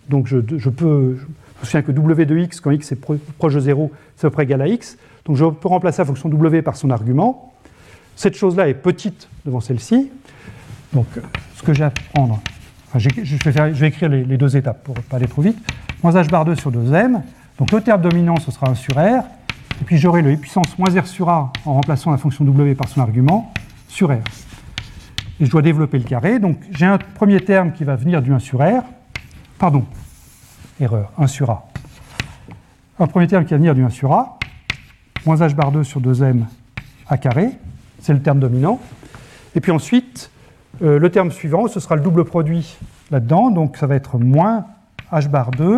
[0.10, 1.26] Donc je, je peux, je
[1.62, 3.00] me souviens que W de x, quand x est
[3.38, 4.98] proche de 0, c'est à peu près égal à x.
[5.26, 7.54] Donc je peux remplacer la fonction W par son argument.
[8.16, 10.10] Cette chose-là est petite devant celle-ci.
[10.94, 11.08] Donc
[11.56, 12.40] ce que j'ai à prendre,
[13.00, 15.58] je, vais écrire les, deux étapes pour ne pas aller trop vite.
[16.04, 17.22] Moins h bar 2 sur 2m.
[17.58, 19.24] Donc le terme dominant, ce sera 1 sur r.
[19.82, 22.88] Et puis j'aurai le puissance moins r sur a en remplaçant la fonction w par
[22.88, 23.54] son argument
[23.88, 24.20] sur r.
[25.40, 26.40] Et je dois développer le carré.
[26.40, 28.84] Donc j'ai un premier terme qui va venir du 1 sur r.
[29.58, 29.86] Pardon,
[30.80, 31.68] erreur, 1 sur a.
[33.00, 34.40] Un premier terme qui va venir du 1 sur a.
[35.26, 36.44] Moins h bar 2 sur 2m
[37.08, 37.50] a carré.
[38.00, 38.80] C'est le terme dominant.
[39.56, 40.30] Et puis ensuite,
[40.82, 42.78] euh, le terme suivant, ce sera le double produit
[43.10, 44.66] là-dedans, donc ça va être moins
[45.12, 45.78] h bar 2.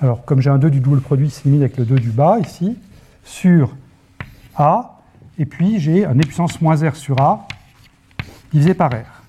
[0.00, 2.38] Alors, comme j'ai un 2 du double produit, c'est mis avec le 2 du bas
[2.40, 2.76] ici,
[3.22, 3.76] sur
[4.56, 4.98] A,
[5.38, 7.46] et puis j'ai un e puissance moins r sur A
[8.52, 9.22] divisé par r,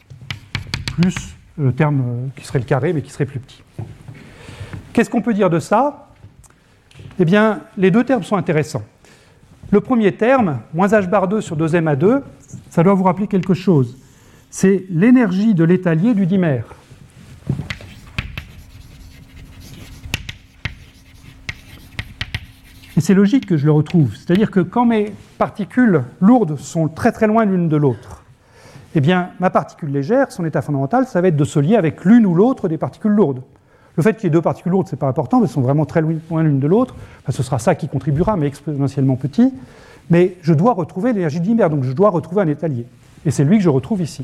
[0.98, 3.64] plus le terme euh, qui serait le carré, mais qui serait plus petit.
[4.92, 6.10] Qu'est-ce qu'on peut dire de ça?
[7.20, 8.84] Eh bien, les deux termes sont intéressants.
[9.72, 12.24] Le premier terme, moins h bar 2 sur 2m à 2,
[12.72, 13.98] ça doit vous rappeler quelque chose
[14.58, 16.64] c'est l'énergie de l'étalier du dimère.
[22.96, 24.16] Et c'est logique que je le retrouve.
[24.16, 28.24] C'est-à-dire que quand mes particules lourdes sont très très loin l'une de l'autre,
[28.96, 32.06] eh bien, ma particule légère, son état fondamental, ça va être de se lier avec
[32.06, 33.42] l'une ou l'autre des particules lourdes.
[33.98, 35.60] Le fait qu'il y ait deux particules lourdes, ce n'est pas important, mais elles sont
[35.60, 36.96] vraiment très loin l'une de l'autre.
[37.30, 39.52] ce sera ça qui contribuera, mais exponentiellement petit.
[40.10, 42.86] Mais je dois retrouver l'énergie du dimère, donc je dois retrouver un étalier.
[43.26, 44.24] Et c'est lui que je retrouve ici.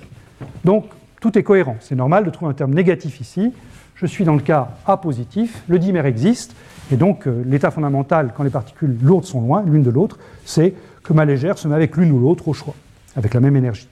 [0.63, 0.85] Donc
[1.19, 1.77] tout est cohérent.
[1.79, 3.53] C'est normal de trouver un terme négatif ici.
[3.95, 6.55] Je suis dans le cas A positif, le dimère existe,
[6.91, 10.73] et donc euh, l'état fondamental, quand les particules lourdes sont loin l'une de l'autre, c'est
[11.03, 12.73] que ma légère se met avec l'une ou l'autre au choix,
[13.15, 13.87] avec la même énergie.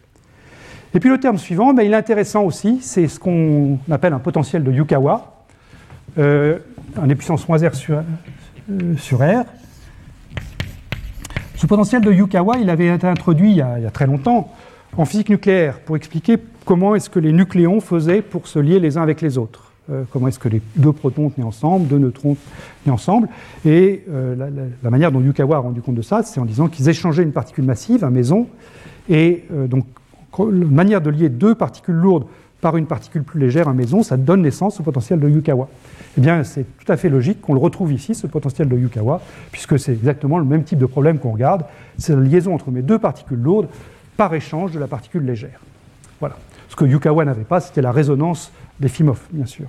[0.96, 4.20] Et puis le terme suivant, ben, il est intéressant aussi, c'est ce qu'on appelle un
[4.20, 5.46] potentiel de Yukawa,
[6.18, 6.58] euh,
[7.00, 9.46] un puissance moins R euh, sur, R.
[11.56, 14.52] Ce potentiel de Yukawa, il avait été introduit il y a très longtemps
[14.98, 18.98] en physique nucléaire pour expliquer comment est-ce que les nucléons faisaient pour se lier les
[18.98, 19.72] uns avec les autres.
[19.92, 22.38] Euh, comment est-ce que les deux protons tenaient ensemble, deux neutrons
[22.84, 23.28] tenaient ensemble.
[23.66, 24.36] Et euh,
[24.84, 27.32] la, manière dont Yukawa a rendu compte de ça, c'est en disant qu'ils échangeaient une
[27.32, 28.48] particule massive, un méson,
[29.10, 29.86] et euh, donc
[30.38, 32.26] manière de lier deux particules lourdes
[32.62, 35.70] par une particule plus légère, un méson, ça donne naissance au potentiel de Yukawa.
[36.18, 39.22] Eh bien, c'est tout à fait logique qu'on le retrouve ici, ce potentiel de Yukawa,
[39.52, 41.64] puisque c'est exactement le même type de problème qu'on regarde.
[41.98, 43.68] C'est la liaison entre mes deux particules lourdes
[44.20, 45.62] par échange de la particule légère.
[46.20, 46.36] Voilà.
[46.68, 49.68] Ce que Yukawa n'avait pas, c'était la résonance des Fimov, bien sûr.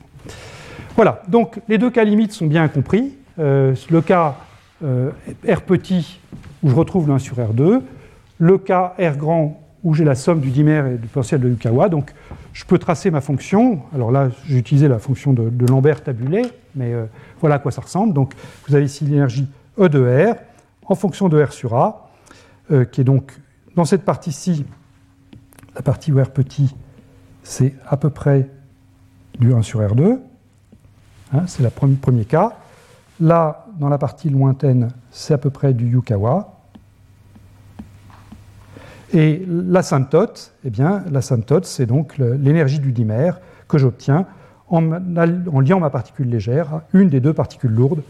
[0.96, 1.22] Voilà.
[1.28, 3.14] Donc, les deux cas limites sont bien compris.
[3.38, 4.38] Euh, le cas
[4.82, 5.12] euh,
[5.48, 6.18] R petit,
[6.64, 7.80] où je retrouve le 1 sur R2.
[8.38, 11.88] Le cas R grand, où j'ai la somme du dimère et du potentiel de Yukawa.
[11.88, 12.12] Donc,
[12.52, 13.82] je peux tracer ma fonction.
[13.94, 16.42] Alors là, j'ai utilisé la fonction de, Lambert tabulée,
[16.74, 17.04] mais euh,
[17.38, 18.14] voilà à quoi ça ressemble.
[18.14, 18.32] Donc,
[18.66, 19.46] vous avez ici l'énergie
[19.78, 20.34] E de R
[20.86, 22.10] en fonction de R sur A,
[22.90, 23.32] qui est donc
[23.76, 24.64] dans cette partie-ci,
[25.74, 26.74] la partie où R petit,
[27.42, 28.50] c'est à peu près
[29.38, 30.18] du 1 sur R2.
[31.32, 32.58] Hein, c'est le premier cas.
[33.20, 36.56] Là, dans la partie lointaine, c'est à peu près du Yukawa.
[39.12, 44.26] Et l'asymptote, eh bien, l'asymptote, c'est donc l'énergie du dimère que j'obtiens
[44.68, 48.02] en, liant ma particule légère à une des deux particules lourdes,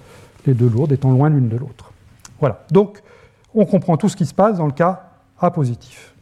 [0.47, 1.93] les deux lourdes étant loin l'une de l'autre.
[2.39, 2.65] Voilà.
[2.70, 3.03] Donc,
[3.55, 5.10] on comprend tout ce qui se passe dans le cas
[5.41, 6.15] A positif.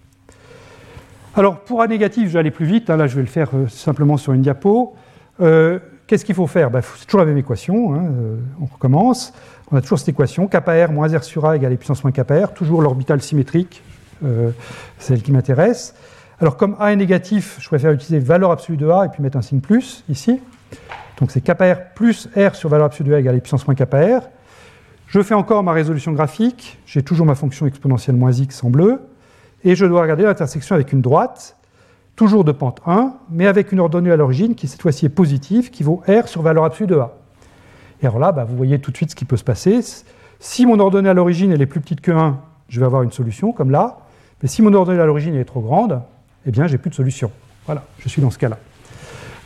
[1.34, 2.90] Alors, pour A négatif, je vais aller plus vite.
[2.90, 2.96] Hein.
[2.96, 4.96] là, je vais le faire euh, simplement sur une diapo.
[5.40, 6.70] Euh, qu'est-ce qu'il faut faire?
[6.70, 7.94] Ben, C'est toujours la même équation.
[7.94, 9.32] Hein, euh, on recommence.
[9.70, 10.48] On a toujours cette équation.
[10.48, 12.52] Kappa R moins R sur A égale puissance moins R.
[12.54, 13.82] Toujours l'orbital symétrique
[14.98, 15.94] celle qui m'intéresse.
[16.40, 19.36] Alors comme A est négatif, je préfère utiliser valeur absolue de A et puis mettre
[19.36, 20.40] un signe plus ici.
[21.20, 24.22] Donc c'est kappa R plus R sur valeur absolue de A égale puissance moins R.
[25.08, 29.00] Je fais encore ma résolution graphique, j'ai toujours ma fonction exponentielle moins x en bleu,
[29.64, 31.56] et je dois regarder l'intersection avec une droite,
[32.14, 35.70] toujours de pente 1, mais avec une ordonnée à l'origine qui cette fois-ci est positive,
[35.70, 37.14] qui vaut R sur valeur absolue de A.
[38.02, 39.80] Et alors là, bah, vous voyez tout de suite ce qui peut se passer.
[40.40, 43.52] Si mon ordonnée à l'origine est plus petite que 1, je vais avoir une solution
[43.52, 44.00] comme là.
[44.42, 46.02] Mais si mon ordonnée à l'origine est trop grande,
[46.44, 47.30] eh bien, j'ai plus de solution.
[47.64, 48.58] Voilà, je suis dans ce cas-là.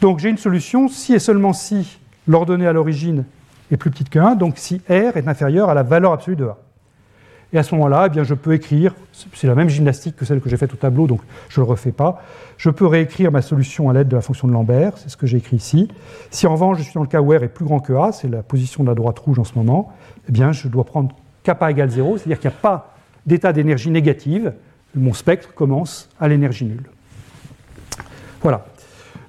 [0.00, 3.24] Donc, j'ai une solution si et seulement si l'ordonnée à l'origine
[3.74, 6.46] est plus petite que 1, donc si R est inférieur à la valeur absolue de
[6.46, 6.58] A.
[7.54, 8.94] Et à ce moment-là, eh je peux écrire,
[9.34, 11.20] c'est la même gymnastique que celle que j'ai faite au tableau, donc
[11.50, 12.22] je ne le refais pas.
[12.56, 15.26] Je peux réécrire ma solution à l'aide de la fonction de Lambert, c'est ce que
[15.26, 15.88] j'ai écrit ici.
[16.30, 18.12] Si en revanche je suis dans le cas où R est plus grand que A,
[18.12, 19.92] c'est la position de la droite rouge en ce moment,
[20.28, 22.94] eh bien, je dois prendre kappa égale 0, c'est-à-dire qu'il n'y a pas
[23.26, 24.54] d'état d'énergie négative,
[24.94, 26.88] mon spectre commence à l'énergie nulle.
[28.40, 28.64] Voilà.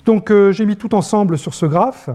[0.06, 2.10] Donc euh, j'ai mis tout ensemble sur ce graphe.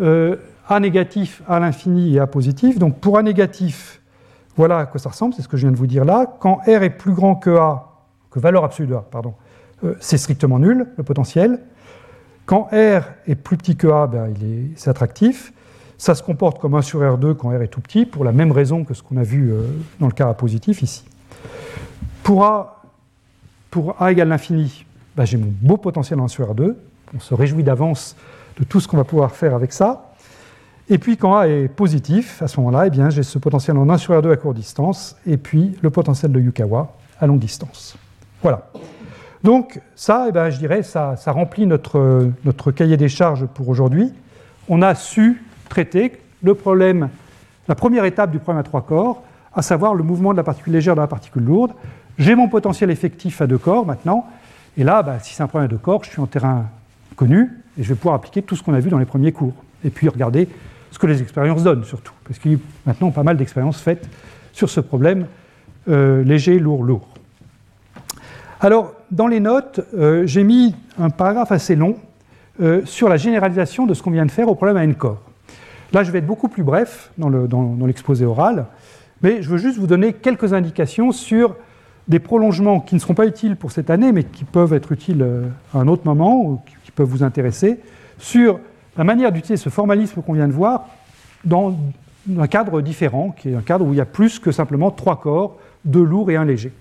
[0.00, 0.36] Euh,
[0.68, 2.78] A négatif, A l'infini et A positif.
[2.78, 4.00] Donc pour A négatif,
[4.56, 6.26] voilà à quoi ça ressemble, c'est ce que je viens de vous dire là.
[6.40, 7.92] Quand R est plus grand que A,
[8.30, 9.34] que valeur absolue de A, pardon,
[9.84, 11.60] euh, c'est strictement nul, le potentiel.
[12.46, 14.32] Quand R est plus petit que A, ben,
[14.76, 15.52] c'est attractif.
[15.96, 18.52] Ça se comporte comme 1 sur R2 quand R est tout petit, pour la même
[18.52, 19.52] raison que ce qu'on a vu
[20.00, 21.04] dans le cas A positif ici.
[22.22, 22.82] Pour A,
[23.70, 24.84] pour A égale l'infini,
[25.16, 26.74] bah, j'ai mon beau potentiel en 1 sur R2.
[27.14, 28.16] On se réjouit d'avance
[28.58, 30.13] de tout ce qu'on va pouvoir faire avec ça.
[30.90, 33.96] Et puis quand A est positif, à ce moment-là, eh j'ai ce potentiel en 1
[33.96, 37.96] sur R2 à courte distance, et puis le potentiel de Yukawa à longue distance.
[38.42, 38.68] Voilà.
[39.42, 44.12] Donc ça, eh ben, je dirais, ça, remplit notre, notre cahier des charges pour aujourd'hui.
[44.68, 47.08] On a su traiter le problème,
[47.66, 49.22] la première étape du problème à trois corps,
[49.54, 51.72] à savoir le mouvement de la particule légère dans la particule lourde,
[52.18, 54.26] j'ai mon potentiel effectif à deux corps maintenant,
[54.76, 56.66] et là, bah, si c'est un problème à deux corps, je suis en terrain
[57.16, 59.54] connu, et je vais pouvoir appliquer tout ce qu'on a vu dans les premiers cours,
[59.84, 60.48] et puis regarder
[60.94, 64.08] ce que les expériences donnent surtout, parce qu'il y a maintenant pas mal d'expériences faites
[64.52, 65.26] sur ce problème
[65.88, 67.08] euh, léger, lourd, lourd.
[68.60, 71.96] Alors, dans les notes, euh, j'ai mis un paragraphe assez long
[72.60, 75.20] euh, sur la généralisation de ce qu'on vient de faire au problème à n corps.
[75.92, 77.28] Là, je vais être beaucoup plus bref dans
[77.86, 78.66] l'exposé oral,
[79.20, 81.56] mais je veux juste vous donner quelques indications sur
[82.06, 85.26] des prolongements qui ne seront pas utiles pour cette année, mais qui peuvent être utiles
[85.74, 87.80] à un autre moment, ou qui peuvent vous intéresser,
[88.18, 88.60] sur
[88.96, 90.86] la manière d'utiliser ce formalisme qu'on vient de voir
[91.44, 91.76] dans
[92.38, 95.20] un cadre différent, qui est un cadre où il y a plus que simplement trois
[95.20, 96.72] corps, deux lourds et un léger.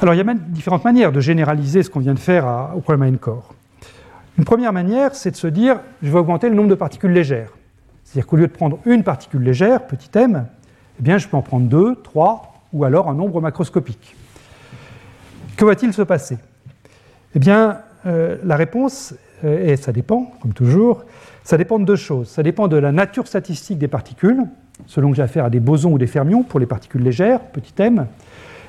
[0.00, 2.80] Alors il y a même différentes manières de généraliser ce qu'on vient de faire au
[2.80, 3.54] problème à corps.
[4.38, 7.50] Une première manière, c'est de se dire, je vais augmenter le nombre de particules légères.
[8.04, 10.46] C'est-à-dire qu'au lieu de prendre une particule légère, petit m,
[10.98, 14.14] eh bien, je peux en prendre deux, trois, ou alors un nombre macroscopique.
[15.56, 16.38] Que va-t-il se passer?
[17.34, 19.14] Eh bien, euh, la réponse,
[19.44, 21.04] et ça dépend, comme toujours,
[21.44, 22.28] ça dépend de deux choses.
[22.28, 24.44] Ça dépend de la nature statistique des particules,
[24.86, 27.74] selon que j'ai affaire à des bosons ou des fermions pour les particules légères, petit
[27.78, 28.06] m,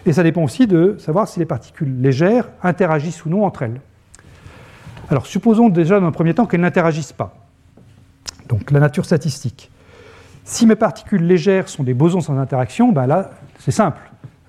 [0.06, 3.81] et ça dépend aussi de savoir si les particules légères interagissent ou non entre elles.
[5.10, 7.35] Alors, supposons déjà dans un premier temps qu'elles n'interagissent pas.
[8.48, 9.69] Donc, la nature statistique.
[10.45, 13.99] Si mes particules légères sont des bosons sans interaction, ben là, c'est simple.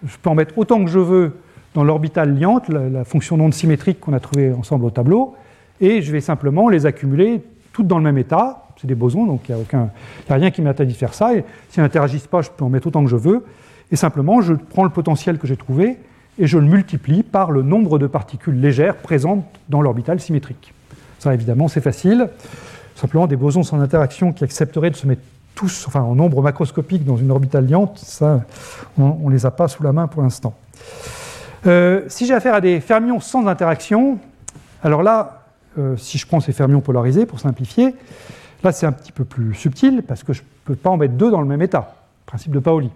[0.06, 1.36] Je peux en mettre autant que je veux
[1.74, 5.34] dans l'orbital liante la, fonction d'onde symétrique qu'on a trouvée ensemble au tableau,
[5.80, 7.42] et je vais simplement les accumuler
[7.72, 8.64] toutes dans le même état.
[8.80, 9.88] C'est des bosons, donc il n'y a,
[10.28, 11.34] rien qui m'interdit de faire ça.
[11.34, 13.44] Et s'ils n'interagissent pas, je peux en mettre autant que je veux.
[13.90, 15.96] Et simplement, je prends le potentiel que j'ai trouvé
[16.38, 20.72] et je le multiplie par le nombre de particules légères présentes dans l'orbital symétrique.
[21.18, 22.28] Ça, évidemment, c'est facile.
[22.94, 25.22] Simplement, des bosons sans interaction qui accepteraient de se mettre
[25.54, 28.42] tous, enfin, en nombre macroscopique dans une orbitale liante, ça,
[28.96, 30.54] on ne les a pas sous la main pour l'instant.
[31.66, 34.18] Euh, si j'ai affaire à des fermions sans interaction,
[34.84, 35.37] alors là,
[35.78, 37.94] euh, si je prends ces fermions polarisés, pour simplifier,
[38.64, 41.14] là c'est un petit peu plus subtil, parce que je ne peux pas en mettre
[41.14, 41.96] deux dans le même état,
[42.26, 42.90] principe de Pauli.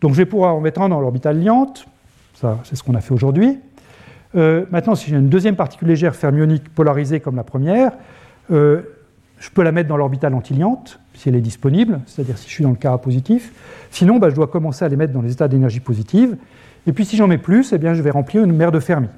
[0.00, 1.86] Donc je vais pouvoir en mettre un dans l'orbitale liante,
[2.34, 3.58] ça c'est ce qu'on a fait aujourd'hui.
[4.34, 7.92] Euh, maintenant, si j'ai une deuxième particule légère fermionique polarisée comme la première,
[9.44, 12.64] je peux la mettre dans l'orbitale antiliante, si elle est disponible, c'est-à-dire si je suis
[12.64, 13.52] dans le cas positif.
[13.90, 16.36] Sinon, bah, je dois commencer à les mettre dans les états d'énergie positive.
[16.86, 19.08] Et puis si j'en mets plus, eh bien, je vais remplir une mer de Fermi.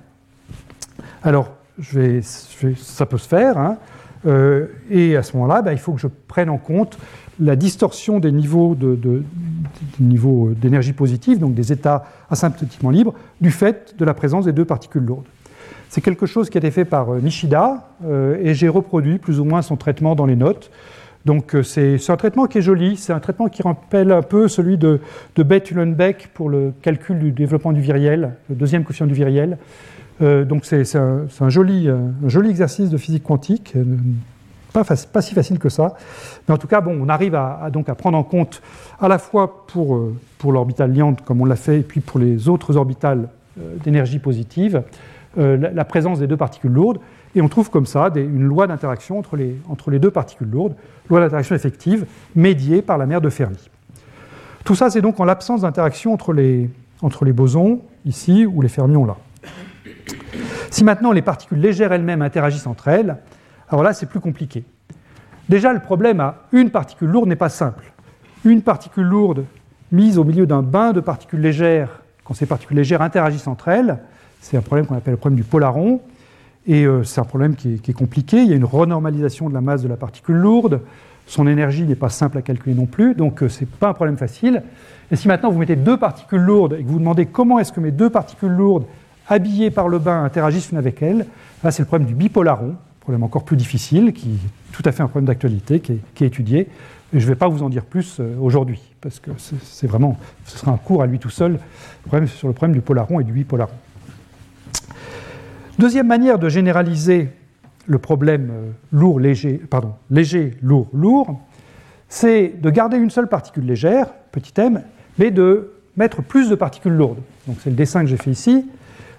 [1.22, 3.58] Alors, ça peut se faire.
[3.58, 3.76] Hein.
[4.26, 6.98] Euh, et à ce moment-là, bah, il faut que je prenne en compte
[7.38, 8.74] la distorsion des niveaux
[10.00, 15.04] d'énergie positive, donc des états asymptotiquement libres, du fait de la présence des deux particules
[15.04, 15.26] lourdes.
[15.88, 19.38] C'est quelque chose qui a été fait par euh, Nishida, euh, et j'ai reproduit plus
[19.38, 20.70] ou moins son traitement dans les notes.
[21.24, 24.48] Donc euh, c'est un traitement qui est joli, c'est un traitement qui rappelle un peu
[24.48, 25.00] celui de,
[25.34, 29.58] de Beth-Uhlenbeck pour le calcul du développement du viriel, le deuxième coefficient du viriel.
[30.22, 33.84] Euh, donc c'est un, joli, un, joli, exercice de physique quantique, euh,
[34.72, 35.94] pas, si facile que ça.
[36.46, 38.62] Mais en tout cas, bon, on arrive à, prendre en compte
[39.00, 42.48] à la fois pour, pour l'orbital liante, comme on l'a fait, et puis pour les
[42.48, 43.28] autres orbitales
[43.82, 44.82] d'énergie positive,
[45.36, 46.98] la, présence des deux particules lourdes.
[47.34, 50.74] Et on trouve comme ça une loi d'interaction entre les, deux particules lourdes,
[51.08, 53.70] loi d'interaction effective, médiée par la mer de Fermi.
[54.62, 59.16] Tout ça, c'est donc en l'absence d'interaction entre les bosons, ici, ou les fermions, là.
[60.70, 63.16] Si maintenant les particules légères elles-mêmes interagissent entre elles,
[63.68, 64.64] alors là, c'est plus compliqué.
[65.48, 67.92] Déjà, le problème à une particule lourde n'est pas simple.
[68.44, 69.44] Une particule lourde
[69.92, 73.98] mise au milieu d'un bain de particules légères, quand ces particules légères interagissent entre elles,
[74.40, 76.00] c'est un problème qu'on appelle le problème du polaron,
[76.66, 78.42] et euh, c'est un problème qui est, compliqué.
[78.42, 80.80] Il y a une renormalisation de la masse de la particule lourde.
[81.26, 83.94] Son énergie n'est pas simple à calculer non plus, donc euh, ce n'est pas un
[83.94, 84.62] problème facile.
[85.10, 87.80] Et si maintenant vous mettez deux particules lourdes et que vous demandez comment est-ce que
[87.80, 88.86] mes deux particules lourdes
[89.28, 91.26] habillées par le bain interagissent avec elles,
[91.64, 92.76] là c'est le problème du bipolaron,
[93.06, 96.26] problème encore plus difficile, qui est tout à fait un problème d'actualité, qui, qui est,
[96.26, 96.68] étudié.
[97.12, 99.30] Et je ne vais pas vous en dire plus euh, aujourd'hui, parce que
[99.62, 101.60] c'est vraiment, ce sera un cours à lui tout seul,
[102.26, 103.72] sur le problème du polaron et du bipolaron.
[105.78, 107.28] Deuxième manière de généraliser
[107.86, 111.40] le problème euh, lourd, léger, pardon, léger, lourd, lourd,
[112.08, 114.82] c'est de garder une seule particule légère, petit m,
[115.18, 117.20] mais de mettre plus de particules lourdes.
[117.46, 118.66] Donc c'est le dessin que j'ai fait ici,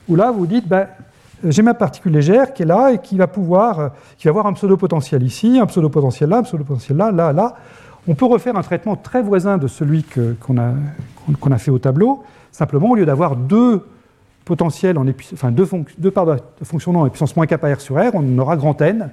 [0.08, 0.88] où là vous dites, ben,
[1.44, 4.48] j'ai ma particule légère qui est là et qui va pouvoir, euh, qui va avoir
[4.48, 7.56] un pseudo-potentiel ici, un pseudo-potentiel là, un pseudo-potentiel là, là, là.
[8.08, 10.06] On peut refaire un traitement très voisin de celui
[10.40, 10.72] qu'on a,
[11.52, 13.86] a fait au tableau, simplement au lieu d'avoir deux
[14.46, 15.68] potentiel, en enfin deux,
[15.98, 18.82] deux parts de fonction en puissance moins k par r sur r, on aura grand
[18.82, 19.10] n,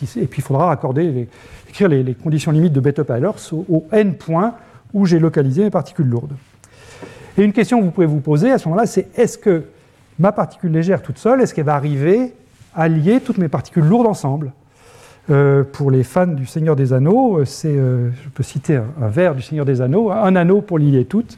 [0.00, 1.28] et puis il faudra accorder
[1.68, 4.54] écrire les, conditions limites de Bethe-Eilers au, au, n points
[4.94, 6.34] où j'ai localisé mes particules lourdes.
[7.36, 9.64] Et une question que vous pouvez vous poser à ce moment-là, c'est est-ce que
[10.18, 12.34] ma particule légère toute seule, est-ce qu'elle va arriver
[12.74, 14.52] à lier toutes mes particules lourdes ensemble
[15.28, 19.08] euh, pour les fans du Seigneur des Anneaux, c'est, euh, je peux citer un, un,
[19.08, 21.36] vers du Seigneur des Anneaux, un anneau pour lier toutes.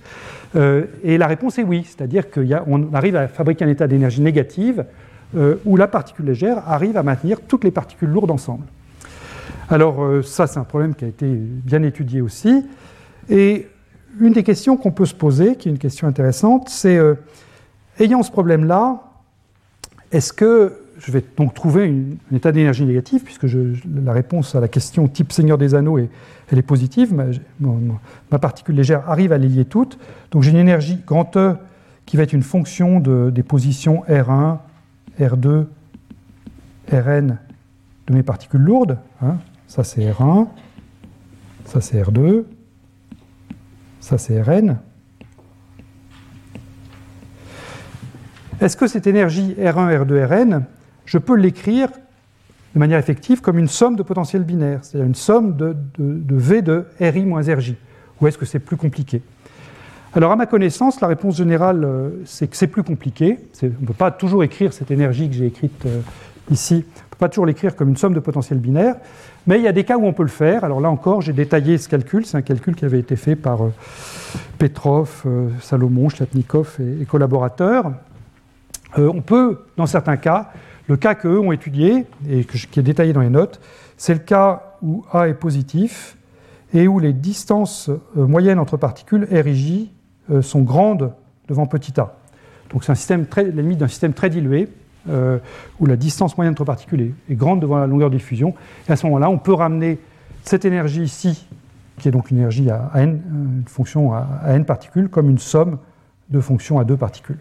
[0.57, 4.85] Euh, et la réponse est oui, c'est-à-dire qu'on arrive à fabriquer un état d'énergie négative
[5.37, 8.65] euh, où la particule légère arrive à maintenir toutes les particules lourdes ensemble.
[9.69, 12.65] Alors euh, ça, c'est un problème qui a été bien étudié aussi.
[13.29, 13.67] Et
[14.21, 16.99] une des questions qu'on peut se poser, qui est une question intéressante, c'est,
[17.99, 19.03] ayant ce problème-là,
[20.13, 21.95] est-ce que je vais donc trouver
[22.31, 23.47] un état d'énergie négative, puisque
[24.05, 26.09] la réponse à la question type Seigneur des Anneaux est,
[26.51, 27.15] elle est positive,
[27.61, 29.99] ma, particule légère arrive à les lier toutes,
[30.31, 31.57] donc j'ai une énergie grand E
[32.05, 34.59] qui va être une fonction des positions R1,
[35.21, 35.67] R2,
[36.91, 37.39] Rn
[38.07, 38.99] de mes particules lourdes.
[39.23, 39.37] Hein.
[39.67, 40.49] Ça c'est R1,
[41.67, 42.45] ça c'est R2,
[44.01, 44.79] ça c'est Rn.
[48.61, 50.65] Est-ce que cette énergie R1, R2, Rn,
[51.05, 51.91] je peux l'écrire
[52.75, 56.85] de manière effective comme une somme de potentiels binaires, c'est-à-dire une somme de, V de
[57.01, 57.75] RI moins RJ
[58.21, 59.23] Ou est-ce que c'est plus compliqué?
[60.13, 63.39] Alors, à ma connaissance, la réponse générale, euh, c'est que c'est plus compliqué.
[63.63, 66.01] On ne peut pas toujours écrire cette énergie que j'ai écrite euh,
[66.51, 68.97] ici, on ne peut pas toujours l'écrire comme une somme de potentiels binaires,
[69.47, 70.65] mais il y a des cas où on peut le faire.
[70.65, 73.67] Alors là encore, j'ai détaillé ce calcul, c'est un calcul qui avait été fait par
[73.67, 73.73] euh,
[74.59, 75.25] Petrov,
[75.61, 77.93] Salomon, Chlatnikov et collaborateurs.
[78.97, 80.53] Euh, on peut, dans certains cas,
[80.87, 83.61] le cas qu'eux ont étudié, et qui est détaillé dans les notes,
[83.97, 86.17] c'est le cas où A est positif
[86.73, 89.91] et où les distances euh, moyennes entre particules, R et J,
[90.31, 91.13] euh, sont grandes
[91.49, 92.15] devant petit a.
[92.71, 94.69] Donc c'est un système très, limite d'un système très dilué,
[95.81, 98.53] où la distance moyenne entre particules est, grande devant la longueur de diffusion.
[98.87, 99.99] Et à ce moment-là, on peut ramener
[100.43, 101.49] cette énergie ici,
[101.97, 105.79] qui est donc une énergie à, n, une fonction à, n particules, comme une somme
[106.29, 107.39] de fonctions à deux particules.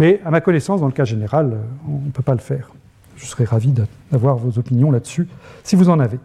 [0.00, 2.70] Mais à ma connaissance, dans le cas général, on ne peut pas le faire.
[3.18, 3.74] Je serais ravi
[4.10, 5.28] d'avoir vos opinions là-dessus,
[5.62, 6.18] si vous en avez.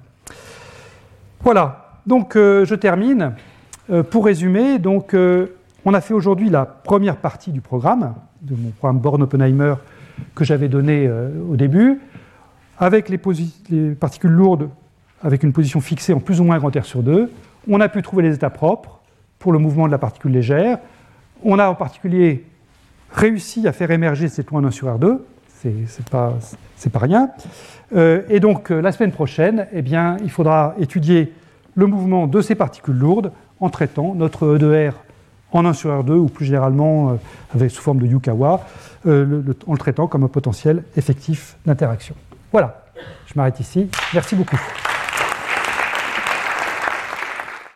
[1.44, 3.34] Voilà, donc euh, je termine.
[3.90, 5.48] Euh, pour résumer, donc, euh,
[5.84, 9.76] on a fait aujourd'hui la première partie du programme, de mon programme Born-Oppenheimer
[10.36, 11.12] que j'avais donné
[11.50, 12.00] au début,
[12.80, 13.20] avec les,
[13.70, 14.70] les, particules lourdes
[15.22, 17.30] avec une position fixée en plus ou moins grand R sur 2.
[17.70, 19.02] On a pu trouver les états propres
[19.38, 20.80] pour le mouvement de la particule légère.
[21.44, 22.46] On a en particulier
[23.16, 25.20] réussi à faire émerger cette loi 1 sur R2,
[25.88, 26.34] c'est pas,
[26.92, 27.30] pas rien.
[27.96, 31.34] Euh, et donc euh, la semaine prochaine, eh bien, il faudra étudier
[31.76, 34.94] le mouvement de ces particules lourdes en traitant notre E de R
[35.52, 37.18] en 1 sur R2 ou plus généralement
[37.60, 38.66] euh, sous forme de Yukawa,
[39.06, 42.16] en le traitant comme un potentiel effectif d'interaction.
[42.52, 42.86] Voilà,
[43.28, 43.88] je m'arrête ici.
[44.14, 44.58] Merci beaucoup.